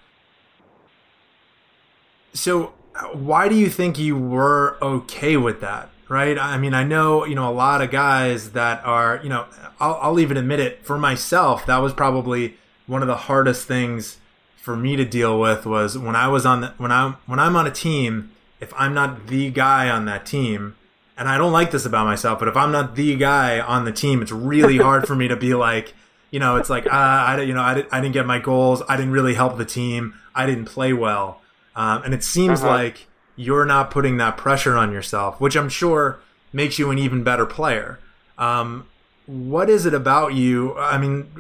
so 2.33 2.75
uh, 2.95 3.09
why 3.09 3.49
do 3.49 3.55
you 3.55 3.69
think 3.69 3.99
you 3.99 4.17
were 4.17 4.79
okay 4.83 5.37
with 5.37 5.61
that? 5.61 5.91
Right. 6.09 6.37
I 6.37 6.59
mean, 6.59 6.75
I 6.75 6.83
know, 6.83 7.25
you 7.25 7.37
know, 7.37 7.49
a 7.49 7.55
lot 7.55 7.81
of 7.81 7.93
guys 7.93 8.51
that 8.51 8.85
are, 8.85 9.21
you 9.23 9.29
know, 9.29 9.47
I'll, 9.79 9.97
I'll 10.03 10.19
even 10.19 10.37
admit 10.37 10.59
it 10.59 10.85
for 10.85 10.99
myself. 10.99 11.65
That 11.67 11.79
was 11.79 11.93
probably 11.93 12.57
one 12.89 13.01
of 13.01 13.07
the 13.07 13.15
hardest 13.17 13.69
things 13.69 14.19
for 14.57 14.77
me 14.77 14.97
to 14.97 15.05
deal 15.05 15.39
with 15.39 15.67
was 15.67 15.97
when 15.97 16.17
I 16.17 16.27
was 16.27 16.45
on 16.45 16.63
the, 16.63 16.75
when 16.79 16.91
I'm, 16.91 17.13
when 17.27 17.39
I'm 17.39 17.55
on 17.55 17.65
a 17.65 17.71
team, 17.71 18.33
if 18.59 18.75
I'm 18.77 18.93
not 18.93 19.29
the 19.29 19.51
guy 19.51 19.89
on 19.89 20.05
that 20.07 20.27
team, 20.27 20.75
and 21.21 21.29
I 21.29 21.37
don't 21.37 21.53
like 21.53 21.71
this 21.71 21.85
about 21.85 22.07
myself, 22.07 22.39
but 22.39 22.49
if 22.49 22.57
I'm 22.57 22.73
not 22.73 22.97
the 22.97 23.15
guy 23.15 23.61
on 23.61 23.85
the 23.85 23.93
team, 23.93 24.23
it's 24.23 24.33
really 24.33 24.79
hard 24.89 25.07
for 25.07 25.15
me 25.15 25.29
to 25.29 25.37
be 25.37 25.53
like, 25.53 25.93
you 26.31 26.41
know, 26.41 26.57
it's 26.57 26.71
like, 26.71 26.87
uh, 26.87 26.89
I, 26.89 27.43
you 27.43 27.53
know, 27.53 27.61
I, 27.61 27.85
I 27.93 28.01
didn't 28.01 28.15
get 28.15 28.25
my 28.25 28.39
goals. 28.39 28.83
I 28.89 28.97
didn't 28.97 29.13
really 29.13 29.35
help 29.35 29.59
the 29.59 29.67
team. 29.67 30.15
I 30.35 30.47
didn't 30.47 30.65
play 30.65 30.95
well. 30.95 31.43
Um, 31.77 32.03
and 32.05 32.15
it 32.15 32.25
seems 32.25 32.63
uh-huh. 32.63 32.71
like 32.71 33.07
you're 33.37 33.67
not 33.67 33.91
putting 33.91 34.17
that 34.17 34.39
pressure 34.39 34.79
on 34.79 34.93
yourself, 34.93 35.39
which 35.43 35.57
I'm 35.57 35.69
sure 35.69 36.21
makes 36.55 36.79
you 36.79 36.91
an 36.91 36.99
even 36.99 37.23
better 37.23 37.45
player. 37.45 37.99
Um, 38.39 38.87
what 39.27 39.69
is 39.69 39.85
it 39.85 39.93
about 39.93 40.33
you? 40.33 40.75
I 40.79 40.97
mean, 40.97 41.31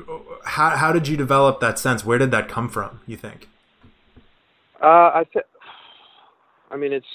how, 0.44 0.76
how 0.76 0.92
did 0.92 1.08
you 1.08 1.16
develop 1.16 1.60
that 1.60 1.78
sense? 1.78 2.04
Where 2.04 2.18
did 2.18 2.30
that 2.32 2.50
come 2.50 2.68
from, 2.68 3.00
you 3.06 3.16
think? 3.16 3.48
Uh, 4.82 5.10
I, 5.14 5.26
th- 5.32 5.46
I 6.70 6.76
mean, 6.76 6.92
it's 6.92 7.06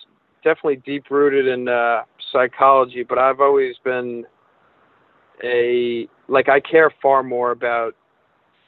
definitely 0.43 0.77
deep 0.77 1.11
rooted 1.11 1.47
in 1.47 1.67
uh, 1.67 2.03
psychology, 2.31 3.03
but 3.03 3.17
I've 3.17 3.39
always 3.39 3.75
been 3.83 4.25
a, 5.43 6.07
like, 6.27 6.49
I 6.49 6.59
care 6.59 6.91
far 7.01 7.23
more 7.23 7.51
about 7.51 7.95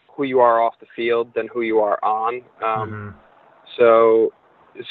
who 0.09 0.23
you 0.23 0.39
are 0.39 0.61
off 0.61 0.73
the 0.79 0.87
field 0.95 1.33
than 1.35 1.47
who 1.47 1.61
you 1.61 1.79
are 1.79 2.03
on. 2.03 2.41
Um, 2.63 2.89
mm-hmm. 2.89 3.09
So 3.77 4.33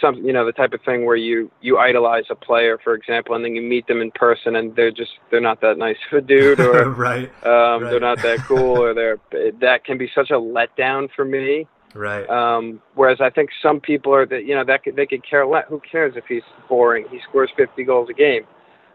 some 0.01 0.17
you 0.17 0.33
know 0.33 0.45
the 0.45 0.53
type 0.53 0.73
of 0.73 0.81
thing 0.83 1.05
where 1.05 1.17
you 1.17 1.51
you 1.61 1.79
idolize 1.79 2.25
a 2.31 2.35
player 2.35 2.79
for 2.83 2.95
example 2.95 3.35
and 3.35 3.45
then 3.45 3.55
you 3.55 3.63
meet 3.63 3.87
them 3.87 4.01
in 4.01 4.11
person 4.13 4.57
and 4.57 4.75
they're 4.77 4.91
just 4.91 5.13
they're 5.31 5.41
not 5.41 5.61
that 5.61 5.79
nice 5.79 5.97
of 6.11 6.19
a 6.19 6.21
dude 6.21 6.61
or 6.61 6.91
right, 6.91 7.31
um 7.45 7.83
right. 7.83 7.91
they're 7.91 8.01
not 8.01 8.21
that 8.23 8.39
cool 8.41 8.83
or 8.83 8.95
they're 8.95 9.19
that 9.61 9.85
can 9.85 9.99
be 9.99 10.11
such 10.15 10.31
a 10.31 10.35
letdown 10.35 11.09
for 11.15 11.25
me 11.25 11.67
right 11.95 12.29
um 12.29 12.81
whereas 12.95 13.19
i 13.21 13.31
think 13.31 13.51
some 13.63 13.81
people 13.81 14.15
are 14.15 14.27
that 14.27 14.45
you 14.45 14.55
know 14.55 14.65
that 14.65 14.83
could, 14.83 14.97
they 14.97 15.07
could 15.07 15.29
care 15.29 15.47
less 15.47 15.65
who 15.69 15.81
cares 15.81 16.15
if 16.17 16.25
he's 16.29 16.43
boring 16.69 17.07
he 17.11 17.21
scores 17.29 17.51
50 17.57 17.85
goals 17.85 18.09
a 18.11 18.15
game 18.15 18.43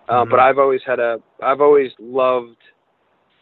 uh, 0.09 0.13
mm-hmm. 0.13 0.29
but 0.29 0.39
i've 0.39 0.57
always 0.57 0.81
had 0.85 0.99
a 0.99 1.19
i've 1.41 1.61
always 1.61 1.91
loved 1.99 2.57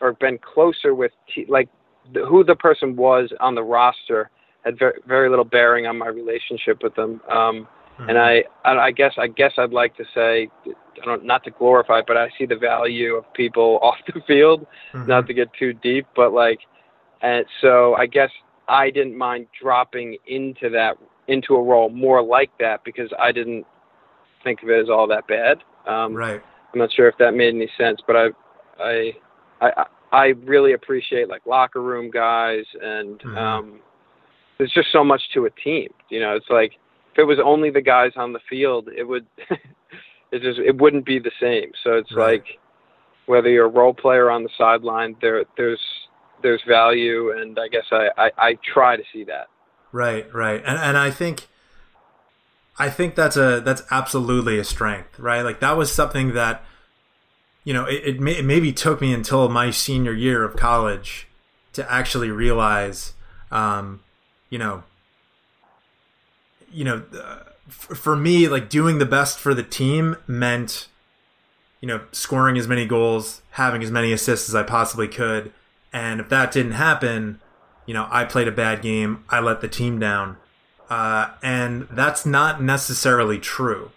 or 0.01 0.13
been 0.13 0.37
closer 0.37 0.95
with 0.95 1.11
t- 1.33 1.45
like 1.49 1.69
the, 2.13 2.25
who 2.25 2.43
the 2.43 2.55
person 2.55 2.95
was 2.95 3.31
on 3.39 3.55
the 3.55 3.63
roster 3.63 4.29
had 4.65 4.77
very, 4.77 4.99
very 5.07 5.29
little 5.29 5.45
bearing 5.45 5.87
on 5.87 5.97
my 5.97 6.07
relationship 6.07 6.83
with 6.83 6.95
them. 6.95 7.21
Um, 7.29 7.67
mm-hmm. 7.99 8.09
And 8.09 8.17
I, 8.17 8.43
I 8.65 8.91
guess, 8.91 9.13
I 9.17 9.27
guess 9.27 9.53
I'd 9.57 9.71
like 9.71 9.95
to 9.97 10.05
say, 10.13 10.49
I 11.01 11.05
don't, 11.05 11.25
not 11.25 11.43
to 11.45 11.51
glorify, 11.51 12.01
but 12.05 12.17
I 12.17 12.29
see 12.37 12.45
the 12.45 12.55
value 12.57 13.15
of 13.15 13.31
people 13.33 13.79
off 13.81 13.95
the 14.07 14.21
field. 14.27 14.65
Mm-hmm. 14.93 15.07
Not 15.07 15.27
to 15.27 15.33
get 15.33 15.49
too 15.53 15.73
deep, 15.73 16.07
but 16.15 16.33
like, 16.33 16.59
and 17.21 17.45
so 17.61 17.95
I 17.95 18.05
guess 18.05 18.31
I 18.67 18.89
didn't 18.89 19.17
mind 19.17 19.47
dropping 19.59 20.17
into 20.27 20.69
that, 20.69 20.97
into 21.27 21.55
a 21.55 21.61
role 21.61 21.89
more 21.89 22.21
like 22.21 22.51
that 22.59 22.83
because 22.83 23.09
I 23.19 23.31
didn't 23.31 23.65
think 24.43 24.63
of 24.63 24.69
it 24.69 24.81
as 24.81 24.89
all 24.89 25.07
that 25.07 25.27
bad. 25.27 25.59
Um, 25.89 26.13
right. 26.13 26.41
I'm 26.73 26.79
not 26.79 26.91
sure 26.93 27.07
if 27.07 27.15
that 27.17 27.33
made 27.33 27.55
any 27.55 27.69
sense, 27.77 27.99
but 28.05 28.15
I, 28.15 28.27
I, 28.79 29.13
I, 29.61 29.85
I 30.11 30.25
really 30.43 30.73
appreciate 30.73 31.29
like 31.29 31.45
locker 31.45 31.81
room 31.81 32.11
guys 32.11 32.65
and, 32.81 33.19
mm-hmm. 33.19 33.37
um, 33.37 33.79
there's 34.59 34.73
just 34.73 34.91
so 34.91 35.03
much 35.03 35.21
to 35.33 35.45
a 35.45 35.49
team. 35.49 35.89
You 36.09 36.19
know, 36.19 36.35
it's 36.35 36.49
like 36.49 36.73
if 37.13 37.19
it 37.19 37.23
was 37.23 37.39
only 37.43 37.71
the 37.71 37.81
guys 37.81 38.11
on 38.15 38.33
the 38.33 38.39
field, 38.47 38.89
it 38.95 39.05
would 39.05 39.25
it 40.31 40.41
just 40.41 40.59
it 40.59 40.77
wouldn't 40.79 41.05
be 41.05 41.17
the 41.17 41.31
same. 41.41 41.71
So 41.83 41.93
it's 41.93 42.13
right. 42.13 42.33
like 42.33 42.45
whether 43.25 43.49
you're 43.49 43.65
a 43.65 43.69
role 43.69 43.93
player 43.93 44.29
on 44.29 44.43
the 44.43 44.49
sideline, 44.57 45.15
there 45.21 45.43
there's 45.57 45.79
there's 46.43 46.61
value, 46.67 47.31
and 47.31 47.57
I 47.57 47.67
guess 47.67 47.85
I, 47.91 48.09
I, 48.17 48.31
I 48.37 48.57
try 48.73 48.95
to 48.95 49.03
see 49.11 49.23
that. 49.25 49.47
Right, 49.91 50.31
right, 50.33 50.61
and 50.65 50.77
and 50.77 50.97
I 50.97 51.09
think 51.09 51.47
I 52.79 52.89
think 52.89 53.15
that's 53.15 53.35
a 53.37 53.59
that's 53.59 53.83
absolutely 53.91 54.57
a 54.57 54.63
strength, 54.63 55.19
right? 55.19 55.41
Like 55.41 55.59
that 55.59 55.77
was 55.77 55.91
something 55.91 56.33
that 56.33 56.63
you 57.63 57.73
know 57.73 57.85
it, 57.85 58.01
it, 58.05 58.19
may, 58.19 58.37
it 58.37 58.45
maybe 58.45 58.71
took 58.71 59.01
me 59.01 59.13
until 59.13 59.49
my 59.49 59.69
senior 59.69 60.13
year 60.13 60.43
of 60.43 60.55
college 60.55 61.27
to 61.73 61.91
actually 61.91 62.31
realize 62.31 63.13
um, 63.51 64.01
you 64.49 64.57
know, 64.57 64.83
you 66.71 66.83
know, 66.83 67.03
uh, 67.13 67.39
for 67.69 68.15
me, 68.15 68.47
like 68.47 68.69
doing 68.69 68.99
the 68.99 69.05
best 69.05 69.39
for 69.39 69.53
the 69.53 69.63
team 69.63 70.15
meant, 70.27 70.87
you 71.81 71.87
know, 71.87 72.01
scoring 72.11 72.57
as 72.57 72.67
many 72.67 72.85
goals, 72.85 73.41
having 73.51 73.83
as 73.83 73.91
many 73.91 74.11
assists 74.11 74.49
as 74.49 74.55
I 74.55 74.63
possibly 74.63 75.07
could. 75.07 75.51
And 75.93 76.19
if 76.19 76.29
that 76.29 76.51
didn't 76.51 76.73
happen, 76.73 77.39
you 77.85 77.93
know, 77.93 78.07
I 78.09 78.25
played 78.25 78.47
a 78.47 78.51
bad 78.51 78.81
game. 78.81 79.23
I 79.29 79.39
let 79.39 79.61
the 79.61 79.67
team 79.67 79.99
down. 79.99 80.37
Uh, 80.89 81.31
and 81.43 81.87
that's 81.91 82.25
not 82.25 82.61
necessarily 82.61 83.37
true. 83.37 83.91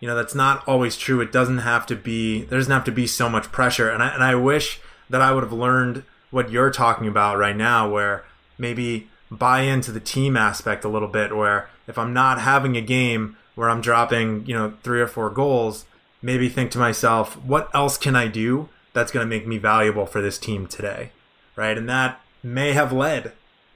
You 0.00 0.08
know, 0.08 0.16
that's 0.16 0.34
not 0.34 0.66
always 0.66 0.96
true. 0.96 1.20
It 1.20 1.30
doesn't 1.30 1.58
have 1.58 1.86
to 1.86 1.94
be, 1.94 2.42
there 2.42 2.58
doesn't 2.58 2.72
have 2.72 2.84
to 2.84 2.92
be 2.92 3.06
so 3.06 3.28
much 3.28 3.52
pressure. 3.52 3.88
And 3.88 4.02
I, 4.02 4.08
and 4.08 4.24
I 4.24 4.34
wish 4.34 4.80
that 5.08 5.22
I 5.22 5.32
would 5.32 5.44
have 5.44 5.52
learned 5.52 6.02
what 6.30 6.50
you're 6.50 6.72
talking 6.72 7.06
about 7.06 7.38
right 7.38 7.56
now, 7.56 7.88
where 7.88 8.24
maybe 8.58 9.08
buy 9.30 9.60
into 9.60 9.92
the 9.92 10.00
team 10.00 10.36
aspect 10.36 10.84
a 10.84 10.88
little 10.88 11.08
bit 11.08 11.36
where 11.36 11.70
if 11.86 11.96
I'm 11.96 12.12
not 12.12 12.40
having 12.40 12.76
a 12.76 12.80
game 12.82 13.36
where 13.54 13.70
I'm 13.70 13.80
dropping, 13.80 14.46
you 14.46 14.54
know, 14.54 14.74
three 14.82 15.00
or 15.00 15.06
four 15.06 15.30
goals, 15.30 15.84
maybe 16.20 16.48
think 16.48 16.70
to 16.72 16.78
myself, 16.78 17.36
what 17.42 17.70
else 17.74 17.96
can 17.96 18.16
I 18.16 18.26
do 18.26 18.68
that's 18.92 19.12
going 19.12 19.24
to 19.24 19.28
make 19.28 19.46
me 19.46 19.58
valuable 19.58 20.06
for 20.06 20.20
this 20.20 20.38
team 20.38 20.66
today? 20.66 21.12
Right? 21.54 21.76
And 21.76 21.88
that 21.88 22.20
may 22.42 22.72
have 22.72 22.92
led 22.92 23.32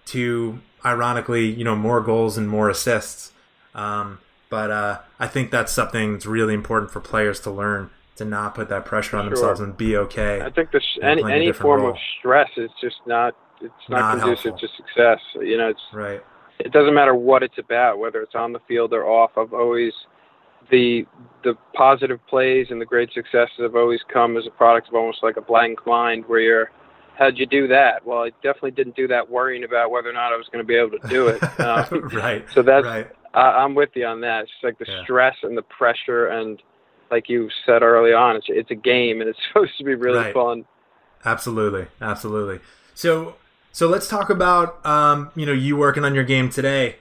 to 0.07 0.61
ironically, 0.87 1.47
you 1.51 1.65
know, 1.65 1.77
more 1.77 2.01
goals 2.01 2.39
and 2.39 2.49
more 2.49 2.71
assists. 2.71 3.33
Um, 3.75 4.21
but 4.49 4.71
uh, 4.71 5.01
I 5.19 5.27
think 5.27 5.51
that's 5.51 5.73
something 5.73 6.13
that's 6.13 6.27
really 6.27 6.55
important 6.55 6.91
for 6.91 7.01
players 7.01 7.41
to 7.41 7.51
learn 7.51 7.91
to 8.17 8.25
not 8.25 8.55
put 8.55 8.69
that 8.69 8.87
pressure 8.87 9.17
on 9.17 9.25
sure. 9.25 9.31
themselves 9.31 9.61
and 9.61 9.77
be 9.77 9.97
okay. 9.97 10.41
I 10.41 10.51
think 10.51 10.71
any 11.03 11.23
any 11.23 11.53
form 11.53 11.83
role. 11.83 11.91
of 11.91 11.97
stress 12.19 12.49
is 12.57 12.71
just 12.81 12.97
not 13.07 13.37
it's 13.61 13.75
not, 13.89 13.99
not 13.99 14.19
conducive 14.21 14.53
helpful. 14.53 14.69
to 14.69 14.75
success. 14.77 15.19
You 15.35 15.59
know, 15.59 15.69
it's 15.69 15.81
right. 15.93 16.23
It 16.59 16.73
doesn't 16.73 16.95
matter 16.95 17.15
what 17.15 17.43
it's 17.43 17.59
about, 17.59 17.99
whether 17.99 18.23
it's 18.23 18.35
on 18.35 18.53
the 18.53 18.61
field 18.67 18.95
or 18.95 19.05
off. 19.05 19.33
I've 19.37 19.53
always 19.53 19.93
the 20.71 21.05
the 21.45 21.55
positive 21.75 22.19
plays 22.29 22.69
and 22.71 22.81
the 22.81 22.87
great 22.87 23.11
successes 23.13 23.59
have 23.59 23.77
always 23.77 24.01
come 24.13 24.37
as 24.37 24.47
a 24.47 24.51
product 24.51 24.89
of 24.89 24.95
almost 24.95 25.23
like 25.23 25.37
a 25.37 25.43
blank 25.43 25.87
mind 25.87 26.25
where 26.27 26.41
you're 26.41 26.71
how'd 27.17 27.39
you 27.39 27.47
do 27.47 27.69
that? 27.69 28.07
Well, 28.07 28.25
I 28.25 28.31
definitely 28.43 28.73
didn't 28.73 28.97
do 28.97 29.09
that 29.09 29.31
worrying 29.31 29.65
about 29.65 29.91
whether 29.91 30.11
or 30.11 30.13
not 30.13 30.33
I 30.33 30.37
was 30.37 30.47
going 30.53 30.65
to 30.65 30.67
be 30.67 30.77
able 30.77 30.99
to 30.99 31.09
do 31.09 31.29
it. 31.29 31.43
Um, 31.59 32.09
right. 32.11 32.45
So 32.53 32.63
that's 32.63 32.85
right. 32.85 33.11
I, 33.35 33.63
I'm 33.63 33.75
with 33.75 33.91
you 33.95 34.07
on 34.07 34.21
that. 34.21 34.45
It's 34.45 34.53
like 34.63 34.79
the 34.79 34.85
yeah. 34.87 35.03
stress 35.03 35.35
and 35.43 35.57
the 35.57 35.63
pressure 35.63 36.29
and 36.29 36.63
like 37.11 37.29
you 37.29 37.49
said 37.65 37.83
early 37.83 38.13
on, 38.13 38.37
it's 38.37 38.47
it's 38.49 38.71
a 38.71 38.77
game 38.77 39.21
and 39.21 39.31
it's 39.31 39.39
supposed 39.49 39.77
to 39.79 39.85
be 39.85 39.95
really 39.95 40.19
right. 40.19 40.35
fun. 40.35 40.65
Absolutely, 41.25 41.87
absolutely. 42.01 42.61
So 42.95 43.37
so 43.73 43.89
let's 43.89 44.09
talk 44.09 44.31
about 44.31 44.85
um, 44.87 45.31
you 45.35 45.47
know 45.47 45.53
you 45.53 45.77
working 45.77 46.05
on 46.05 46.15
your 46.15 46.25
game 46.25 46.51
today. 46.51 46.97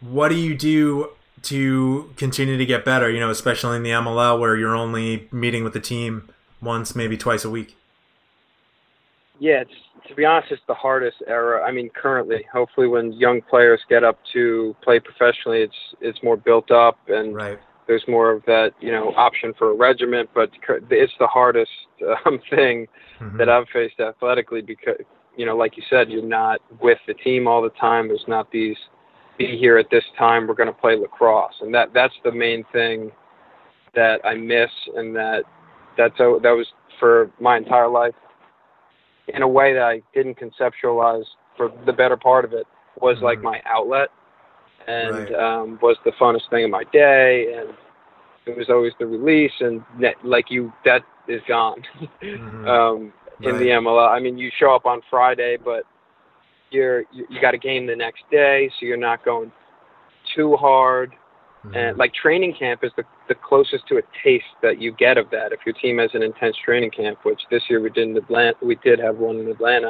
What 0.00 0.28
do 0.28 0.36
you 0.36 0.56
do 0.56 1.10
to 1.42 2.12
continue 2.16 2.56
to 2.56 2.66
get 2.66 2.84
better? 2.84 3.10
You 3.10 3.20
know, 3.20 3.30
especially 3.30 3.76
in 3.76 3.82
the 3.82 3.90
MLL 3.90 4.38
where 4.38 4.56
you're 4.56 4.76
only 4.76 5.28
meeting 5.32 5.64
with 5.64 5.72
the 5.72 5.80
team 5.80 6.28
once, 6.60 6.94
maybe 6.94 7.16
twice 7.16 7.44
a 7.44 7.50
week. 7.50 7.77
Yeah, 9.38 9.62
it's 9.62 9.70
to 10.08 10.14
be 10.14 10.24
honest, 10.24 10.52
it's 10.52 10.62
the 10.66 10.74
hardest 10.74 11.18
era. 11.26 11.62
I 11.64 11.70
mean, 11.70 11.90
currently, 11.90 12.44
hopefully, 12.52 12.88
when 12.88 13.12
young 13.12 13.40
players 13.42 13.80
get 13.88 14.04
up 14.04 14.18
to 14.32 14.74
play 14.82 15.00
professionally, 15.00 15.62
it's 15.62 15.76
it's 16.00 16.22
more 16.22 16.36
built 16.36 16.70
up 16.70 16.98
and 17.08 17.34
right 17.34 17.58
there's 17.88 18.04
more 18.06 18.30
of 18.30 18.44
that 18.44 18.72
you 18.80 18.92
know 18.92 19.12
option 19.16 19.52
for 19.58 19.70
a 19.70 19.74
regiment, 19.74 20.28
but 20.34 20.50
it's 20.90 21.12
the 21.18 21.26
hardest 21.26 21.70
um, 22.26 22.38
thing 22.50 22.86
mm-hmm. 23.18 23.36
that 23.38 23.48
I've 23.48 23.66
faced 23.72 23.98
athletically 23.98 24.62
because 24.62 24.96
you 25.36 25.46
know, 25.46 25.56
like 25.56 25.76
you 25.76 25.82
said, 25.88 26.10
you're 26.10 26.22
not 26.22 26.60
with 26.80 26.98
the 27.06 27.14
team 27.14 27.48
all 27.48 27.62
the 27.62 27.70
time. 27.70 28.08
There's 28.08 28.24
not 28.28 28.50
these 28.52 28.76
be 29.38 29.56
here 29.56 29.78
at 29.78 29.86
this 29.90 30.04
time. 30.18 30.46
We're 30.46 30.54
going 30.54 30.68
to 30.68 30.72
play 30.72 30.96
lacrosse, 30.96 31.54
and 31.60 31.74
that 31.74 31.92
that's 31.94 32.14
the 32.24 32.32
main 32.32 32.64
thing 32.72 33.10
that 33.94 34.20
I 34.24 34.34
miss, 34.34 34.70
and 34.94 35.16
that 35.16 35.44
that's 35.96 36.18
that 36.18 36.42
was 36.42 36.66
for 37.00 37.30
my 37.40 37.56
entire 37.56 37.88
life 37.88 38.14
in 39.34 39.42
a 39.42 39.48
way 39.48 39.72
that 39.74 39.82
I 39.82 40.02
didn't 40.14 40.38
conceptualize 40.38 41.24
for 41.56 41.72
the 41.86 41.92
better 41.92 42.16
part 42.16 42.44
of 42.44 42.52
it 42.52 42.66
was 43.00 43.16
mm-hmm. 43.16 43.24
like 43.24 43.42
my 43.42 43.60
outlet 43.66 44.08
and 44.86 45.16
right. 45.16 45.34
um, 45.34 45.78
was 45.82 45.96
the 46.04 46.12
funnest 46.12 46.48
thing 46.50 46.64
of 46.64 46.70
my 46.70 46.84
day. 46.92 47.54
And 47.58 47.74
it 48.46 48.56
was 48.56 48.70
always 48.70 48.92
the 48.98 49.06
release, 49.06 49.52
and 49.60 49.82
like 50.24 50.50
you, 50.50 50.72
that 50.84 51.02
is 51.28 51.42
gone 51.46 51.82
mm-hmm. 52.22 52.66
um, 52.68 53.12
in 53.40 53.52
right. 53.52 53.58
the 53.58 53.66
MLL. 53.66 54.08
I 54.08 54.20
mean, 54.20 54.38
you 54.38 54.50
show 54.58 54.74
up 54.74 54.86
on 54.86 55.02
Friday, 55.10 55.58
but 55.62 55.84
you're 56.70 57.00
you, 57.12 57.26
you 57.28 57.40
got 57.40 57.54
a 57.54 57.58
game 57.58 57.86
the 57.86 57.96
next 57.96 58.22
day, 58.30 58.70
so 58.78 58.86
you're 58.86 58.96
not 58.96 59.24
going 59.24 59.52
too 60.34 60.56
hard. 60.56 61.12
Mm-hmm. 61.68 61.76
And 61.76 61.98
like 61.98 62.14
training 62.14 62.54
camp 62.58 62.82
is 62.82 62.92
the 62.96 63.04
the 63.28 63.34
closest 63.34 63.86
to 63.88 63.98
a 63.98 64.02
taste 64.24 64.44
that 64.62 64.80
you 64.80 64.92
get 64.92 65.18
of 65.18 65.30
that. 65.30 65.52
If 65.52 65.60
your 65.66 65.74
team 65.74 65.98
has 65.98 66.10
an 66.14 66.22
intense 66.22 66.56
training 66.64 66.90
camp, 66.90 67.18
which 67.24 67.40
this 67.50 67.62
year 67.68 67.80
we 67.80 67.90
did 67.90 68.08
in 68.08 68.16
Atlanta, 68.16 68.56
we 68.62 68.76
did 68.76 68.98
have 68.98 69.18
one 69.18 69.38
in 69.38 69.48
Atlanta. 69.48 69.88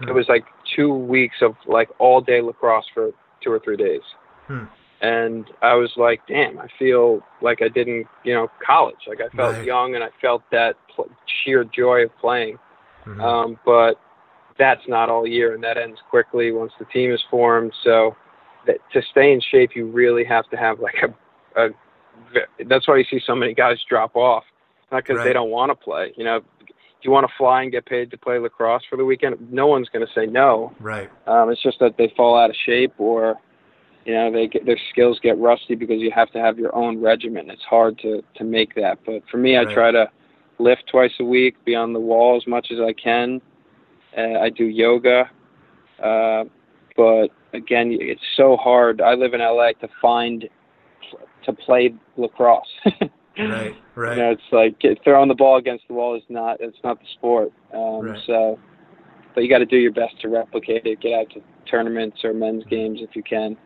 Mm-hmm. 0.00 0.08
It 0.08 0.14
was 0.14 0.26
like 0.28 0.44
two 0.76 0.92
weeks 0.92 1.36
of 1.40 1.54
like 1.66 1.88
all 1.98 2.20
day 2.20 2.40
lacrosse 2.40 2.86
for 2.92 3.10
two 3.42 3.52
or 3.52 3.60
three 3.60 3.76
days. 3.76 4.02
Hmm. 4.46 4.64
And 5.02 5.46
I 5.62 5.74
was 5.74 5.90
like, 5.96 6.20
damn, 6.26 6.58
I 6.58 6.66
feel 6.78 7.20
like 7.40 7.62
I 7.62 7.68
didn't, 7.68 8.06
you 8.22 8.34
know, 8.34 8.48
college. 8.66 8.96
Like 9.08 9.20
I 9.20 9.34
felt 9.34 9.54
right. 9.54 9.64
young 9.64 9.94
and 9.94 10.04
I 10.04 10.08
felt 10.20 10.42
that 10.50 10.74
pl- 10.94 11.08
sheer 11.42 11.64
joy 11.64 12.04
of 12.04 12.10
playing. 12.18 12.58
Mm-hmm. 13.06 13.20
Um, 13.20 13.58
but 13.64 13.94
that's 14.58 14.82
not 14.86 15.08
all 15.08 15.26
year, 15.26 15.54
and 15.54 15.64
that 15.64 15.78
ends 15.78 15.98
quickly 16.10 16.52
once 16.52 16.72
the 16.78 16.84
team 16.86 17.12
is 17.12 17.22
formed. 17.30 17.72
So 17.82 18.14
that, 18.66 18.78
to 18.92 19.02
stay 19.10 19.32
in 19.32 19.40
shape, 19.40 19.70
you 19.74 19.86
really 19.86 20.24
have 20.24 20.48
to 20.50 20.56
have 20.56 20.80
like 20.80 20.96
a, 21.02 21.66
a 21.66 21.68
that's 22.68 22.86
why 22.86 22.96
you 22.96 23.04
see 23.10 23.20
so 23.26 23.34
many 23.34 23.54
guys 23.54 23.78
drop 23.88 24.16
off. 24.16 24.44
Not 24.92 25.04
because 25.04 25.18
right. 25.18 25.24
they 25.24 25.32
don't 25.32 25.50
want 25.50 25.70
to 25.70 25.74
play. 25.74 26.12
You 26.16 26.24
know, 26.24 26.40
do 26.40 26.74
you 27.02 27.10
want 27.10 27.26
to 27.26 27.32
fly 27.38 27.62
and 27.62 27.72
get 27.72 27.86
paid 27.86 28.10
to 28.10 28.18
play 28.18 28.38
lacrosse 28.38 28.82
for 28.90 28.96
the 28.96 29.04
weekend? 29.04 29.52
No 29.52 29.66
one's 29.66 29.88
going 29.88 30.06
to 30.06 30.12
say 30.12 30.26
no. 30.26 30.74
Right. 30.80 31.10
Um, 31.26 31.50
it's 31.50 31.62
just 31.62 31.78
that 31.78 31.96
they 31.96 32.12
fall 32.16 32.38
out 32.38 32.50
of 32.50 32.56
shape 32.66 32.94
or 32.98 33.38
you 34.04 34.14
know 34.14 34.32
they 34.32 34.46
get 34.46 34.66
their 34.66 34.78
skills 34.90 35.18
get 35.22 35.38
rusty 35.38 35.74
because 35.74 36.00
you 36.00 36.10
have 36.10 36.30
to 36.32 36.38
have 36.38 36.58
your 36.58 36.74
own 36.74 37.00
regimen 37.00 37.50
it's 37.50 37.62
hard 37.62 37.98
to 37.98 38.22
to 38.34 38.44
make 38.44 38.74
that 38.74 38.98
but 39.04 39.22
for 39.30 39.36
me 39.36 39.56
right. 39.56 39.68
i 39.68 39.74
try 39.74 39.90
to 39.90 40.08
lift 40.58 40.84
twice 40.90 41.12
a 41.20 41.24
week 41.24 41.62
be 41.64 41.74
on 41.74 41.92
the 41.92 42.00
wall 42.00 42.36
as 42.36 42.46
much 42.46 42.68
as 42.70 42.78
i 42.80 42.92
can 42.92 43.40
uh, 44.16 44.38
i 44.40 44.48
do 44.48 44.64
yoga 44.64 45.30
uh 46.02 46.44
but 46.96 47.28
again 47.52 47.96
it's 48.00 48.20
so 48.36 48.56
hard 48.56 49.00
i 49.00 49.14
live 49.14 49.34
in 49.34 49.40
la 49.40 49.70
to 49.80 49.88
find 50.00 50.48
to 51.44 51.52
play 51.52 51.94
lacrosse 52.16 52.66
right 53.38 53.76
right 53.94 54.16
you 54.16 54.22
know 54.22 54.30
it's 54.30 54.42
like 54.52 54.80
throwing 55.02 55.28
the 55.28 55.34
ball 55.34 55.56
against 55.56 55.86
the 55.88 55.94
wall 55.94 56.14
is 56.14 56.22
not 56.28 56.60
it's 56.60 56.78
not 56.84 56.98
the 57.00 57.06
sport 57.14 57.52
um 57.74 58.02
right. 58.02 58.20
so 58.26 58.58
but 59.34 59.42
you 59.42 59.48
got 59.48 59.58
to 59.58 59.66
do 59.66 59.76
your 59.76 59.92
best 59.92 60.20
to 60.20 60.28
replicate 60.28 60.84
it 60.84 61.00
get 61.00 61.12
out 61.12 61.30
to 61.30 61.40
tournaments 61.70 62.18
or 62.24 62.32
men's 62.34 62.64
games 62.64 62.98
if 63.02 63.14
you 63.14 63.22
can 63.22 63.56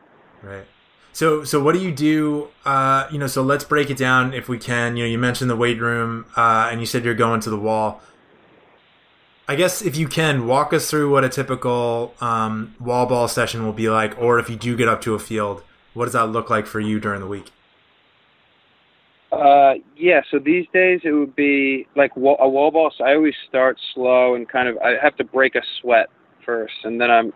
Right. 0.44 0.66
So, 1.12 1.44
so 1.44 1.62
what 1.62 1.74
do 1.74 1.80
you 1.80 1.92
do? 1.92 2.48
Uh, 2.64 3.06
you 3.10 3.18
know, 3.18 3.26
so 3.26 3.42
let's 3.42 3.64
break 3.64 3.88
it 3.88 3.96
down 3.96 4.34
if 4.34 4.48
we 4.48 4.58
can. 4.58 4.96
You 4.96 5.04
know, 5.04 5.10
you 5.10 5.18
mentioned 5.18 5.48
the 5.48 5.56
weight 5.56 5.80
room, 5.80 6.26
uh, 6.36 6.68
and 6.70 6.80
you 6.80 6.86
said 6.86 7.04
you're 7.04 7.14
going 7.14 7.40
to 7.40 7.50
the 7.50 7.58
wall. 7.58 8.02
I 9.46 9.56
guess 9.56 9.82
if 9.82 9.96
you 9.96 10.08
can 10.08 10.46
walk 10.46 10.72
us 10.72 10.88
through 10.88 11.10
what 11.10 11.22
a 11.22 11.28
typical 11.28 12.14
um, 12.20 12.74
wall 12.80 13.06
ball 13.06 13.28
session 13.28 13.64
will 13.64 13.74
be 13.74 13.90
like, 13.90 14.18
or 14.18 14.38
if 14.38 14.48
you 14.48 14.56
do 14.56 14.76
get 14.76 14.88
up 14.88 15.02
to 15.02 15.14
a 15.14 15.18
field, 15.18 15.62
what 15.92 16.06
does 16.06 16.14
that 16.14 16.26
look 16.26 16.48
like 16.48 16.66
for 16.66 16.80
you 16.80 16.98
during 16.98 17.20
the 17.20 17.26
week? 17.26 17.50
Uh, 19.30 19.74
yeah, 19.96 20.20
so 20.30 20.38
these 20.38 20.66
days 20.72 21.00
it 21.04 21.12
would 21.12 21.34
be 21.34 21.86
like 21.96 22.12
a 22.16 22.20
wall 22.20 22.70
ball. 22.70 22.92
So 22.96 23.04
I 23.04 23.14
always 23.14 23.34
start 23.48 23.78
slow 23.94 24.34
and 24.34 24.48
kind 24.48 24.68
of 24.68 24.78
I 24.78 24.94
have 25.02 25.16
to 25.16 25.24
break 25.24 25.56
a 25.56 25.62
sweat 25.80 26.08
first, 26.46 26.74
and 26.84 27.00
then 27.00 27.10
I'm 27.10 27.32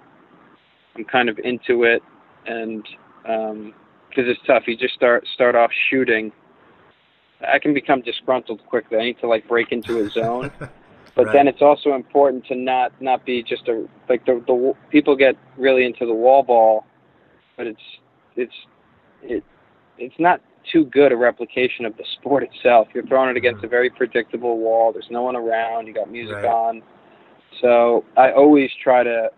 I'm 0.94 1.04
kind 1.04 1.28
of 1.28 1.38
into 1.40 1.84
it 1.84 2.02
and 2.46 2.82
because 3.22 3.52
um, 3.52 3.74
it's 4.14 4.40
tough, 4.46 4.64
you 4.66 4.76
just 4.76 4.94
start 4.94 5.26
start 5.34 5.54
off 5.54 5.70
shooting. 5.90 6.32
I 7.46 7.59
can 7.59 7.74
become 7.74 8.00
disgruntled 8.00 8.64
quickly. 8.66 8.98
I 8.98 9.02
need 9.02 9.20
to 9.20 9.28
like 9.28 9.46
break 9.46 9.70
into 9.70 9.98
a 10.04 10.11
zone. 10.11 10.50
But 11.18 11.26
right. 11.26 11.32
then 11.32 11.48
it's 11.48 11.60
also 11.60 11.94
important 11.94 12.46
to 12.46 12.54
not 12.54 12.92
not 13.02 13.26
be 13.26 13.42
just 13.42 13.66
a 13.66 13.88
like 14.08 14.24
the 14.24 14.40
the 14.46 14.72
people 14.88 15.16
get 15.16 15.34
really 15.56 15.84
into 15.84 16.06
the 16.06 16.14
wall 16.14 16.44
ball, 16.44 16.86
but 17.56 17.66
it's 17.66 17.82
it's 18.36 18.54
it 19.24 19.42
it's 19.98 20.14
not 20.20 20.40
too 20.72 20.84
good 20.84 21.10
a 21.10 21.16
replication 21.16 21.84
of 21.84 21.96
the 21.96 22.04
sport 22.20 22.44
itself. 22.44 22.86
You're 22.94 23.04
throwing 23.04 23.30
it 23.30 23.36
against 23.36 23.64
a 23.64 23.68
very 23.68 23.90
predictable 23.90 24.58
wall. 24.58 24.92
There's 24.92 25.10
no 25.10 25.22
one 25.22 25.34
around. 25.34 25.88
You 25.88 25.94
got 25.94 26.08
music 26.08 26.36
right. 26.36 26.44
on. 26.44 26.82
So 27.60 28.04
I 28.16 28.30
always 28.30 28.70
try 28.80 29.02
to 29.02 29.30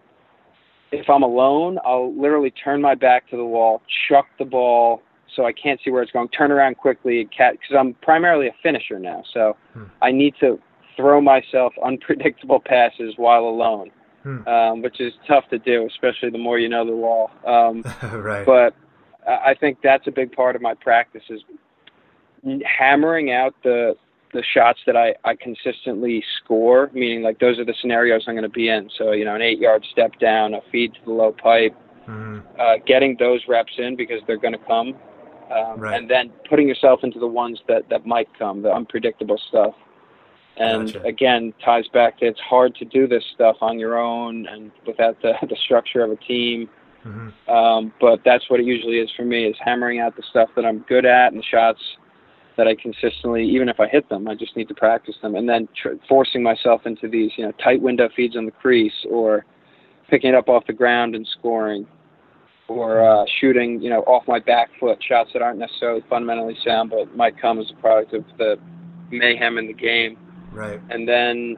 if 0.92 1.08
I'm 1.08 1.22
alone, 1.22 1.78
I'll 1.82 2.14
literally 2.14 2.50
turn 2.50 2.82
my 2.82 2.94
back 2.94 3.30
to 3.30 3.38
the 3.38 3.44
wall, 3.44 3.80
chuck 4.06 4.26
the 4.38 4.44
ball 4.44 5.00
so 5.34 5.46
I 5.46 5.52
can't 5.52 5.80
see 5.82 5.90
where 5.90 6.02
it's 6.02 6.12
going, 6.12 6.28
turn 6.28 6.50
around 6.50 6.76
quickly, 6.76 7.26
cat 7.34 7.52
because 7.52 7.74
I'm 7.78 7.94
primarily 8.02 8.48
a 8.48 8.54
finisher 8.62 8.98
now, 8.98 9.22
so 9.32 9.56
hmm. 9.72 9.84
I 10.02 10.10
need 10.10 10.34
to 10.40 10.58
throw 10.96 11.20
myself 11.20 11.72
unpredictable 11.84 12.60
passes 12.64 13.14
while 13.16 13.44
alone, 13.44 13.90
hmm. 14.22 14.46
um, 14.46 14.82
which 14.82 15.00
is 15.00 15.12
tough 15.26 15.48
to 15.50 15.58
do, 15.58 15.86
especially 15.86 16.30
the 16.30 16.38
more 16.38 16.58
you 16.58 16.68
know 16.68 16.84
the 16.84 16.96
wall. 16.96 17.30
Um, 17.46 17.82
right. 18.12 18.46
But 18.46 18.74
I 19.26 19.54
think 19.54 19.78
that's 19.82 20.06
a 20.06 20.10
big 20.10 20.32
part 20.32 20.56
of 20.56 20.62
my 20.62 20.74
practice 20.74 21.24
is 21.28 21.42
hammering 22.64 23.32
out 23.32 23.54
the 23.62 23.96
the 24.32 24.42
shots 24.54 24.78
that 24.86 24.96
I, 24.96 25.14
I 25.24 25.34
consistently 25.34 26.22
score, 26.38 26.90
meaning 26.92 27.22
like 27.22 27.40
those 27.40 27.58
are 27.58 27.64
the 27.64 27.74
scenarios 27.80 28.24
I'm 28.28 28.34
going 28.34 28.42
to 28.44 28.48
be 28.48 28.68
in. 28.68 28.88
So, 28.96 29.12
you 29.12 29.24
know, 29.24 29.34
an 29.34 29.42
eight 29.42 29.58
yard 29.58 29.84
step 29.90 30.18
down, 30.20 30.54
a 30.54 30.60
feed 30.70 30.94
to 30.94 31.00
the 31.04 31.10
low 31.10 31.32
pipe, 31.32 31.74
mm-hmm. 32.08 32.38
uh, 32.58 32.76
getting 32.86 33.16
those 33.18 33.40
reps 33.48 33.72
in 33.78 33.96
because 33.96 34.20
they're 34.26 34.38
going 34.38 34.52
to 34.52 34.64
come. 34.66 34.94
Um, 35.50 35.80
right. 35.80 35.98
And 35.98 36.08
then 36.08 36.30
putting 36.48 36.68
yourself 36.68 37.00
into 37.02 37.18
the 37.18 37.26
ones 37.26 37.58
that, 37.66 37.88
that 37.90 38.06
might 38.06 38.28
come, 38.38 38.62
the 38.62 38.72
unpredictable 38.72 39.40
stuff. 39.48 39.74
And 40.56 40.92
gotcha. 40.92 41.06
again, 41.06 41.54
ties 41.64 41.88
back 41.88 42.18
to 42.18 42.26
it's 42.26 42.40
hard 42.40 42.74
to 42.76 42.84
do 42.84 43.06
this 43.06 43.24
stuff 43.34 43.56
on 43.60 43.78
your 43.78 43.98
own 43.98 44.46
and 44.46 44.70
without 44.86 45.20
the, 45.22 45.32
the 45.42 45.56
structure 45.64 46.02
of 46.02 46.10
a 46.10 46.16
team. 46.16 46.68
Mm-hmm. 47.04 47.50
Um, 47.50 47.92
but 47.98 48.20
that's 48.24 48.50
what 48.50 48.60
it 48.60 48.66
usually 48.66 48.98
is 48.98 49.10
for 49.16 49.24
me: 49.24 49.46
is 49.46 49.56
hammering 49.58 50.00
out 50.00 50.16
the 50.16 50.22
stuff 50.28 50.50
that 50.56 50.66
I'm 50.66 50.80
good 50.80 51.06
at 51.06 51.32
and 51.32 51.42
shots 51.42 51.80
that 52.56 52.68
I 52.68 52.74
consistently, 52.74 53.48
even 53.48 53.70
if 53.70 53.80
I 53.80 53.88
hit 53.88 54.08
them, 54.10 54.28
I 54.28 54.34
just 54.34 54.54
need 54.54 54.68
to 54.68 54.74
practice 54.74 55.14
them, 55.22 55.34
and 55.34 55.48
then 55.48 55.66
tr- 55.74 55.94
forcing 56.06 56.42
myself 56.42 56.82
into 56.84 57.08
these, 57.08 57.30
you 57.38 57.46
know, 57.46 57.52
tight 57.52 57.80
window 57.80 58.10
feeds 58.14 58.36
on 58.36 58.44
the 58.44 58.50
crease, 58.50 59.06
or 59.08 59.46
picking 60.10 60.30
it 60.30 60.34
up 60.34 60.48
off 60.50 60.66
the 60.66 60.74
ground 60.74 61.14
and 61.14 61.26
scoring, 61.38 61.86
or 62.68 63.02
uh, 63.02 63.24
shooting, 63.40 63.80
you 63.80 63.88
know, 63.88 64.00
off 64.00 64.24
my 64.28 64.38
back 64.38 64.68
foot 64.78 64.98
shots 65.02 65.30
that 65.32 65.40
aren't 65.40 65.58
necessarily 65.58 66.04
fundamentally 66.10 66.56
sound, 66.62 66.90
but 66.90 67.16
might 67.16 67.40
come 67.40 67.58
as 67.58 67.70
a 67.70 67.80
product 67.80 68.12
of 68.12 68.24
the 68.36 68.56
mayhem 69.10 69.56
in 69.56 69.66
the 69.66 69.72
game. 69.72 70.18
Right. 70.52 70.80
And 70.90 71.08
then, 71.08 71.56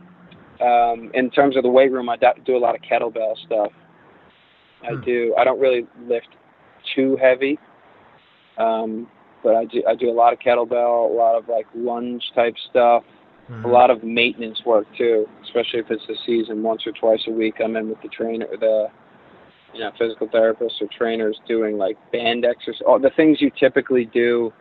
um, 0.61 1.11
in 1.15 1.31
terms 1.31 1.57
of 1.57 1.63
the 1.63 1.69
weight 1.69 1.91
room, 1.91 2.09
I 2.09 2.17
do 2.45 2.57
a 2.57 2.59
lot 2.59 2.75
of 2.75 2.83
kettlebell 2.83 3.37
stuff. 3.47 3.73
I 4.83 4.95
hmm. 4.95 5.01
do. 5.03 5.35
I 5.39 5.45
don't 5.45 5.61
really 5.61 5.87
lift 6.07 6.29
too 6.95 7.17
heavy. 7.21 7.59
Um, 8.59 9.09
but 9.43 9.55
I 9.55 9.65
do 9.65 9.83
I 9.89 9.95
do 9.95 10.11
a 10.11 10.13
lot 10.13 10.33
of 10.33 10.39
kettlebell, 10.39 11.11
a 11.11 11.15
lot 11.15 11.37
of 11.37 11.49
like 11.49 11.67
lunge 11.75 12.23
type 12.35 12.55
stuff, 12.71 13.03
mm-hmm. 13.51 13.65
a 13.65 13.69
lot 13.69 13.91
of 13.91 14.05
maintenance 14.05 14.61
work 14.65 14.87
too, 14.97 15.27
especially 15.45 15.81
if 15.81 15.91
it's 15.91 16.07
the 16.07 16.17
season. 16.27 16.63
Once 16.63 16.83
or 16.87 16.93
twice 16.93 17.23
a 17.27 17.31
week, 17.31 17.57
I'm 17.63 17.77
in 17.77 17.89
with 17.89 18.01
the 18.03 18.09
trainer, 18.09 18.47
the 18.59 18.89
you 19.75 19.81
know 19.81 19.91
physical 19.99 20.29
therapists 20.29 20.81
or 20.81 20.89
trainers 20.97 21.39
doing 21.49 21.77
like 21.77 21.97
band 22.13 22.45
exercise, 22.45 22.83
all 22.87 22.99
the 22.99 23.11
things 23.17 23.41
you 23.41 23.51
typically 23.59 24.05
do 24.05 24.53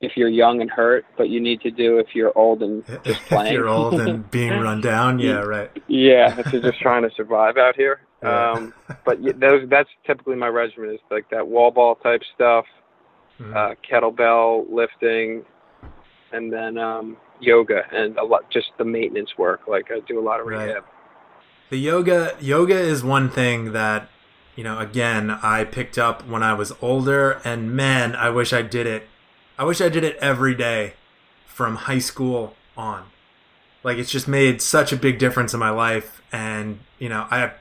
if 0.00 0.16
you're 0.16 0.28
young 0.28 0.60
and 0.62 0.70
hurt, 0.70 1.04
but 1.16 1.28
you 1.28 1.40
need 1.40 1.60
to 1.60 1.70
do 1.70 1.98
if 1.98 2.14
you're 2.14 2.36
old 2.36 2.62
and 2.62 2.84
just 3.04 3.20
playing. 3.22 3.48
if 3.48 3.52
you're 3.52 3.68
old 3.68 4.00
and 4.00 4.28
being 4.30 4.52
run 4.52 4.80
down, 4.80 5.18
yeah, 5.18 5.40
right. 5.40 5.70
Yeah, 5.88 6.38
if 6.38 6.52
you're 6.52 6.62
just 6.62 6.80
trying 6.80 7.02
to 7.02 7.10
survive 7.14 7.56
out 7.56 7.76
here. 7.76 8.00
Yeah. 8.22 8.50
Um, 8.50 8.74
but 9.06 9.16
those 9.40 9.66
that's 9.70 9.88
typically 10.06 10.36
my 10.36 10.48
regimen 10.48 10.90
is 10.90 11.00
like 11.10 11.30
that 11.30 11.48
wall 11.48 11.70
ball 11.70 11.94
type 11.94 12.20
stuff, 12.34 12.66
mm-hmm. 13.40 13.56
uh, 13.56 13.74
kettlebell 13.90 14.70
lifting, 14.70 15.42
and 16.30 16.52
then 16.52 16.76
um, 16.76 17.16
yoga 17.40 17.80
and 17.90 18.18
a 18.18 18.22
lot 18.22 18.50
just 18.50 18.72
the 18.76 18.84
maintenance 18.84 19.30
work. 19.38 19.62
Like 19.66 19.90
I 19.90 20.00
do 20.00 20.20
a 20.20 20.22
lot 20.22 20.38
of 20.38 20.44
rehab. 20.44 20.68
Right. 20.68 20.84
The 21.70 21.78
yoga 21.78 22.36
yoga 22.40 22.78
is 22.78 23.02
one 23.02 23.30
thing 23.30 23.72
that 23.72 24.10
you 24.54 24.64
know 24.64 24.78
again 24.78 25.30
I 25.30 25.64
picked 25.64 25.96
up 25.96 26.28
when 26.28 26.42
I 26.42 26.52
was 26.52 26.74
older, 26.82 27.40
and 27.42 27.72
man, 27.72 28.14
I 28.14 28.28
wish 28.28 28.52
I 28.52 28.60
did 28.60 28.86
it. 28.86 29.08
I 29.60 29.64
wish 29.64 29.82
I 29.82 29.90
did 29.90 30.04
it 30.04 30.16
every 30.22 30.54
day 30.54 30.94
from 31.44 31.76
high 31.76 31.98
school 31.98 32.54
on. 32.78 33.04
Like 33.84 33.98
it's 33.98 34.10
just 34.10 34.26
made 34.26 34.62
such 34.62 34.90
a 34.90 34.96
big 34.96 35.18
difference 35.18 35.52
in 35.52 35.60
my 35.60 35.68
life, 35.68 36.22
and 36.32 36.78
you 36.98 37.10
know 37.10 37.26
I 37.30 37.52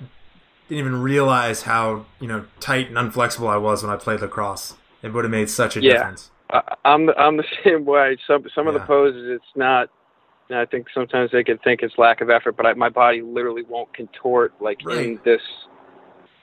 didn't 0.70 0.80
even 0.80 1.02
realize 1.02 1.64
how 1.64 2.06
you 2.22 2.28
know 2.30 2.46
tight 2.62 2.88
and 2.88 2.96
unflexible 2.96 3.50
I 3.50 3.58
was 3.58 3.84
when 3.84 3.92
I 3.92 3.98
played 3.98 4.22
lacrosse. 4.22 4.76
It 5.02 5.10
would 5.14 5.26
have 5.26 5.32
made 5.32 5.50
such 5.50 5.76
a 5.76 5.82
yeah. 5.82 5.92
difference. 5.92 6.32
I, 6.50 6.62
I'm 6.86 7.08
the, 7.08 7.18
I'm 7.18 7.36
the 7.36 7.44
same 7.66 7.84
way. 7.84 8.16
Some 8.26 8.46
some 8.56 8.68
yeah. 8.68 8.76
of 8.76 8.80
the 8.80 8.88
poses, 8.88 9.30
it's 9.30 9.58
not. 9.58 9.90
I 10.52 10.66
think 10.66 10.88
sometimes 10.94 11.32
they 11.32 11.44
could 11.44 11.62
think 11.64 11.82
it's 11.84 11.98
lack 11.98 12.22
of 12.22 12.30
effort, 12.30 12.56
but 12.56 12.66
I, 12.66 12.74
my 12.76 12.90
body 12.90 13.22
literally 13.22 13.64
won't 13.64 13.94
contort 13.94 14.54
like 14.62 14.80
right. 14.86 15.00
in 15.00 15.20
this 15.26 15.42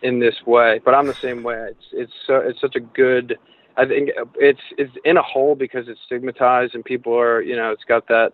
in 0.02 0.18
this 0.18 0.36
way. 0.44 0.82
But 0.84 0.94
I'm 0.94 1.06
the 1.06 1.14
same 1.14 1.42
way. 1.42 1.68
It's 1.70 1.86
it's 1.92 2.12
so, 2.26 2.36
it's 2.40 2.60
such 2.60 2.76
a 2.76 2.80
good. 2.80 3.38
I 3.76 3.86
think 3.86 4.10
it's 4.36 4.60
it's 4.78 4.92
in 5.04 5.16
a 5.16 5.22
hole 5.22 5.54
because 5.54 5.88
it's 5.88 6.00
stigmatized 6.06 6.74
and 6.74 6.84
people 6.84 7.18
are 7.18 7.42
you 7.42 7.56
know 7.56 7.72
it's 7.72 7.84
got 7.84 8.08
that 8.08 8.32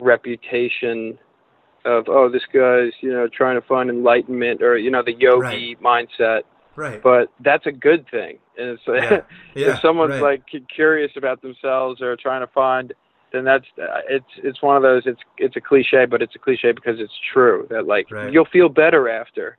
reputation 0.00 1.18
of 1.84 2.04
oh 2.08 2.28
this 2.28 2.42
guy's 2.52 2.92
you 3.00 3.12
know 3.12 3.28
trying 3.28 3.60
to 3.60 3.66
find 3.66 3.90
enlightenment 3.90 4.62
or 4.62 4.76
you 4.76 4.90
know 4.90 5.02
the 5.02 5.12
yogi 5.12 5.76
right. 5.76 6.08
mindset 6.10 6.42
right 6.76 7.02
but 7.02 7.28
that's 7.40 7.66
a 7.66 7.72
good 7.72 8.04
thing 8.10 8.38
and 8.58 8.70
it's, 8.70 8.82
yeah. 8.86 9.20
Yeah, 9.54 9.74
if 9.74 9.80
someone's 9.80 10.20
right. 10.20 10.42
like 10.46 10.66
curious 10.74 11.12
about 11.16 11.42
themselves 11.42 12.00
or 12.00 12.16
trying 12.16 12.40
to 12.40 12.52
find 12.52 12.92
then 13.32 13.44
that's 13.44 13.66
uh, 13.80 14.00
it's 14.08 14.26
it's 14.38 14.62
one 14.62 14.76
of 14.76 14.82
those 14.82 15.02
it's 15.06 15.20
it's 15.38 15.56
a 15.56 15.60
cliche 15.60 16.06
but 16.06 16.22
it's 16.22 16.34
a 16.34 16.38
cliche 16.38 16.72
because 16.72 16.98
it's 16.98 17.12
true 17.32 17.66
that 17.70 17.86
like 17.86 18.10
right. 18.10 18.32
you'll 18.32 18.46
feel 18.46 18.68
better 18.68 19.08
after 19.08 19.56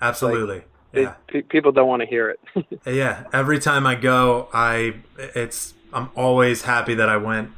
absolutely 0.00 0.56
like, 0.56 0.68
yeah. 0.92 1.14
It, 1.28 1.48
people 1.48 1.72
don't 1.72 1.88
want 1.88 2.02
to 2.02 2.06
hear 2.06 2.30
it 2.30 2.80
yeah 2.86 3.24
every 3.32 3.58
time 3.58 3.86
i 3.86 3.94
go 3.94 4.48
i 4.52 4.96
it's 5.18 5.74
i'm 5.92 6.10
always 6.14 6.62
happy 6.62 6.94
that 6.94 7.08
i 7.08 7.16
went 7.16 7.52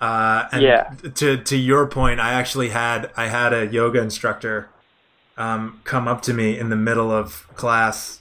uh, 0.00 0.48
and 0.52 0.62
yeah. 0.62 0.94
To 1.14 1.36
to 1.36 1.56
your 1.56 1.86
point, 1.86 2.20
I 2.20 2.32
actually 2.32 2.68
had 2.68 3.10
I 3.16 3.26
had 3.26 3.52
a 3.52 3.66
yoga 3.66 4.00
instructor 4.00 4.68
um, 5.36 5.80
come 5.84 6.06
up 6.06 6.22
to 6.22 6.32
me 6.32 6.58
in 6.58 6.68
the 6.68 6.76
middle 6.76 7.10
of 7.10 7.46
class 7.56 8.20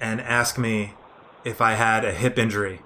and 0.00 0.20
ask 0.20 0.58
me 0.58 0.94
if 1.44 1.60
I 1.60 1.74
had 1.74 2.04
a 2.04 2.12
hip 2.12 2.38
injury, 2.38 2.80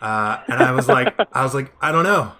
uh, 0.00 0.42
and 0.46 0.62
I 0.62 0.70
was 0.72 0.86
like, 0.86 1.14
I 1.32 1.42
was 1.42 1.54
like, 1.54 1.74
I 1.80 1.90
don't 1.90 2.04
know, 2.04 2.32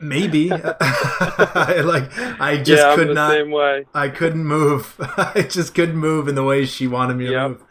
maybe. 0.00 0.50
I, 0.52 0.56
like 1.84 2.10
I 2.40 2.56
just 2.62 2.82
yeah, 2.82 2.94
could 2.94 3.14
not. 3.14 3.32
Same 3.32 3.50
way. 3.50 3.86
I 3.94 4.08
couldn't 4.08 4.44
move. 4.44 4.94
I 5.16 5.46
just 5.48 5.74
couldn't 5.74 5.96
move 5.96 6.28
in 6.28 6.34
the 6.34 6.44
way 6.44 6.64
she 6.66 6.86
wanted 6.86 7.14
me 7.14 7.30
yep. 7.30 7.32
to 7.32 7.48
move. 7.48 7.62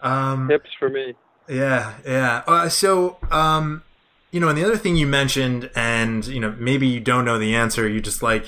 Um, 0.00 0.48
Hips 0.48 0.70
for 0.78 0.88
me. 0.88 1.14
Yeah, 1.48 1.94
yeah. 2.06 2.42
Uh, 2.46 2.68
so, 2.68 3.16
um, 3.30 3.82
you 4.30 4.40
know, 4.40 4.48
and 4.48 4.58
the 4.58 4.64
other 4.64 4.76
thing 4.76 4.96
you 4.96 5.06
mentioned, 5.06 5.70
and 5.74 6.26
you 6.26 6.40
know, 6.40 6.54
maybe 6.58 6.86
you 6.86 7.00
don't 7.00 7.24
know 7.24 7.38
the 7.38 7.54
answer, 7.54 7.88
you 7.88 8.00
just 8.00 8.22
like 8.22 8.46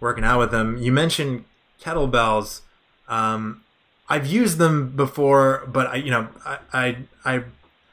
working 0.00 0.24
out 0.24 0.38
with 0.38 0.50
them. 0.50 0.76
You 0.76 0.92
mentioned 0.92 1.44
kettlebells. 1.80 2.62
Um, 3.08 3.62
I've 4.08 4.26
used 4.26 4.58
them 4.58 4.96
before, 4.96 5.64
but 5.68 5.86
I, 5.86 5.94
you 5.96 6.10
know, 6.10 6.28
I, 6.44 6.58
I, 6.72 6.96
I, 7.24 7.44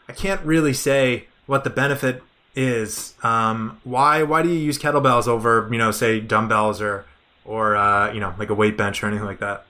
I 0.09 0.13
can't 0.13 0.41
really 0.41 0.73
say 0.73 1.27
what 1.45 1.63
the 1.63 1.69
benefit 1.69 2.23
is. 2.57 3.13
Um, 3.23 3.79
why, 3.83 4.23
why 4.23 4.41
do 4.41 4.49
you 4.49 4.59
use 4.59 4.77
kettlebells 4.79 5.27
over, 5.27 5.69
you 5.71 5.77
know, 5.77 5.91
say 5.91 6.19
dumbbells 6.19 6.81
or, 6.81 7.05
or 7.45 7.75
uh, 7.77 8.11
you 8.11 8.19
know, 8.19 8.33
like 8.37 8.49
a 8.49 8.55
weight 8.55 8.77
bench 8.77 9.01
or 9.03 9.07
anything 9.07 9.25
like 9.25 9.39
that? 9.39 9.65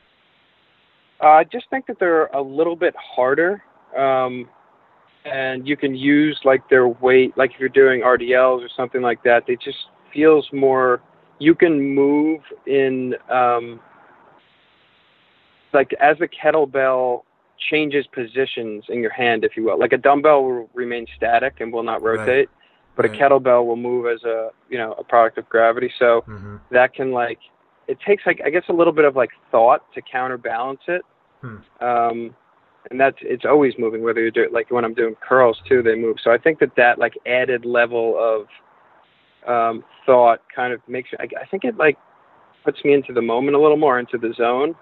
Uh, 1.22 1.28
I 1.28 1.44
just 1.44 1.70
think 1.70 1.88
that 1.88 2.00
they're 2.00 2.28
a 2.28 2.42
little 2.42 2.76
bit 2.76 2.96
harder. 2.96 3.62
Um, 3.96 4.50
and 5.26 5.68
you 5.68 5.76
can 5.76 5.96
use 5.96 6.40
like 6.46 6.70
their 6.70 6.88
weight, 6.88 7.38
like 7.38 7.54
if 7.54 7.60
you're 7.60 7.70
doing 7.70 8.02
RDLs 8.02 8.64
or 8.64 8.70
something 8.76 9.02
like 9.02 9.24
that. 9.24 9.46
They 9.46 9.58
just 9.58 9.78
feels 10.14 10.48
more. 10.54 11.02
You 11.40 11.54
can 11.54 11.94
move 11.94 12.42
in 12.66 13.16
um, 13.30 13.80
like 15.74 15.94
as 16.00 16.18
a 16.22 16.28
kettlebell 16.28 17.24
changes 17.70 18.06
positions 18.08 18.86
in 18.90 19.02
your 19.02 19.12
hand, 19.12 19.44
if 19.44 19.58
you 19.58 19.64
will. 19.64 19.80
Like 19.80 19.94
a 19.94 19.98
dumbbell 19.98 20.44
will 20.44 20.70
remain 20.74 21.06
static 21.16 21.56
and 21.60 21.74
will 21.74 21.84
not 21.84 22.02
rotate, 22.02 22.28
right. 22.28 22.50
But 22.98 23.06
right. 23.06 23.16
a 23.16 23.18
kettlebell 23.18 23.66
will 23.66 23.78
move 23.78 24.08
as 24.08 24.24
a 24.24 24.50
you 24.70 24.78
know 24.78 24.94
a 24.94 25.04
product 25.04 25.38
of 25.38 25.48
gravity. 25.48 25.92
So 25.98 26.26
mm-hmm. 26.28 26.58
that 26.72 26.94
can 26.94 27.12
like 27.12 27.40
it 27.88 27.98
takes 28.06 28.24
like 28.26 28.42
I 28.46 28.50
guess 28.50 28.64
a 28.68 28.74
little 28.74 28.94
bit 28.94 29.06
of 29.06 29.16
like 29.16 29.30
thought 29.52 29.82
to 29.94 30.02
counterbalance 30.02 30.82
it. 30.88 31.04
Hmm. 31.42 31.58
Um, 31.80 32.36
and 32.90 33.00
that's 33.00 33.18
it's 33.22 33.46
always 33.46 33.74
moving 33.78 34.04
whether 34.04 34.24
you 34.24 34.32
do 34.32 34.42
doing 34.42 34.54
like 34.54 34.72
when 34.72 34.86
i'm 34.86 34.94
doing 34.94 35.16
curls 35.28 35.60
too 35.68 35.82
they 35.82 35.96
move 35.96 36.18
so 36.24 36.32
i 36.32 36.38
think 36.38 36.60
that 36.60 36.72
that 36.78 37.00
like 37.00 37.14
added 37.26 37.66
level 37.66 38.16
of 38.18 39.50
um 39.52 39.84
thought 40.06 40.42
kind 40.54 40.74
of 40.74 40.80
makes 40.88 41.10
I, 41.20 41.24
I 41.42 41.46
think 41.46 41.64
it 41.64 41.78
like 41.78 41.98
puts 42.64 42.84
me 42.84 42.94
into 42.94 43.14
the 43.14 43.22
moment 43.22 43.56
a 43.56 43.60
little 43.60 43.78
more 43.78 44.00
into 44.00 44.18
the 44.18 44.34
zone 44.36 44.76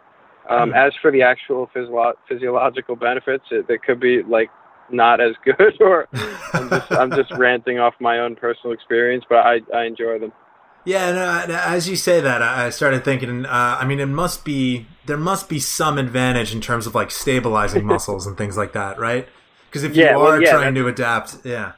um 0.50 0.72
mm. 0.72 0.88
as 0.88 0.94
for 1.02 1.12
the 1.12 1.22
actual 1.22 1.70
physio- 1.74 2.18
physiological 2.28 2.96
benefits 2.96 3.46
it, 3.52 3.66
it 3.70 3.82
could 3.84 4.00
be 4.00 4.22
like 4.24 4.50
not 4.92 5.20
as 5.20 5.34
good 5.44 5.74
or 5.82 6.08
i'm 6.54 6.70
just 6.70 6.92
i'm 6.92 7.12
just 7.12 7.32
ranting 7.38 7.80
off 7.80 7.94
my 8.00 8.20
own 8.20 8.36
personal 8.36 8.74
experience 8.74 9.24
but 9.28 9.40
i 9.40 9.60
i 9.74 9.86
enjoy 9.86 10.20
them 10.20 10.32
yeah, 10.86 11.12
no, 11.12 11.56
as 11.56 11.90
you 11.90 11.96
say 11.96 12.22
that, 12.22 12.44
I 12.44 12.70
started 12.70 13.04
thinking. 13.04 13.46
Uh, 13.46 13.78
I 13.80 13.86
mean, 13.86 14.00
it 14.00 14.06
must 14.06 14.46
be 14.46 14.86
there 15.08 15.18
must 15.18 15.50
be 15.50 15.60
some 15.60 15.98
advantage 15.98 16.54
in 16.54 16.62
terms 16.62 16.86
of 16.86 16.94
like 16.94 17.10
stabilizing 17.10 17.86
muscles 17.88 18.28
and 18.28 18.38
things 18.38 18.56
like 18.56 18.74
that, 18.74 19.00
right? 19.00 19.28
Because 19.68 19.84
if 19.84 19.96
yeah, 19.96 20.12
you 20.12 20.18
are 20.18 20.24
well, 20.24 20.42
yeah, 20.42 20.52
trying 20.52 20.76
to 20.76 20.88
adapt, 20.88 21.38
yeah, 21.44 21.74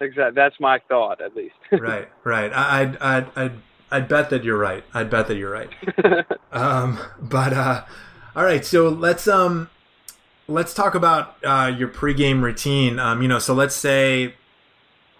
exactly. 0.00 0.36
That's 0.36 0.58
my 0.60 0.78
thought, 0.88 1.20
at 1.20 1.34
least. 1.34 1.56
right, 1.72 2.08
right. 2.22 2.52
I, 2.52 2.80
I'd, 2.82 2.96
I'd, 2.98 3.26
I'd, 3.36 3.52
I'd 3.90 4.08
bet 4.08 4.30
that 4.30 4.44
you're 4.44 4.56
right. 4.56 4.84
I'd 4.94 5.10
bet 5.10 5.26
that 5.26 5.36
you're 5.36 5.50
right. 5.50 5.70
um, 6.52 7.00
but 7.20 7.52
uh, 7.52 7.84
all 8.36 8.44
right, 8.44 8.64
so 8.64 8.88
let's 8.88 9.26
um, 9.26 9.68
let's 10.52 10.74
talk 10.74 10.94
about 10.94 11.36
uh, 11.44 11.72
your 11.76 11.88
pregame 11.88 12.42
routine. 12.42 12.98
Um, 12.98 13.22
you 13.22 13.28
know, 13.28 13.38
so 13.38 13.54
let's 13.54 13.74
say 13.74 14.34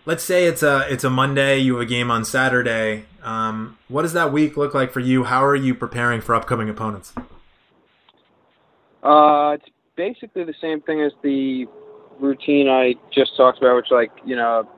let's 0.05 0.23
say 0.23 0.47
it's 0.47 0.63
a 0.63 0.87
it's 0.93 1.05
a 1.05 1.11
Monday, 1.11 1.59
you 1.59 1.75
have 1.75 1.83
a 1.83 1.87
game 1.87 2.11
on 2.11 2.25
Saturday. 2.25 3.05
Um, 3.23 3.79
what 3.89 4.03
does 4.03 4.13
that 4.13 4.33
week 4.33 4.57
look 4.57 4.75
like 4.75 4.93
for 4.93 5.01
you? 5.01 5.25
How 5.25 5.45
are 5.45 5.57
you 5.57 5.75
preparing 5.75 6.21
for 6.21 6.35
upcoming 6.35 6.69
opponents? 6.69 7.13
Uh, 9.03 9.57
it's 9.59 9.69
basically 9.97 10.45
the 10.45 10.55
same 10.61 10.81
thing 10.83 11.01
as 11.01 11.13
the 11.23 11.67
routine 12.21 12.69
I 12.69 12.95
just 13.13 13.37
talked 13.37 13.59
about, 13.59 13.77
which 13.77 13.91
like 13.91 14.11
you 14.25 14.37
know, 14.37 14.69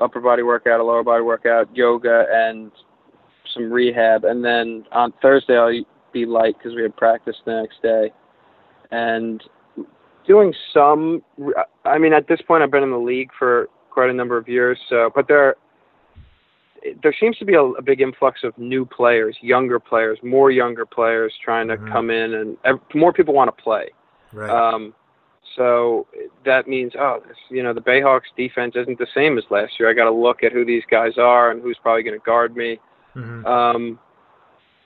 upper 0.00 0.20
body 0.20 0.42
workout, 0.42 0.80
a 0.80 0.84
lower 0.84 1.02
body 1.02 1.22
workout, 1.22 1.74
yoga, 1.74 2.26
and 2.30 2.70
some 3.54 3.70
rehab. 3.72 4.24
And 4.24 4.44
then 4.44 4.84
on 4.92 5.12
Thursday 5.22 5.56
I'll 5.56 5.84
be 6.12 6.26
light 6.26 6.56
because 6.58 6.74
we 6.74 6.82
have 6.82 6.96
practice 6.96 7.36
the 7.44 7.60
next 7.60 7.82
day, 7.82 8.12
and 8.90 9.42
doing 10.28 10.54
some. 10.72 11.22
I 11.84 11.98
mean, 11.98 12.12
at 12.12 12.28
this 12.28 12.40
point, 12.42 12.62
I've 12.62 12.70
been 12.70 12.84
in 12.84 12.92
the 12.92 12.98
league 12.98 13.30
for 13.36 13.68
quite 13.90 14.10
a 14.10 14.12
number 14.12 14.36
of 14.36 14.46
years. 14.46 14.78
So, 14.88 15.10
but 15.12 15.26
there, 15.26 15.56
there 17.02 17.14
seems 17.18 17.36
to 17.38 17.44
be 17.44 17.54
a, 17.54 17.62
a 17.62 17.82
big 17.82 18.00
influx 18.00 18.44
of 18.44 18.56
new 18.56 18.84
players, 18.84 19.36
younger 19.40 19.80
players, 19.80 20.18
more 20.22 20.52
younger 20.52 20.86
players 20.86 21.32
trying 21.44 21.66
to 21.68 21.76
mm-hmm. 21.76 21.92
come 21.92 22.10
in, 22.10 22.34
and 22.34 22.56
ev- 22.64 22.80
more 22.94 23.12
people 23.12 23.34
want 23.34 23.48
to 23.48 23.62
play. 23.62 23.88
Right. 24.32 24.50
Um, 24.50 24.94
so 25.56 26.06
that 26.44 26.68
means, 26.68 26.92
oh, 26.96 27.20
this, 27.26 27.36
you 27.50 27.62
know, 27.64 27.72
the 27.72 27.80
Bayhawks 27.80 28.30
defense 28.36 28.74
isn't 28.76 28.98
the 28.98 29.08
same 29.12 29.38
as 29.38 29.44
last 29.50 29.72
year. 29.80 29.90
I 29.90 29.94
got 29.94 30.04
to 30.04 30.12
look 30.12 30.44
at 30.44 30.52
who 30.52 30.64
these 30.64 30.84
guys 30.88 31.18
are 31.18 31.50
and 31.50 31.60
who's 31.60 31.78
probably 31.82 32.04
going 32.04 32.18
to 32.20 32.24
guard 32.24 32.54
me. 32.54 32.78
Mm-hmm. 33.16 33.46
Um, 33.46 33.98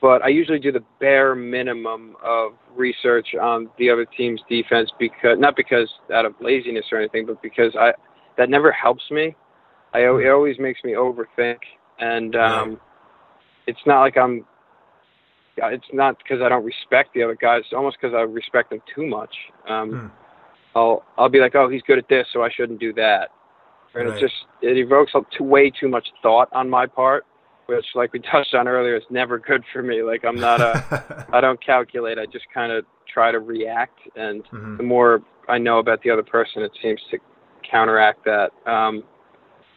but 0.03 0.21
I 0.23 0.29
usually 0.29 0.59
do 0.59 0.73
the 0.73 0.83
bare 0.99 1.37
minimum 1.37 2.17
of 2.23 2.55
research 2.75 3.29
on 3.41 3.71
the 3.79 3.89
other 3.89 4.05
team's 4.05 4.41
defense 4.51 4.91
because 4.99 5.39
not 5.39 5.55
because 5.57 5.89
out 6.13 6.27
of 6.27 6.35
laziness 6.41 6.87
or 6.91 6.99
anything, 6.99 7.25
but 7.25 7.41
because 7.41 7.75
I 7.79 7.93
that 8.37 8.51
never 8.51 8.73
helps 8.73 9.05
me. 9.13 9.37
I 9.95 10.01
it 10.01 10.29
always 10.29 10.59
makes 10.59 10.83
me 10.85 10.93
overthink, 10.93 11.59
and 12.01 12.35
um, 12.35 12.81
it's 13.67 13.81
not 13.87 14.01
like 14.01 14.17
I'm. 14.17 14.45
It's 15.57 15.85
not 15.93 16.17
because 16.19 16.43
I 16.43 16.49
don't 16.49 16.65
respect 16.65 17.11
the 17.15 17.23
other 17.23 17.37
guys. 17.37 17.61
It's 17.67 17.75
almost 17.75 17.99
because 18.01 18.15
I 18.15 18.23
respect 18.23 18.71
them 18.71 18.81
too 18.95 19.07
much. 19.07 19.35
Um, 19.69 19.91
hmm. 19.91 20.07
I'll 20.75 21.05
I'll 21.17 21.29
be 21.29 21.39
like, 21.39 21.55
oh, 21.55 21.69
he's 21.69 21.83
good 21.83 21.99
at 21.99 22.09
this, 22.09 22.27
so 22.33 22.43
I 22.43 22.49
shouldn't 22.51 22.81
do 22.81 22.93
that. 22.95 23.29
And 23.95 24.09
right. 24.09 24.17
it 24.17 24.21
just 24.21 24.35
it 24.63 24.79
evokes 24.79 25.13
too, 25.37 25.45
way 25.45 25.71
too 25.71 25.89
much 25.89 26.09
thought 26.23 26.49
on 26.53 26.69
my 26.69 26.87
part, 26.87 27.25
which, 27.67 27.87
like 27.95 28.13
we 28.13 28.21
touched 28.21 28.55
on 28.55 28.69
earlier, 28.69 28.97
is 28.97 29.03
never 29.11 29.39
good 29.39 29.63
for 29.73 29.83
me. 29.83 30.03
Like 30.03 30.25
I'm 30.25 30.37
not 30.37 30.61
a, 30.61 31.27
I 31.33 31.41
don't 31.41 31.65
calculate. 31.65 32.19
I 32.19 32.27
just 32.27 32.47
kind 32.53 32.73
of 32.73 32.85
try 33.13 33.33
to 33.33 33.41
react, 33.41 33.99
and 34.17 34.45
mm-hmm. 34.45 34.77
the 34.77 34.83
more 34.83 35.23
I 35.49 35.59
know 35.59 35.79
about 35.79 36.03
the 36.03 36.11
other 36.11 36.23
person, 36.23 36.63
it 36.63 36.73
seems 36.83 37.01
to 37.11 37.19
counteract 37.69 38.25
that. 38.25 38.51
Um, 38.67 39.05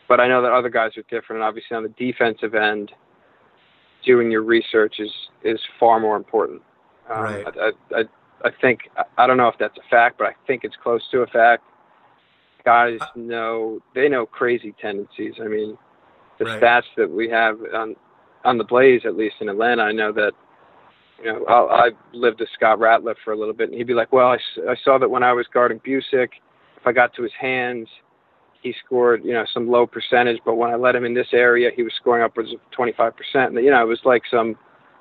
but 0.07 0.19
I 0.19 0.27
know 0.27 0.41
that 0.41 0.51
other 0.51 0.69
guys 0.69 0.91
are 0.97 1.03
different, 1.03 1.41
and 1.41 1.43
obviously 1.43 1.75
on 1.75 1.83
the 1.83 1.89
defensive 1.89 2.55
end, 2.55 2.91
doing 4.05 4.31
your 4.31 4.43
research 4.43 4.95
is 4.99 5.11
is 5.43 5.59
far 5.79 5.99
more 5.99 6.15
important. 6.15 6.61
Um, 7.09 7.23
right. 7.23 7.45
I, 7.47 7.71
I, 7.95 8.03
I 8.43 8.51
think 8.61 8.81
I 9.17 9.27
don't 9.27 9.37
know 9.37 9.47
if 9.47 9.55
that's 9.59 9.77
a 9.77 9.89
fact, 9.89 10.17
but 10.17 10.27
I 10.27 10.35
think 10.47 10.63
it's 10.63 10.75
close 10.81 11.01
to 11.11 11.21
a 11.21 11.27
fact. 11.27 11.63
Guys 12.63 12.99
know 13.15 13.79
they 13.93 14.09
know 14.09 14.25
crazy 14.25 14.73
tendencies. 14.81 15.33
I 15.41 15.47
mean, 15.47 15.77
the 16.39 16.45
right. 16.45 16.61
stats 16.61 16.83
that 16.97 17.09
we 17.09 17.29
have 17.29 17.57
on 17.73 17.95
on 18.43 18.57
the 18.57 18.63
Blaze, 18.63 19.01
at 19.05 19.17
least 19.17 19.35
in 19.41 19.49
Atlanta, 19.49 19.83
I 19.83 19.91
know 19.91 20.11
that 20.11 20.33
you 21.23 21.31
know 21.31 21.45
I'll, 21.47 21.69
I 21.69 21.91
lived 22.13 22.39
with 22.39 22.49
Scott 22.53 22.79
Ratliff 22.79 23.15
for 23.23 23.33
a 23.33 23.37
little 23.37 23.53
bit, 23.53 23.69
and 23.69 23.77
he'd 23.77 23.87
be 23.87 23.93
like, 23.93 24.11
"Well, 24.11 24.27
I, 24.27 24.37
I 24.69 24.75
saw 24.83 24.97
that 24.97 25.09
when 25.09 25.23
I 25.23 25.33
was 25.33 25.47
guarding 25.53 25.79
Busick, 25.79 26.29
if 26.77 26.85
I 26.85 26.91
got 26.91 27.13
to 27.15 27.23
his 27.23 27.31
hands, 27.39 27.87
he 28.61 28.73
scored 28.85 29.23
you 29.23 29.33
know 29.33 29.45
some 29.53 29.69
low 29.69 29.87
percentage, 29.87 30.39
but 30.45 30.55
when 30.55 30.69
I 30.69 30.75
let 30.75 30.95
him 30.95 31.05
in 31.05 31.13
this 31.13 31.29
area, 31.33 31.71
he 31.75 31.83
was 31.83 31.93
scoring 31.99 32.23
upwards 32.23 32.53
of 32.53 32.59
25 32.71 33.13
percent." 33.15 33.55
And 33.55 33.65
you 33.65 33.71
know, 33.71 33.81
it 33.81 33.87
was 33.87 34.01
like 34.05 34.23
some 34.29 34.57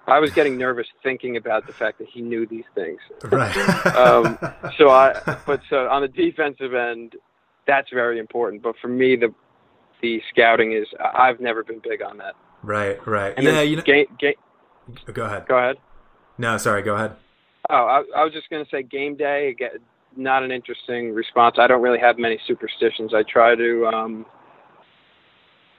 I 0.06 0.18
was 0.18 0.30
getting 0.32 0.58
nervous 0.58 0.86
thinking 1.02 1.36
about 1.36 1.66
the 1.66 1.72
fact 1.72 1.98
that 1.98 2.08
he 2.08 2.20
knew 2.20 2.46
these 2.46 2.64
things. 2.74 3.00
Right. 3.24 3.56
um, 3.96 4.38
so 4.76 4.90
I, 4.90 5.38
but 5.46 5.60
so 5.70 5.88
on 5.88 6.02
the 6.02 6.08
defensive 6.08 6.74
end, 6.74 7.16
that's 7.66 7.88
very 7.90 8.18
important. 8.18 8.62
But 8.62 8.74
for 8.80 8.88
me, 8.88 9.16
the 9.16 9.34
the 10.04 10.20
scouting 10.28 10.72
is 10.72 10.86
I've 11.00 11.40
never 11.40 11.64
been 11.64 11.80
big 11.82 12.02
on 12.02 12.18
that. 12.18 12.34
Right. 12.62 13.04
Right. 13.06 13.32
And 13.36 13.46
yeah. 13.46 13.62
You 13.62 13.76
know. 13.76 13.82
Game, 13.82 14.06
game, 14.20 14.34
go 15.14 15.24
ahead. 15.24 15.46
Go 15.48 15.56
ahead. 15.56 15.76
No, 16.36 16.58
sorry. 16.58 16.82
Go 16.82 16.94
ahead. 16.94 17.16
Oh, 17.70 17.74
I, 17.74 18.02
I 18.14 18.24
was 18.24 18.32
just 18.34 18.50
going 18.50 18.62
to 18.62 18.70
say 18.70 18.82
game 18.82 19.16
day. 19.16 19.56
Not 20.14 20.42
an 20.42 20.52
interesting 20.52 21.14
response. 21.14 21.56
I 21.58 21.66
don't 21.66 21.80
really 21.80 21.98
have 21.98 22.18
many 22.18 22.38
superstitions. 22.46 23.14
I 23.14 23.22
try 23.22 23.54
to. 23.54 23.86
Um, 23.86 24.26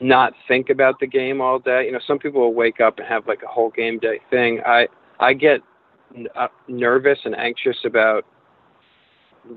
not 0.02 0.34
think 0.48 0.70
about 0.70 1.00
the 1.00 1.08
game 1.08 1.40
all 1.40 1.58
day. 1.58 1.86
You 1.86 1.94
know, 1.94 2.02
some 2.06 2.20
people 2.20 2.42
will 2.42 2.54
wake 2.54 2.82
up 2.82 2.98
and 2.98 3.08
have 3.08 3.28
like 3.28 3.44
a 3.44 3.48
whole 3.48 3.70
game 3.70 3.98
day 4.00 4.20
thing. 4.30 4.60
I 4.66 4.88
I 5.20 5.34
get 5.34 5.62
n- 6.14 6.28
uh, 6.36 6.48
nervous 6.68 7.20
and 7.24 7.34
anxious 7.36 7.78
about 7.86 8.26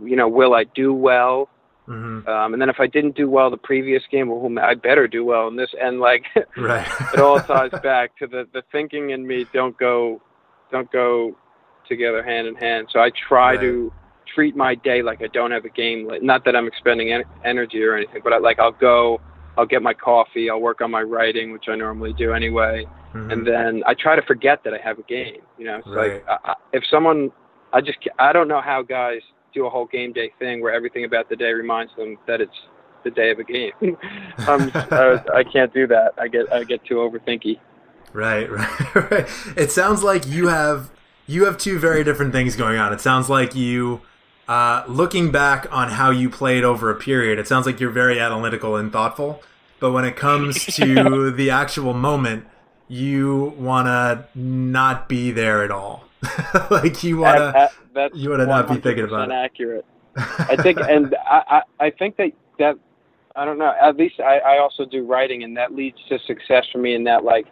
you 0.05 0.15
know, 0.15 0.29
will 0.29 0.55
I 0.55 0.65
do 0.65 0.93
well? 0.93 1.49
Mm-hmm. 1.89 2.29
Um, 2.29 2.53
and 2.53 2.61
then 2.61 2.69
if 2.69 2.81
I 2.81 2.87
didn't 2.87 3.17
do 3.17 3.31
well 3.31 3.51
the 3.51 3.57
previous 3.57 4.03
game, 4.11 4.29
well, 4.29 4.59
I 4.63 4.75
better 4.75 5.09
do 5.09 5.25
well 5.25 5.49
in 5.49 5.57
this. 5.57 5.71
And 5.81 6.01
like, 6.01 6.25
right. 6.57 6.87
it 7.15 7.21
all 7.21 7.41
ties 7.41 7.71
back 7.83 8.17
to 8.19 8.27
the 8.27 8.47
the 8.53 8.63
thinking 8.71 9.11
in 9.11 9.27
me. 9.27 9.47
Don't 9.53 9.77
go, 9.79 10.21
don't 10.71 10.91
go 10.93 11.37
together 11.89 12.23
hand 12.23 12.47
in 12.47 12.55
hand. 12.55 12.89
So 12.93 13.01
I 13.01 13.11
try 13.29 13.53
right. 13.53 13.61
to 13.61 13.93
treat 14.35 14.55
my 14.55 14.75
day 14.75 15.03
like 15.03 15.23
I 15.23 15.29
don't 15.29 15.51
have 15.51 15.65
a 15.65 15.71
game. 15.71 16.11
Not 16.21 16.45
that 16.45 16.55
I'm 16.55 16.67
expending 16.67 17.13
en- 17.13 17.25
energy 17.45 17.83
or 17.83 17.97
anything, 17.97 18.21
but 18.23 18.35
I, 18.35 18.39
like 18.39 18.59
I'll 18.59 18.73
go 18.73 19.21
I'll 19.59 19.67
get 19.67 19.83
my 19.83 19.95
coffee, 19.95 20.49
I'll 20.49 20.61
work 20.61 20.81
on 20.81 20.93
my 20.93 21.03
writing, 21.03 21.53
which 21.53 21.65
I 21.69 21.75
normally 21.75 22.13
do 22.13 22.33
anyway, 22.33 22.87
mm-hmm. 23.13 23.31
and 23.31 23.45
then 23.45 23.83
I 23.87 23.95
try 23.95 24.15
to 24.15 24.23
forget 24.23 24.63
that 24.63 24.73
I 24.73 24.79
have 24.79 25.01
a 25.01 25.03
game. 25.03 25.41
You 25.59 25.65
know, 25.65 25.79
it's 25.79 25.89
right. 25.89 26.13
like 26.13 26.25
I, 26.29 26.55
if 26.73 26.85
someone, 26.89 27.33
I 27.73 27.81
just 27.81 27.99
I 28.21 28.33
don't 28.33 28.47
know 28.47 28.61
how 28.61 28.83
guys 28.83 29.21
do 29.55 29.67
a 29.67 29.71
whole 29.71 29.87
game 29.87 30.13
day 30.13 30.33
thing 30.39 30.63
where 30.63 30.73
everything 30.73 31.05
about 31.05 31.29
the 31.29 31.37
day 31.37 31.53
reminds 31.53 31.95
them 31.97 32.19
that 32.27 32.41
it's 32.41 32.53
the 33.05 33.11
day 33.11 33.31
of 33.31 33.39
a 33.39 33.45
game. 33.45 33.73
um, 34.47 34.71
I, 34.75 35.23
I 35.35 35.45
can't 35.45 35.73
do 35.73 35.87
that. 35.87 36.13
I 36.19 36.29
get 36.29 36.53
I 36.53 36.65
get 36.65 36.85
too 36.85 36.97
overthinky. 36.97 37.59
Right, 38.13 38.51
right, 38.51 39.11
right. 39.11 39.29
It 39.57 39.71
sounds 39.71 40.03
like 40.03 40.27
you 40.27 40.49
have 40.49 40.91
you 41.27 41.45
have 41.45 41.59
two 41.59 41.79
very 41.79 42.05
different 42.05 42.33
things 42.33 42.57
going 42.57 42.79
on. 42.79 42.93
It 42.93 43.01
sounds 43.01 43.29
like 43.29 43.55
you 43.55 44.01
uh, 44.49 44.83
looking 44.89 45.31
back 45.31 45.67
on 45.71 45.91
how 45.91 46.11
you 46.11 46.31
played 46.31 46.65
over 46.65 46.91
a 46.91 46.95
period, 46.95 47.39
it 47.39 47.47
sounds 47.47 47.67
like 47.67 47.79
you're 47.79 47.91
very 47.91 48.19
analytical 48.19 48.77
and 48.77 48.91
thoughtful. 48.91 49.43
But 49.79 49.93
when 49.93 50.05
it 50.05 50.17
comes 50.17 50.65
to 50.77 51.31
the 51.31 51.51
actual 51.51 51.93
moment, 51.93 52.47
you 52.89 53.55
want 53.59 53.87
to 53.87 54.25
not 54.39 55.09
be 55.09 55.31
there 55.31 55.63
at 55.63 55.71
all. 55.71 56.08
like 56.71 57.03
you 57.05 57.19
want 57.19 57.39
to, 57.39 58.11
you 58.15 58.31
want 58.31 58.41
to 58.41 58.47
not 58.47 58.69
be 58.69 58.81
thinking 58.81 59.05
about 59.05 59.31
it. 59.31 59.35
Accurate. 59.35 59.85
I 60.17 60.57
think, 60.57 60.79
and 60.81 61.15
I, 61.31 61.63
I, 61.79 61.87
I 61.87 61.91
think 61.91 62.17
that 62.17 62.33
that 62.59 62.77
I 63.37 63.45
don't 63.45 63.59
know. 63.59 63.73
At 63.81 63.97
least 63.97 64.21
I, 64.21 64.39
I 64.39 64.59
also 64.59 64.85
do 64.85 65.07
writing, 65.07 65.45
and 65.45 65.57
that 65.57 65.75
leads 65.75 65.99
to 66.09 66.19
success 66.27 66.67
for 66.73 66.79
me. 66.79 66.95
In 66.95 67.05
that, 67.05 67.23
like, 67.23 67.47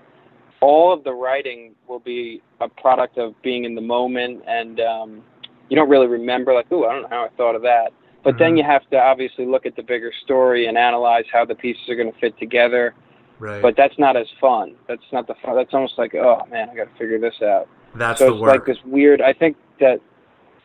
all 0.60 0.92
of 0.92 1.04
the 1.04 1.12
writing 1.12 1.74
will 1.86 2.00
be 2.00 2.42
a 2.60 2.68
product 2.68 3.18
of 3.18 3.40
being 3.42 3.64
in 3.64 3.74
the 3.74 3.80
moment 3.80 4.42
and 4.48 4.80
um, 4.80 5.22
you 5.68 5.76
don't 5.76 5.88
really 5.88 6.06
remember 6.06 6.54
like, 6.54 6.66
oh, 6.70 6.84
I 6.84 6.92
don't 6.92 7.02
know 7.02 7.08
how 7.08 7.24
I 7.24 7.28
thought 7.36 7.54
of 7.54 7.62
that. 7.62 7.92
But 8.22 8.34
mm-hmm. 8.34 8.38
then 8.38 8.56
you 8.56 8.64
have 8.64 8.88
to 8.90 8.98
obviously 8.98 9.46
look 9.46 9.66
at 9.66 9.76
the 9.76 9.82
bigger 9.82 10.12
story 10.24 10.66
and 10.66 10.76
analyze 10.78 11.24
how 11.32 11.44
the 11.44 11.54
pieces 11.54 11.88
are 11.88 11.96
going 11.96 12.12
to 12.12 12.18
fit 12.18 12.38
together. 12.38 12.94
Right. 13.38 13.60
But 13.60 13.74
that's 13.76 13.98
not 13.98 14.16
as 14.16 14.26
fun. 14.40 14.74
That's 14.88 15.02
not 15.12 15.26
the 15.26 15.34
fun. 15.44 15.56
That's 15.56 15.74
almost 15.74 15.94
like, 15.98 16.14
oh 16.14 16.40
man, 16.50 16.70
I 16.70 16.74
got 16.74 16.84
to 16.84 16.98
figure 16.98 17.18
this 17.18 17.34
out. 17.42 17.68
That's 17.96 18.18
so 18.18 18.26
the 18.26 18.32
it's 18.32 18.40
work. 18.40 18.52
like 18.52 18.66
this 18.66 18.78
weird. 18.84 19.20
I 19.20 19.32
think 19.32 19.56
that 19.80 20.00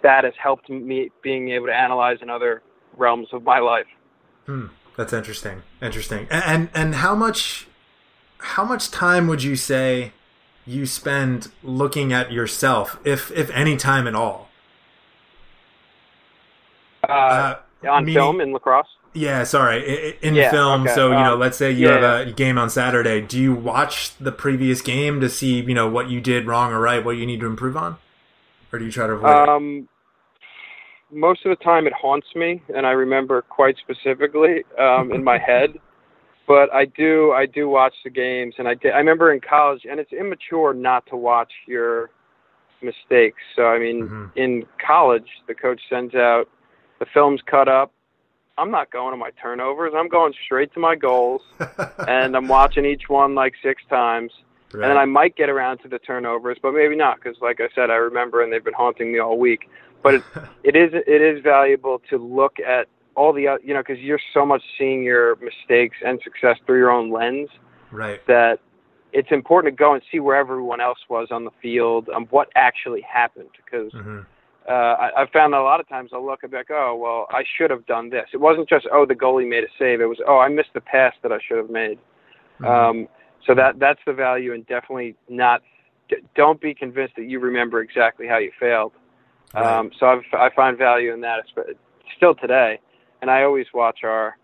that 0.04 0.24
has 0.24 0.34
helped 0.42 0.70
me 0.70 1.12
being 1.22 1.50
able 1.50 1.68
to 1.68 1.76
analyze 1.76 2.18
in 2.22 2.30
other 2.30 2.62
realms 2.98 3.28
of 3.32 3.44
my 3.44 3.60
life. 3.60 3.86
Hmm. 4.46 4.68
That's 4.98 5.14
interesting. 5.14 5.64
Interesting. 5.82 6.28
And, 6.30 6.70
and 6.74 6.96
how 6.96 7.16
much 7.16 7.68
how 8.40 8.66
much 8.66 8.92
time 8.92 9.28
would 9.28 9.44
you 9.44 9.56
say 9.56 10.14
you 10.66 10.86
spend 10.86 11.52
looking 11.64 12.12
at 12.12 12.32
yourself, 12.32 13.00
if 13.04 13.32
if 13.32 13.50
any 13.52 13.78
time 13.78 14.08
at 14.08 14.16
all? 14.16 14.50
Uh, 17.08 17.56
on 17.90 18.06
meaning, 18.06 18.16
film 18.16 18.42
in 18.42 18.52
lacrosse. 18.54 18.88
Yeah, 19.14 19.43
sorry, 19.43 20.18
in 20.22 20.36
yeah, 20.36 20.51
film. 20.51 20.84
Okay. 20.84 20.95
So 20.95 21.09
you 21.09 21.18
um, 21.18 21.24
know, 21.24 21.36
let's 21.36 21.57
say 21.57 21.70
you 21.72 21.88
yeah, 21.88 21.99
have 21.99 22.28
a 22.28 22.32
game 22.32 22.57
on 22.57 22.70
Saturday. 22.70 23.20
Do 23.20 23.39
you 23.39 23.53
watch 23.53 24.16
the 24.18 24.32
previous 24.32 24.82
game 24.82 25.20
to 25.20 25.30
see 25.30 25.62
you 25.62 25.74
know 25.74 25.89
what 25.89 26.09
you 26.09 26.22
did 26.22 26.47
wrong 26.47 26.72
or 26.72 26.80
right, 26.80 27.03
what 27.03 27.18
you 27.18 27.26
need 27.26 27.41
to 27.41 27.45
improve 27.45 27.76
on, 27.76 27.97
or 28.72 28.80
do 28.80 28.86
you 28.86 28.91
try 28.91 29.07
to 29.07 29.14
avoid? 29.14 29.49
Um, 29.49 29.89
most 31.12 31.45
of 31.45 31.49
the 31.49 31.62
time, 31.62 31.88
it 31.88 31.93
haunts 31.93 32.28
me, 32.36 32.64
and 32.74 32.86
I 32.88 32.91
remember 32.91 33.41
quite 33.41 33.76
specifically 33.78 34.64
um, 34.80 35.12
in 35.12 35.24
my 35.24 35.38
head. 35.45 35.72
But 36.47 36.74
I 36.74 36.86
do, 36.86 37.32
I 37.34 37.45
do 37.45 37.70
watch 37.70 37.93
the 38.03 38.09
games, 38.09 38.55
and 38.57 38.68
I 38.68 38.76
did. 38.76 38.93
I 38.93 38.97
remember 38.97 39.34
in 39.34 39.41
college, 39.41 39.82
and 39.89 39.99
it's 39.99 40.12
immature 40.12 40.74
not 40.74 41.05
to 41.07 41.16
watch 41.16 41.51
your 41.68 42.09
mistakes. 42.82 43.38
So 43.55 43.64
I 43.64 43.80
mean, 43.80 44.03
mm-hmm. 44.03 44.26
in 44.36 44.64
college, 44.86 45.28
the 45.47 45.53
coach 45.53 45.82
sends 45.89 46.16
out 46.16 46.45
the 46.99 47.05
film's 47.14 47.41
cut 47.45 47.68
up. 47.68 47.91
I'm 48.58 48.72
not 48.72 48.91
going 48.91 49.12
to 49.12 49.18
my 49.18 49.32
turnovers. 49.41 49.93
I'm 49.95 50.08
going 50.08 50.34
straight 50.45 50.74
to 50.74 50.80
my 50.80 50.95
goals, 50.95 51.41
and 52.08 52.36
I'm 52.36 52.47
watching 52.47 52.86
each 52.86 53.10
one 53.10 53.36
like 53.36 53.54
six 53.64 53.82
times. 53.89 54.32
Right. 54.74 54.84
And 54.84 54.91
then 54.91 54.97
I 54.97 55.06
might 55.06 55.36
get 55.36 55.49
around 55.49 55.80
to 55.80 55.89
the 55.89 55.99
turnovers, 55.99 56.58
but 56.62 56.72
maybe 56.74 56.95
not 56.95 57.18
because, 57.22 57.38
like 57.41 57.60
I 57.60 57.68
said, 57.76 57.89
I 57.89 57.95
remember 57.95 58.41
and 58.41 58.54
they've 58.54 58.64
been 58.64 58.74
haunting 58.74 59.12
me 59.12 59.20
all 59.20 59.38
week. 59.38 59.70
But 60.02 60.16
it, 60.16 60.24
it 60.64 60.76
is 60.76 60.91
it 60.93 61.22
is 61.22 61.43
valuable 61.43 62.02
to 62.10 62.18
look 62.18 62.60
at 62.60 62.88
all 63.16 63.34
the 63.34 63.58
you 63.64 63.74
know 63.74 63.82
because 63.82 63.99
you're 63.99 64.22
so 64.34 64.45
much 64.45 64.64
seeing 64.78 65.04
your 65.04 65.36
mistakes 65.38 65.97
and 66.06 66.22
success 66.24 66.58
through 66.66 66.78
your 66.78 66.91
own 66.91 67.12
lens. 67.12 67.49
Right. 67.91 68.26
That 68.28 68.60
it's 69.14 69.32
important 69.32 69.76
to 69.76 69.78
go 69.78 69.93
and 69.93 70.02
see 70.12 70.20
where 70.20 70.38
everyone 70.38 70.80
else 70.80 70.99
was 71.10 71.30
on 71.32 71.43
the 71.43 71.52
field, 71.62 72.10
and 72.14 72.30
what 72.32 72.49
actually 72.56 73.02
happened, 73.02 73.49
because 73.58 73.91
mm-hmm. 73.91 74.22
Uh, 74.70 74.72
I, 74.72 75.24
I 75.24 75.26
found 75.32 75.53
that 75.53 75.59
a 75.59 75.64
lot 75.64 75.80
of 75.80 75.89
times 75.89 76.12
I'll 76.14 76.26
look 76.26 76.43
and 76.43 76.51
be 76.51 76.57
like, 76.57 76.72
oh, 76.72 76.95
well, 76.95 77.28
I 77.36 77.43
should 77.57 77.72
have 77.72 77.86
done 77.86 78.09
this. 78.09 78.28
It 78.34 78.39
wasn't 78.39 78.70
just, 78.70 78.88
oh, 78.91 79.05
the 79.05 79.16
goalie 79.16 79.49
made 79.49 79.64
a 79.64 79.68
save. 79.80 80.01
It 80.01 80.05
was, 80.05 80.20
oh, 80.28 80.38
I 80.38 80.49
missed 80.49 80.74
the 80.74 80.82
pass 80.82 81.14
that 81.24 81.32
I 81.32 81.39
should 81.45 81.57
have 81.57 81.70
made. 81.70 81.97
Mm-hmm. 82.59 82.66
Um, 82.66 83.07
so 83.45 83.55
that 83.55 83.80
that's 83.80 83.99
the 84.05 84.14
value, 84.14 84.53
and 84.53 84.66
definitely 84.68 85.16
not. 85.28 85.62
Don't 86.36 86.62
be 86.62 86.74
convinced 86.74 87.16
that 87.16 87.24
you 87.24 87.39
remember 87.39 87.82
exactly 87.82 88.28
how 88.28 88.38
you 88.38 88.51
failed. 88.59 88.91
Right. 89.53 89.66
Um, 89.66 89.91
so 89.99 90.05
I've, 90.05 90.22
I 90.34 90.53
find 90.55 90.78
value 90.78 91.14
in 91.14 91.22
that 91.22 91.43
still 92.16 92.36
today, 92.36 92.80
and 93.22 93.32
I 93.32 93.43
always 93.43 93.66
watch 93.74 93.99
our 94.03 94.38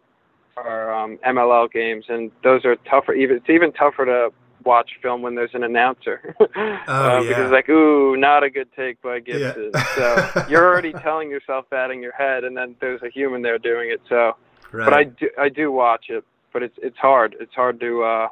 our 0.55 0.93
um, 0.93 1.19
MLL 1.27 1.71
games, 1.71 2.05
and 2.09 2.31
those 2.43 2.65
are 2.65 2.75
tougher. 2.89 3.13
Even 3.13 3.37
it's 3.37 3.49
even 3.49 3.71
tougher 3.73 4.05
to 4.05 4.29
watch 4.67 4.91
film 5.01 5.21
when 5.21 5.33
there's 5.33 5.53
an 5.53 5.63
announcer 5.63 6.35
oh, 6.39 6.45
um, 6.87 7.23
yeah. 7.23 7.29
because 7.29 7.51
like 7.51 7.69
ooh 7.69 8.17
not 8.17 8.43
a 8.43 8.49
good 8.49 8.67
take 8.75 9.01
by 9.01 9.19
Gibson 9.19 9.71
yeah. 9.73 9.95
so 9.95 10.45
you're 10.49 10.65
already 10.65 10.91
telling 10.91 11.29
yourself 11.29 11.65
that 11.71 11.89
in 11.89 12.01
your 12.01 12.11
head 12.11 12.43
and 12.43 12.55
then 12.55 12.75
there's 12.81 13.01
a 13.01 13.09
human 13.09 13.41
there 13.41 13.57
doing 13.57 13.89
it 13.89 14.01
so 14.09 14.35
right. 14.73 14.85
but 14.85 14.93
I 14.93 15.03
do 15.05 15.29
I 15.39 15.49
do 15.49 15.71
watch 15.71 16.07
it 16.09 16.23
but 16.51 16.63
it's 16.63 16.75
it's 16.81 16.97
hard 16.97 17.35
it's 17.39 17.53
hard 17.53 17.79
to 17.79 18.03
uh 18.03 18.27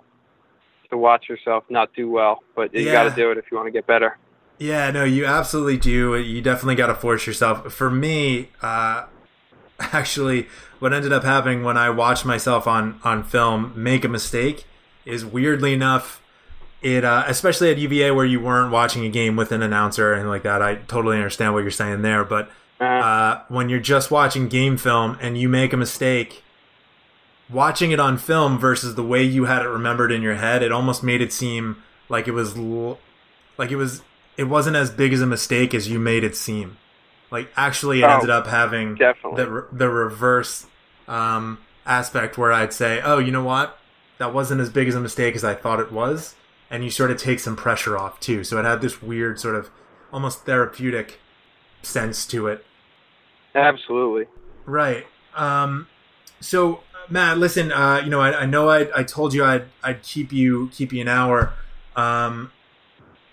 to 0.90 0.98
watch 0.98 1.30
yourself 1.30 1.64
not 1.70 1.94
do 1.96 2.10
well 2.10 2.44
but 2.56 2.74
you 2.74 2.82
yeah. 2.82 2.92
got 2.92 3.04
to 3.04 3.16
do 3.16 3.32
it 3.32 3.38
if 3.38 3.46
you 3.50 3.58
want 3.58 3.68
to 3.68 3.72
get 3.72 3.88
better 3.88 4.18
yeah 4.60 4.92
no 4.92 5.04
you 5.04 5.26
absolutely 5.26 5.78
do 5.78 6.16
you 6.18 6.42
definitely 6.42 6.76
got 6.76 6.88
to 6.88 6.96
force 6.96 7.26
yourself 7.26 7.74
for 7.74 7.90
me 7.90 8.50
uh 8.62 9.06
actually 9.80 10.48
what 10.80 10.94
ended 10.94 11.12
up 11.14 11.24
happening 11.24 11.64
when 11.64 11.78
I 11.78 11.90
watched 11.90 12.26
myself 12.26 12.68
on 12.68 13.00
on 13.04 13.24
film 13.24 13.74
make 13.76 14.04
a 14.04 14.10
mistake 14.10 14.66
is 15.06 15.26
weirdly 15.26 15.74
enough 15.74 16.22
it 16.86 17.04
uh, 17.04 17.24
especially 17.26 17.72
at 17.72 17.80
UVA 17.80 18.12
where 18.12 18.26
you 18.26 18.40
weren't 18.40 18.72
watching 18.72 19.04
a 19.06 19.10
game 19.10 19.36
with 19.36 19.52
an 19.52 19.64
announcer 19.64 20.14
and 20.14 20.30
like 20.30 20.44
that. 20.44 20.62
I 20.62 20.76
totally 20.76 21.18
understand 21.18 21.56
what 21.56 21.64
you're 21.64 21.72
saying 21.72 22.04
there, 22.04 22.24
but 22.24 22.48
uh-huh. 22.80 22.86
uh, 22.86 23.42
when 23.48 23.70
you're 23.70 23.80
just 23.80 24.12
watching 24.12 24.48
game 24.48 24.78
film 24.78 25.18
and 25.20 25.36
you 25.36 25.50
make 25.50 25.74
a 25.74 25.78
mistake, 25.78 26.44
watching 27.50 27.90
it 27.90 28.00
on 28.00 28.20
film 28.20 28.60
versus 28.60 28.94
the 28.94 29.04
way 29.04 29.24
you 29.24 29.46
had 29.46 29.64
it 29.64 29.68
remembered 29.68 30.12
in 30.12 30.22
your 30.22 30.36
head, 30.36 30.62
it 30.62 30.72
almost 30.72 31.02
made 31.02 31.22
it 31.22 31.34
seem 31.34 31.82
like 32.08 32.28
it 32.28 32.34
was 32.34 32.56
like 32.56 33.72
it 33.72 33.78
was 33.78 34.04
it 34.38 34.44
wasn't 34.44 34.76
as 34.76 34.92
big 34.92 35.12
as 35.12 35.22
a 35.22 35.26
mistake 35.26 35.74
as 35.74 35.90
you 35.90 35.98
made 35.98 36.24
it 36.24 36.36
seem. 36.36 36.78
Like 37.32 37.50
actually, 37.58 38.02
it 38.02 38.06
oh, 38.06 38.14
ended 38.14 38.30
up 38.30 38.46
having 38.46 38.94
definitely. 38.94 39.44
the 39.44 39.68
the 39.72 39.90
reverse 39.90 40.68
um, 41.08 41.58
aspect 41.84 42.38
where 42.38 42.52
I'd 42.52 42.74
say, 42.74 43.02
oh, 43.04 43.18
you 43.18 43.32
know 43.32 43.44
what, 43.44 43.80
that 44.20 44.36
wasn't 44.36 44.62
as 44.62 44.70
big 44.70 44.88
as 44.88 44.94
a 44.94 45.02
mistake 45.02 45.36
as 45.36 45.44
I 45.44 45.56
thought 45.56 45.80
it 45.80 45.92
was 45.92 46.36
and 46.70 46.84
you 46.84 46.90
sort 46.90 47.12
of 47.12 47.18
take 47.18 47.40
some 47.40 47.56
pressure 47.56 47.98
off 47.98 48.20
too. 48.20 48.44
So 48.44 48.58
it 48.58 48.66
had 48.66 48.82
this 48.82 49.02
weird 49.02 49.40
sort 49.40 49.56
of 49.56 49.70
almost 50.12 50.46
therapeutic 50.46 51.20
sense 51.82 52.26
to 52.28 52.48
it. 52.48 52.66
Absolutely. 53.54 54.26
Right. 54.66 55.06
Um, 55.36 55.88
so 56.40 56.82
Matt, 57.10 57.38
listen, 57.38 57.72
uh, 57.72 58.02
you 58.04 58.10
know, 58.10 58.20
I, 58.22 58.42
I 58.42 58.46
know 58.46 58.70
I, 58.70 58.88
I 58.96 59.04
told 59.04 59.34
you 59.34 59.44
I'd, 59.44 59.66
I'd 59.84 60.02
keep 60.02 60.32
you 60.32 60.70
keep 60.74 60.92
you 60.92 61.02
an 61.02 61.08
hour. 61.08 61.54
Um, 61.96 62.52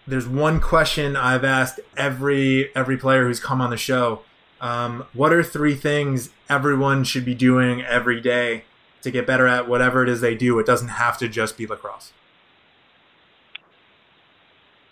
there's 0.06 0.26
one 0.26 0.60
question 0.60 1.16
I've 1.16 1.44
asked 1.44 1.80
every 1.96 2.74
every 2.76 2.96
player 2.96 3.26
who's 3.26 3.40
come 3.40 3.60
on 3.60 3.70
the 3.70 3.76
show. 3.76 4.22
Um, 4.60 5.06
what 5.12 5.32
are 5.32 5.42
three 5.42 5.74
things 5.74 6.30
everyone 6.48 7.04
should 7.04 7.24
be 7.24 7.34
doing 7.34 7.82
every 7.82 8.20
day 8.20 8.64
to 9.02 9.10
get 9.10 9.26
better 9.26 9.46
at 9.46 9.68
whatever 9.68 10.02
it 10.02 10.08
is 10.08 10.20
they 10.20 10.36
do? 10.36 10.58
It 10.58 10.66
doesn't 10.66 10.88
have 10.88 11.18
to 11.18 11.28
just 11.28 11.56
be 11.56 11.66
lacrosse. 11.66 12.12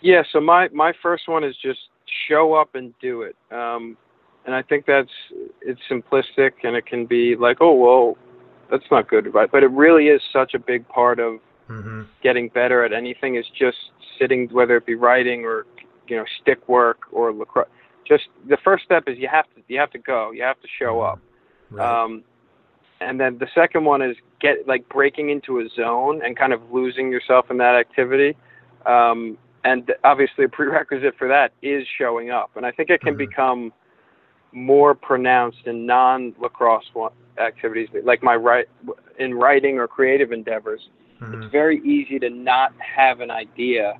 Yeah, 0.01 0.23
so 0.31 0.39
my 0.41 0.67
my 0.69 0.93
first 1.01 1.27
one 1.27 1.43
is 1.43 1.55
just 1.61 1.79
show 2.27 2.53
up 2.53 2.75
and 2.75 2.93
do 2.99 3.21
it. 3.21 3.35
Um, 3.51 3.97
and 4.45 4.55
I 4.55 4.61
think 4.61 4.85
that's 4.85 5.09
it's 5.61 5.81
simplistic 5.89 6.51
and 6.63 6.75
it 6.75 6.85
can 6.85 7.05
be 7.05 7.35
like, 7.35 7.57
oh 7.61 7.73
well, 7.73 8.17
that's 8.69 8.83
not 8.89 9.07
good 9.07 9.27
advice, 9.27 9.49
but 9.51 9.63
it 9.63 9.71
really 9.71 10.05
is 10.07 10.21
such 10.33 10.53
a 10.53 10.59
big 10.59 10.87
part 10.87 11.19
of 11.19 11.39
mm-hmm. 11.69 12.03
getting 12.23 12.49
better 12.49 12.83
at 12.83 12.93
anything. 12.93 13.35
Is 13.35 13.45
just 13.57 13.77
sitting, 14.19 14.47
whether 14.51 14.77
it 14.77 14.85
be 14.85 14.95
writing 14.95 15.45
or 15.45 15.65
you 16.07 16.17
know 16.17 16.25
stick 16.41 16.67
work 16.67 17.01
or 17.11 17.31
lacrosse. 17.31 17.67
Just 18.07 18.23
the 18.47 18.57
first 18.63 18.83
step 18.83 19.03
is 19.07 19.17
you 19.17 19.29
have 19.31 19.45
to 19.55 19.61
you 19.67 19.79
have 19.79 19.91
to 19.91 19.99
go. 19.99 20.31
You 20.31 20.43
have 20.43 20.59
to 20.61 20.67
show 20.79 20.95
mm-hmm. 20.95 21.13
up. 21.13 21.19
Right. 21.69 22.03
Um, 22.03 22.23
and 22.99 23.19
then 23.19 23.39
the 23.39 23.47
second 23.55 23.85
one 23.85 24.01
is 24.01 24.15
get 24.39 24.67
like 24.67 24.87
breaking 24.89 25.29
into 25.29 25.59
a 25.59 25.67
zone 25.75 26.21
and 26.23 26.37
kind 26.37 26.53
of 26.53 26.61
losing 26.71 27.11
yourself 27.11 27.49
in 27.49 27.57
that 27.57 27.75
activity. 27.75 28.37
Um, 28.85 29.37
and 29.63 29.91
obviously 30.03 30.45
a 30.45 30.49
prerequisite 30.49 31.15
for 31.17 31.27
that 31.27 31.53
is 31.61 31.85
showing 31.97 32.31
up. 32.31 32.51
And 32.55 32.65
I 32.65 32.71
think 32.71 32.89
it 32.89 33.01
can 33.01 33.13
mm-hmm. 33.13 33.29
become 33.29 33.73
more 34.51 34.93
pronounced 34.93 35.65
in 35.65 35.85
non-lacrosse 35.85 36.85
activities, 37.39 37.89
like 38.03 38.21
my 38.21 38.35
write 38.35 38.67
in 39.19 39.33
writing 39.33 39.77
or 39.77 39.87
creative 39.87 40.31
endeavors. 40.31 40.81
Mm-hmm. 41.21 41.43
It's 41.43 41.51
very 41.51 41.79
easy 41.85 42.19
to 42.19 42.29
not 42.29 42.73
have 42.79 43.21
an 43.21 43.31
idea, 43.31 43.93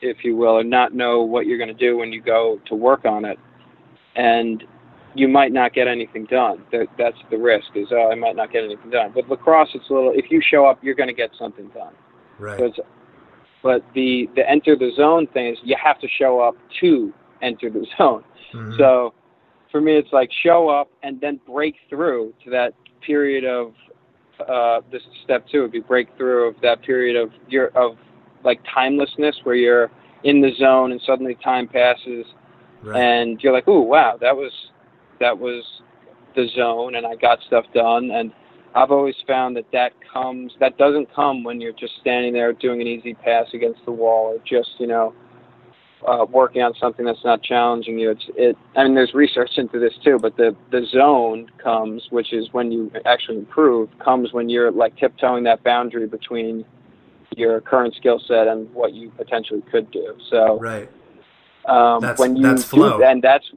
if 0.00 0.24
you 0.24 0.36
will, 0.36 0.58
or 0.58 0.64
not 0.64 0.94
know 0.94 1.22
what 1.22 1.46
you're 1.46 1.58
going 1.58 1.68
to 1.68 1.74
do 1.74 1.98
when 1.98 2.12
you 2.12 2.22
go 2.22 2.60
to 2.66 2.74
work 2.74 3.04
on 3.04 3.24
it, 3.24 3.38
and 4.14 4.64
you 5.14 5.28
might 5.28 5.52
not 5.52 5.74
get 5.74 5.88
anything 5.88 6.24
done. 6.26 6.64
That, 6.70 6.86
that's 6.96 7.18
the 7.30 7.36
risk. 7.36 7.66
Is 7.74 7.88
oh, 7.90 8.10
I 8.10 8.14
might 8.14 8.36
not 8.36 8.52
get 8.52 8.64
anything 8.64 8.90
done. 8.90 9.12
But 9.14 9.28
lacrosse, 9.28 9.70
it's 9.74 9.90
a 9.90 9.92
little. 9.92 10.12
If 10.14 10.30
you 10.30 10.40
show 10.40 10.64
up, 10.64 10.82
you're 10.82 10.94
going 10.94 11.08
to 11.08 11.14
get 11.14 11.30
something 11.38 11.68
done. 11.68 11.92
Right. 12.38 12.58
So 12.58 12.84
but 13.62 13.84
the 13.94 14.28
the 14.34 14.48
enter 14.48 14.76
the 14.76 14.92
zone 14.96 15.26
thing 15.28 15.48
is 15.52 15.58
you 15.62 15.76
have 15.82 16.00
to 16.00 16.08
show 16.08 16.40
up 16.40 16.56
to 16.80 17.12
enter 17.42 17.70
the 17.70 17.86
zone. 17.98 18.24
Mm-hmm. 18.52 18.76
So 18.78 19.14
for 19.70 19.80
me, 19.80 19.96
it's 19.96 20.12
like 20.12 20.30
show 20.44 20.68
up 20.68 20.90
and 21.02 21.20
then 21.20 21.40
break 21.46 21.76
through 21.88 22.34
to 22.44 22.50
that 22.50 22.74
period 23.00 23.44
of 23.44 23.72
uh, 24.48 24.80
this 24.90 25.02
step 25.24 25.46
two 25.50 25.62
would 25.62 25.72
be 25.72 25.80
breakthrough 25.80 26.48
of 26.48 26.54
that 26.62 26.82
period 26.82 27.16
of 27.16 27.30
your 27.48 27.68
of 27.68 27.96
like 28.44 28.60
timelessness 28.74 29.36
where 29.44 29.54
you're 29.54 29.90
in 30.24 30.40
the 30.40 30.52
zone 30.58 30.92
and 30.92 31.00
suddenly 31.06 31.36
time 31.42 31.68
passes 31.68 32.26
right. 32.82 33.00
and 33.00 33.40
you're 33.42 33.52
like, 33.52 33.64
oh 33.66 33.80
wow, 33.80 34.16
that 34.20 34.36
was 34.36 34.52
that 35.20 35.38
was 35.38 35.64
the 36.34 36.48
zone 36.56 36.94
and 36.94 37.06
I 37.06 37.14
got 37.16 37.38
stuff 37.46 37.64
done 37.74 38.10
and 38.10 38.32
I've 38.74 38.90
always 38.90 39.16
found 39.26 39.56
that 39.56 39.66
that 39.72 39.92
comes 40.12 40.52
that 40.60 40.78
doesn't 40.78 41.14
come 41.14 41.44
when 41.44 41.60
you're 41.60 41.72
just 41.72 41.94
standing 42.00 42.32
there 42.32 42.52
doing 42.52 42.80
an 42.80 42.86
easy 42.86 43.14
pass 43.14 43.46
against 43.52 43.84
the 43.84 43.92
wall 43.92 44.34
or 44.34 44.38
just 44.44 44.70
you 44.78 44.86
know 44.86 45.14
uh, 46.06 46.26
working 46.28 46.62
on 46.62 46.72
something 46.80 47.04
that's 47.04 47.24
not 47.24 47.42
challenging 47.42 47.98
you. 47.98 48.10
It's 48.10 48.24
it. 48.36 48.56
I 48.76 48.84
mean, 48.84 48.94
there's 48.94 49.14
research 49.14 49.52
into 49.56 49.78
this 49.78 49.92
too, 50.02 50.18
but 50.20 50.36
the 50.36 50.56
the 50.70 50.86
zone 50.90 51.50
comes, 51.62 52.06
which 52.10 52.32
is 52.32 52.48
when 52.52 52.72
you 52.72 52.90
actually 53.04 53.38
improve, 53.38 53.88
comes 53.98 54.32
when 54.32 54.48
you're 54.48 54.70
like 54.70 54.96
tiptoeing 54.96 55.44
that 55.44 55.62
boundary 55.62 56.06
between 56.06 56.64
your 57.36 57.60
current 57.60 57.94
skill 57.94 58.20
set 58.26 58.46
and 58.46 58.72
what 58.74 58.94
you 58.94 59.10
potentially 59.16 59.62
could 59.70 59.90
do. 59.90 60.16
So 60.30 60.58
right. 60.58 60.90
Um, 61.66 62.00
that's, 62.00 62.18
when 62.18 62.36
you 62.36 62.42
that's 62.42 62.64
flow. 62.64 62.98
Do, 62.98 63.04
and 63.04 63.22
that's 63.22 63.50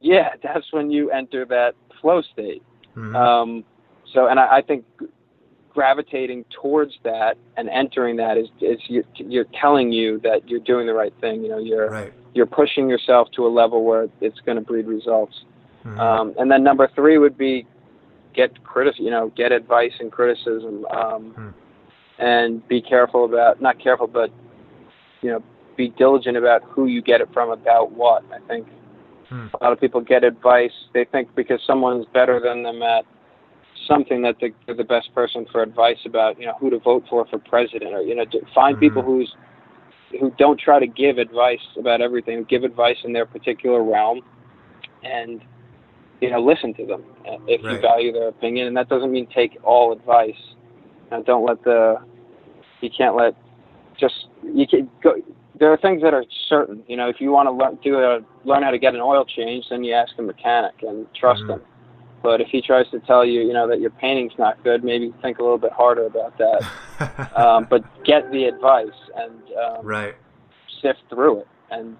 yeah, 0.00 0.30
that's 0.42 0.72
when 0.72 0.90
you 0.90 1.10
enter 1.10 1.44
that 1.46 1.74
flow 2.00 2.22
state. 2.22 2.62
Mm-hmm. 2.96 3.14
Um, 3.14 3.64
so, 4.12 4.26
and 4.26 4.38
I, 4.38 4.56
I 4.58 4.62
think 4.62 4.84
gravitating 5.72 6.44
towards 6.50 6.92
that 7.04 7.36
and 7.56 7.68
entering 7.68 8.16
that 8.16 8.36
is 8.36 8.48
is 8.60 8.78
you're, 8.88 9.04
you're 9.14 9.46
telling 9.60 9.92
you 9.92 10.20
that 10.20 10.48
you're 10.48 10.60
doing 10.60 10.86
the 10.86 10.94
right 10.94 11.14
thing. 11.20 11.42
You 11.42 11.48
know, 11.48 11.58
you're 11.58 11.90
right. 11.90 12.12
you're 12.34 12.46
pushing 12.46 12.88
yourself 12.88 13.28
to 13.36 13.46
a 13.46 13.48
level 13.48 13.84
where 13.84 14.08
it's 14.20 14.40
going 14.40 14.56
to 14.56 14.62
breed 14.62 14.86
results. 14.86 15.44
Mm-hmm. 15.84 16.00
Um, 16.00 16.34
and 16.38 16.50
then 16.50 16.62
number 16.62 16.88
three 16.94 17.18
would 17.18 17.38
be 17.38 17.66
get 18.34 18.62
critic, 18.64 18.94
you 18.98 19.10
know, 19.10 19.32
get 19.36 19.52
advice 19.52 19.92
and 19.98 20.12
criticism, 20.12 20.84
um, 20.86 21.34
mm. 21.36 21.54
and 22.18 22.66
be 22.68 22.80
careful 22.80 23.24
about 23.24 23.60
not 23.60 23.78
careful, 23.82 24.06
but 24.06 24.30
you 25.22 25.30
know, 25.30 25.42
be 25.76 25.88
diligent 25.88 26.36
about 26.36 26.62
who 26.64 26.86
you 26.86 27.02
get 27.02 27.20
it 27.20 27.28
from, 27.32 27.50
about 27.50 27.92
what. 27.92 28.24
I 28.32 28.38
think 28.46 28.66
mm. 29.30 29.50
a 29.52 29.64
lot 29.64 29.72
of 29.72 29.80
people 29.80 30.00
get 30.00 30.24
advice. 30.24 30.72
They 30.92 31.04
think 31.04 31.34
because 31.34 31.60
someone's 31.66 32.06
better 32.12 32.40
than 32.40 32.62
them 32.62 32.82
at 32.82 33.04
something 33.90 34.22
that 34.22 34.36
they're 34.40 34.74
the 34.74 34.84
best 34.84 35.12
person 35.14 35.46
for 35.50 35.62
advice 35.62 35.98
about, 36.06 36.38
you 36.38 36.46
know, 36.46 36.54
who 36.60 36.70
to 36.70 36.78
vote 36.78 37.04
for 37.10 37.26
for 37.26 37.38
president, 37.38 37.92
or 37.92 38.02
you 38.02 38.14
know, 38.14 38.24
find 38.54 38.76
mm-hmm. 38.76 38.80
people 38.80 39.02
who's 39.02 39.34
who 40.18 40.32
don't 40.38 40.58
try 40.58 40.78
to 40.78 40.86
give 40.86 41.18
advice 41.18 41.60
about 41.78 42.00
everything, 42.00 42.38
who 42.38 42.44
give 42.44 42.64
advice 42.64 42.96
in 43.04 43.12
their 43.12 43.26
particular 43.26 43.82
realm, 43.82 44.20
and 45.02 45.42
you 46.20 46.30
know, 46.30 46.40
listen 46.40 46.74
to 46.74 46.86
them 46.86 47.02
uh, 47.26 47.36
if 47.46 47.64
right. 47.64 47.74
you 47.74 47.80
value 47.80 48.12
their 48.12 48.28
opinion. 48.28 48.66
And 48.66 48.76
that 48.76 48.88
doesn't 48.88 49.10
mean 49.10 49.26
take 49.34 49.58
all 49.64 49.92
advice. 49.92 50.40
And 51.10 51.24
don't 51.24 51.46
let 51.46 51.62
the 51.64 51.96
you 52.80 52.90
can't 52.96 53.16
let 53.16 53.34
just 53.98 54.28
you 54.42 54.66
can 54.66 54.90
go. 55.02 55.14
There 55.58 55.72
are 55.72 55.76
things 55.76 56.02
that 56.02 56.14
are 56.14 56.24
certain. 56.48 56.82
You 56.86 56.96
know, 56.96 57.08
if 57.08 57.20
you 57.20 57.32
want 57.32 57.48
to 57.48 57.52
learn 57.52 57.78
do 57.82 57.98
a, 57.98 58.20
learn 58.44 58.62
how 58.62 58.70
to 58.70 58.78
get 58.78 58.94
an 58.94 59.00
oil 59.00 59.24
change, 59.24 59.66
then 59.70 59.82
you 59.82 59.92
ask 59.94 60.12
a 60.18 60.22
mechanic 60.22 60.74
and 60.82 61.06
trust 61.14 61.42
mm-hmm. 61.42 61.52
them. 61.52 61.62
But 62.22 62.40
if 62.40 62.48
he 62.48 62.60
tries 62.60 62.88
to 62.90 63.00
tell 63.00 63.24
you, 63.24 63.40
you 63.40 63.52
know, 63.52 63.66
that 63.68 63.80
your 63.80 63.90
painting's 63.90 64.32
not 64.38 64.62
good, 64.62 64.84
maybe 64.84 65.12
think 65.22 65.38
a 65.38 65.42
little 65.42 65.58
bit 65.58 65.72
harder 65.72 66.06
about 66.06 66.36
that. 66.38 67.34
um, 67.36 67.66
but 67.68 67.82
get 68.04 68.30
the 68.30 68.44
advice 68.44 68.88
and 69.16 69.40
um, 69.58 69.86
right. 69.86 70.14
sift 70.82 71.00
through 71.08 71.40
it, 71.40 71.48
and 71.70 71.96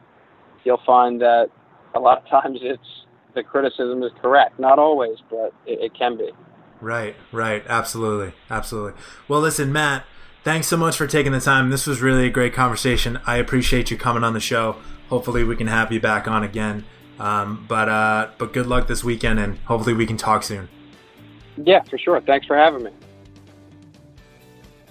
you'll 0.65 0.83
find 0.85 1.21
that 1.21 1.49
a 1.95 2.01
lot 2.01 2.19
of 2.19 2.29
times 2.43 2.59
it's 2.63 2.83
the 3.35 3.43
criticism 3.43 4.03
is 4.03 4.13
correct. 4.21 4.59
Not 4.59 4.79
always, 4.79 5.19
but 5.31 5.55
it, 5.67 5.81
it 5.81 5.95
can 5.95 6.17
be. 6.19 6.31
Right, 6.81 7.15
right, 7.31 7.63
absolutely, 7.69 8.33
absolutely. 8.51 9.01
Well, 9.29 9.41
listen, 9.41 9.73
Matt, 9.73 10.05
thanks 10.45 10.67
so 10.67 10.77
much 10.77 10.97
for 10.97 11.07
taking 11.07 11.33
the 11.33 11.41
time. 11.41 11.71
This 11.71 11.87
was 11.87 12.01
really 12.01 12.27
a 12.27 12.31
great 12.31 12.55
conversation. 12.55 13.21
I 13.27 13.37
appreciate 13.37 13.91
you 13.91 13.97
coming 13.97 14.25
on 14.25 14.33
the 14.33 14.41
show. 14.41 14.77
Hopefully, 15.09 15.45
we 15.45 15.57
can 15.57 15.67
have 15.67 15.93
you 15.93 16.01
back 16.01 16.27
on 16.27 16.43
again. 16.43 16.85
Um, 17.21 17.65
but 17.69 17.89
uh, 17.89 18.31
but 18.39 18.53
good 18.53 18.67
luck 18.67 18.89
this 18.89 19.05
weekend, 19.05 19.39
and 19.39 19.59
hopefully, 19.59 19.95
we 19.95 20.07
can 20.07 20.17
talk 20.17 20.43
soon. 20.43 20.69
Yeah, 21.57 21.83
for 21.83 21.99
sure. 21.99 22.21
Thanks 22.23 22.47
for 22.47 22.57
having 22.57 22.85
me. 22.85 22.91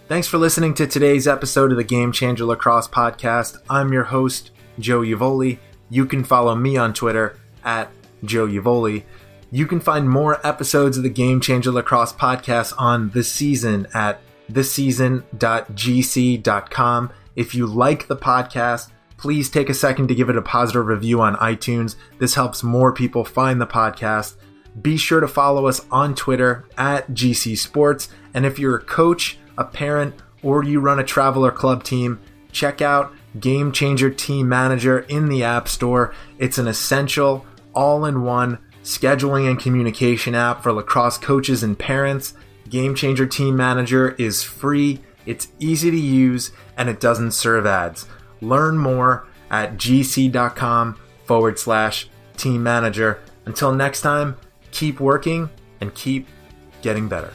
Thanks 0.08 0.28
for 0.28 0.38
listening 0.38 0.74
to 0.76 0.88
today's 0.88 1.28
episode 1.28 1.72
of 1.72 1.78
the 1.78 1.84
Game 1.84 2.12
Changer 2.12 2.46
Lacrosse 2.46 2.88
Podcast. 2.88 3.58
I'm 3.70 3.92
your 3.92 4.06
host, 4.06 4.52
Joe 4.78 5.02
Yevoli. 5.02 5.58
You 5.90 6.06
can 6.06 6.24
follow 6.24 6.56
me 6.56 6.78
on 6.78 6.94
Twitter 6.94 7.38
at 7.64 7.92
Joe 8.24 8.48
Yevoli. 8.48 9.04
You 9.52 9.66
can 9.66 9.80
find 9.80 10.08
more 10.08 10.46
episodes 10.46 10.98
of 10.98 11.04
the 11.04 11.10
Game 11.10 11.42
Changer 11.42 11.72
Lacrosse 11.72 12.14
podcast 12.14 12.74
on 12.78 13.10
this 13.10 13.32
season 13.32 13.88
at 13.96 14.22
thisseason.gc.com. 14.52 17.12
If 17.36 17.56
you 17.56 17.66
like 17.66 18.08
the 18.08 18.18
podcast, 18.18 18.92
please 19.20 19.49
take 19.49 19.70
a 19.70 19.74
second 19.74 20.07
to 20.07 20.15
give 20.15 20.30
it 20.30 20.38
a 20.38 20.41
positive 20.41 20.88
review 20.88 21.20
on 21.20 21.36
iTunes. 21.36 21.95
This 22.20 22.36
helps 22.36 22.63
more 22.63 22.93
people 22.93 23.26
find 23.26 23.59
the 23.59 23.67
podcast. 23.67 24.36
Be 24.82 24.95
sure 24.95 25.20
to 25.20 25.28
follow 25.28 25.67
us 25.67 25.86
on 25.91 26.15
Twitter 26.15 26.65
at 26.78 27.11
GC 27.11 27.57
Sports. 27.57 28.07
And 28.34 28.45
if 28.45 28.57
you're 28.57 28.78
a 28.78 28.84
coach, 28.84 29.38
a 29.57 29.65
parent, 29.65 30.15
or 30.41 30.63
you 30.63 30.80
run 30.80 30.99
a 30.99 31.03
travel 31.03 31.45
or 31.45 31.51
club 31.51 31.84
team, 31.84 32.22
check 32.53 32.82
out 32.82 33.13
Game 33.41 33.74
Changer 33.74 34.09
Team 34.09 34.47
Manager 34.47 34.99
in 34.99 35.28
the 35.28 35.43
App 35.43 35.67
Store. 35.67 36.13
It's 36.38 36.57
an 36.57 36.70
essential, 36.70 37.45
all 37.74 38.05
in 38.05 38.24
one 38.24 38.57
scheduling 38.84 39.49
and 39.49 39.59
communication 39.59 40.34
app 40.34 40.63
for 40.63 40.72
lacrosse 40.72 41.17
coaches 41.17 41.61
and 41.61 41.78
parents. 41.78 42.36
Game 42.70 42.95
Changer 42.95 43.26
Team 43.26 43.57
Manager 43.57 44.11
is 44.11 44.43
free, 44.43 45.01
it's 45.26 45.49
easy 45.59 45.91
to 45.91 45.99
use, 45.99 46.53
and 46.78 46.88
it 46.88 47.01
doesn't 47.01 47.32
serve 47.32 47.65
ads. 47.65 48.07
Learn 48.42 48.78
more 48.78 49.28
at 49.50 49.76
gc.com 49.78 51.00
forward 51.26 51.60
slash 51.60 52.10
team 52.38 52.64
manager. 52.64 53.20
Until 53.46 53.74
next 53.74 54.02
time, 54.02 54.38
keep 54.72 55.00
working 55.00 55.50
and 55.82 55.94
keep 55.94 56.28
getting 56.82 57.08
better. 57.08 57.34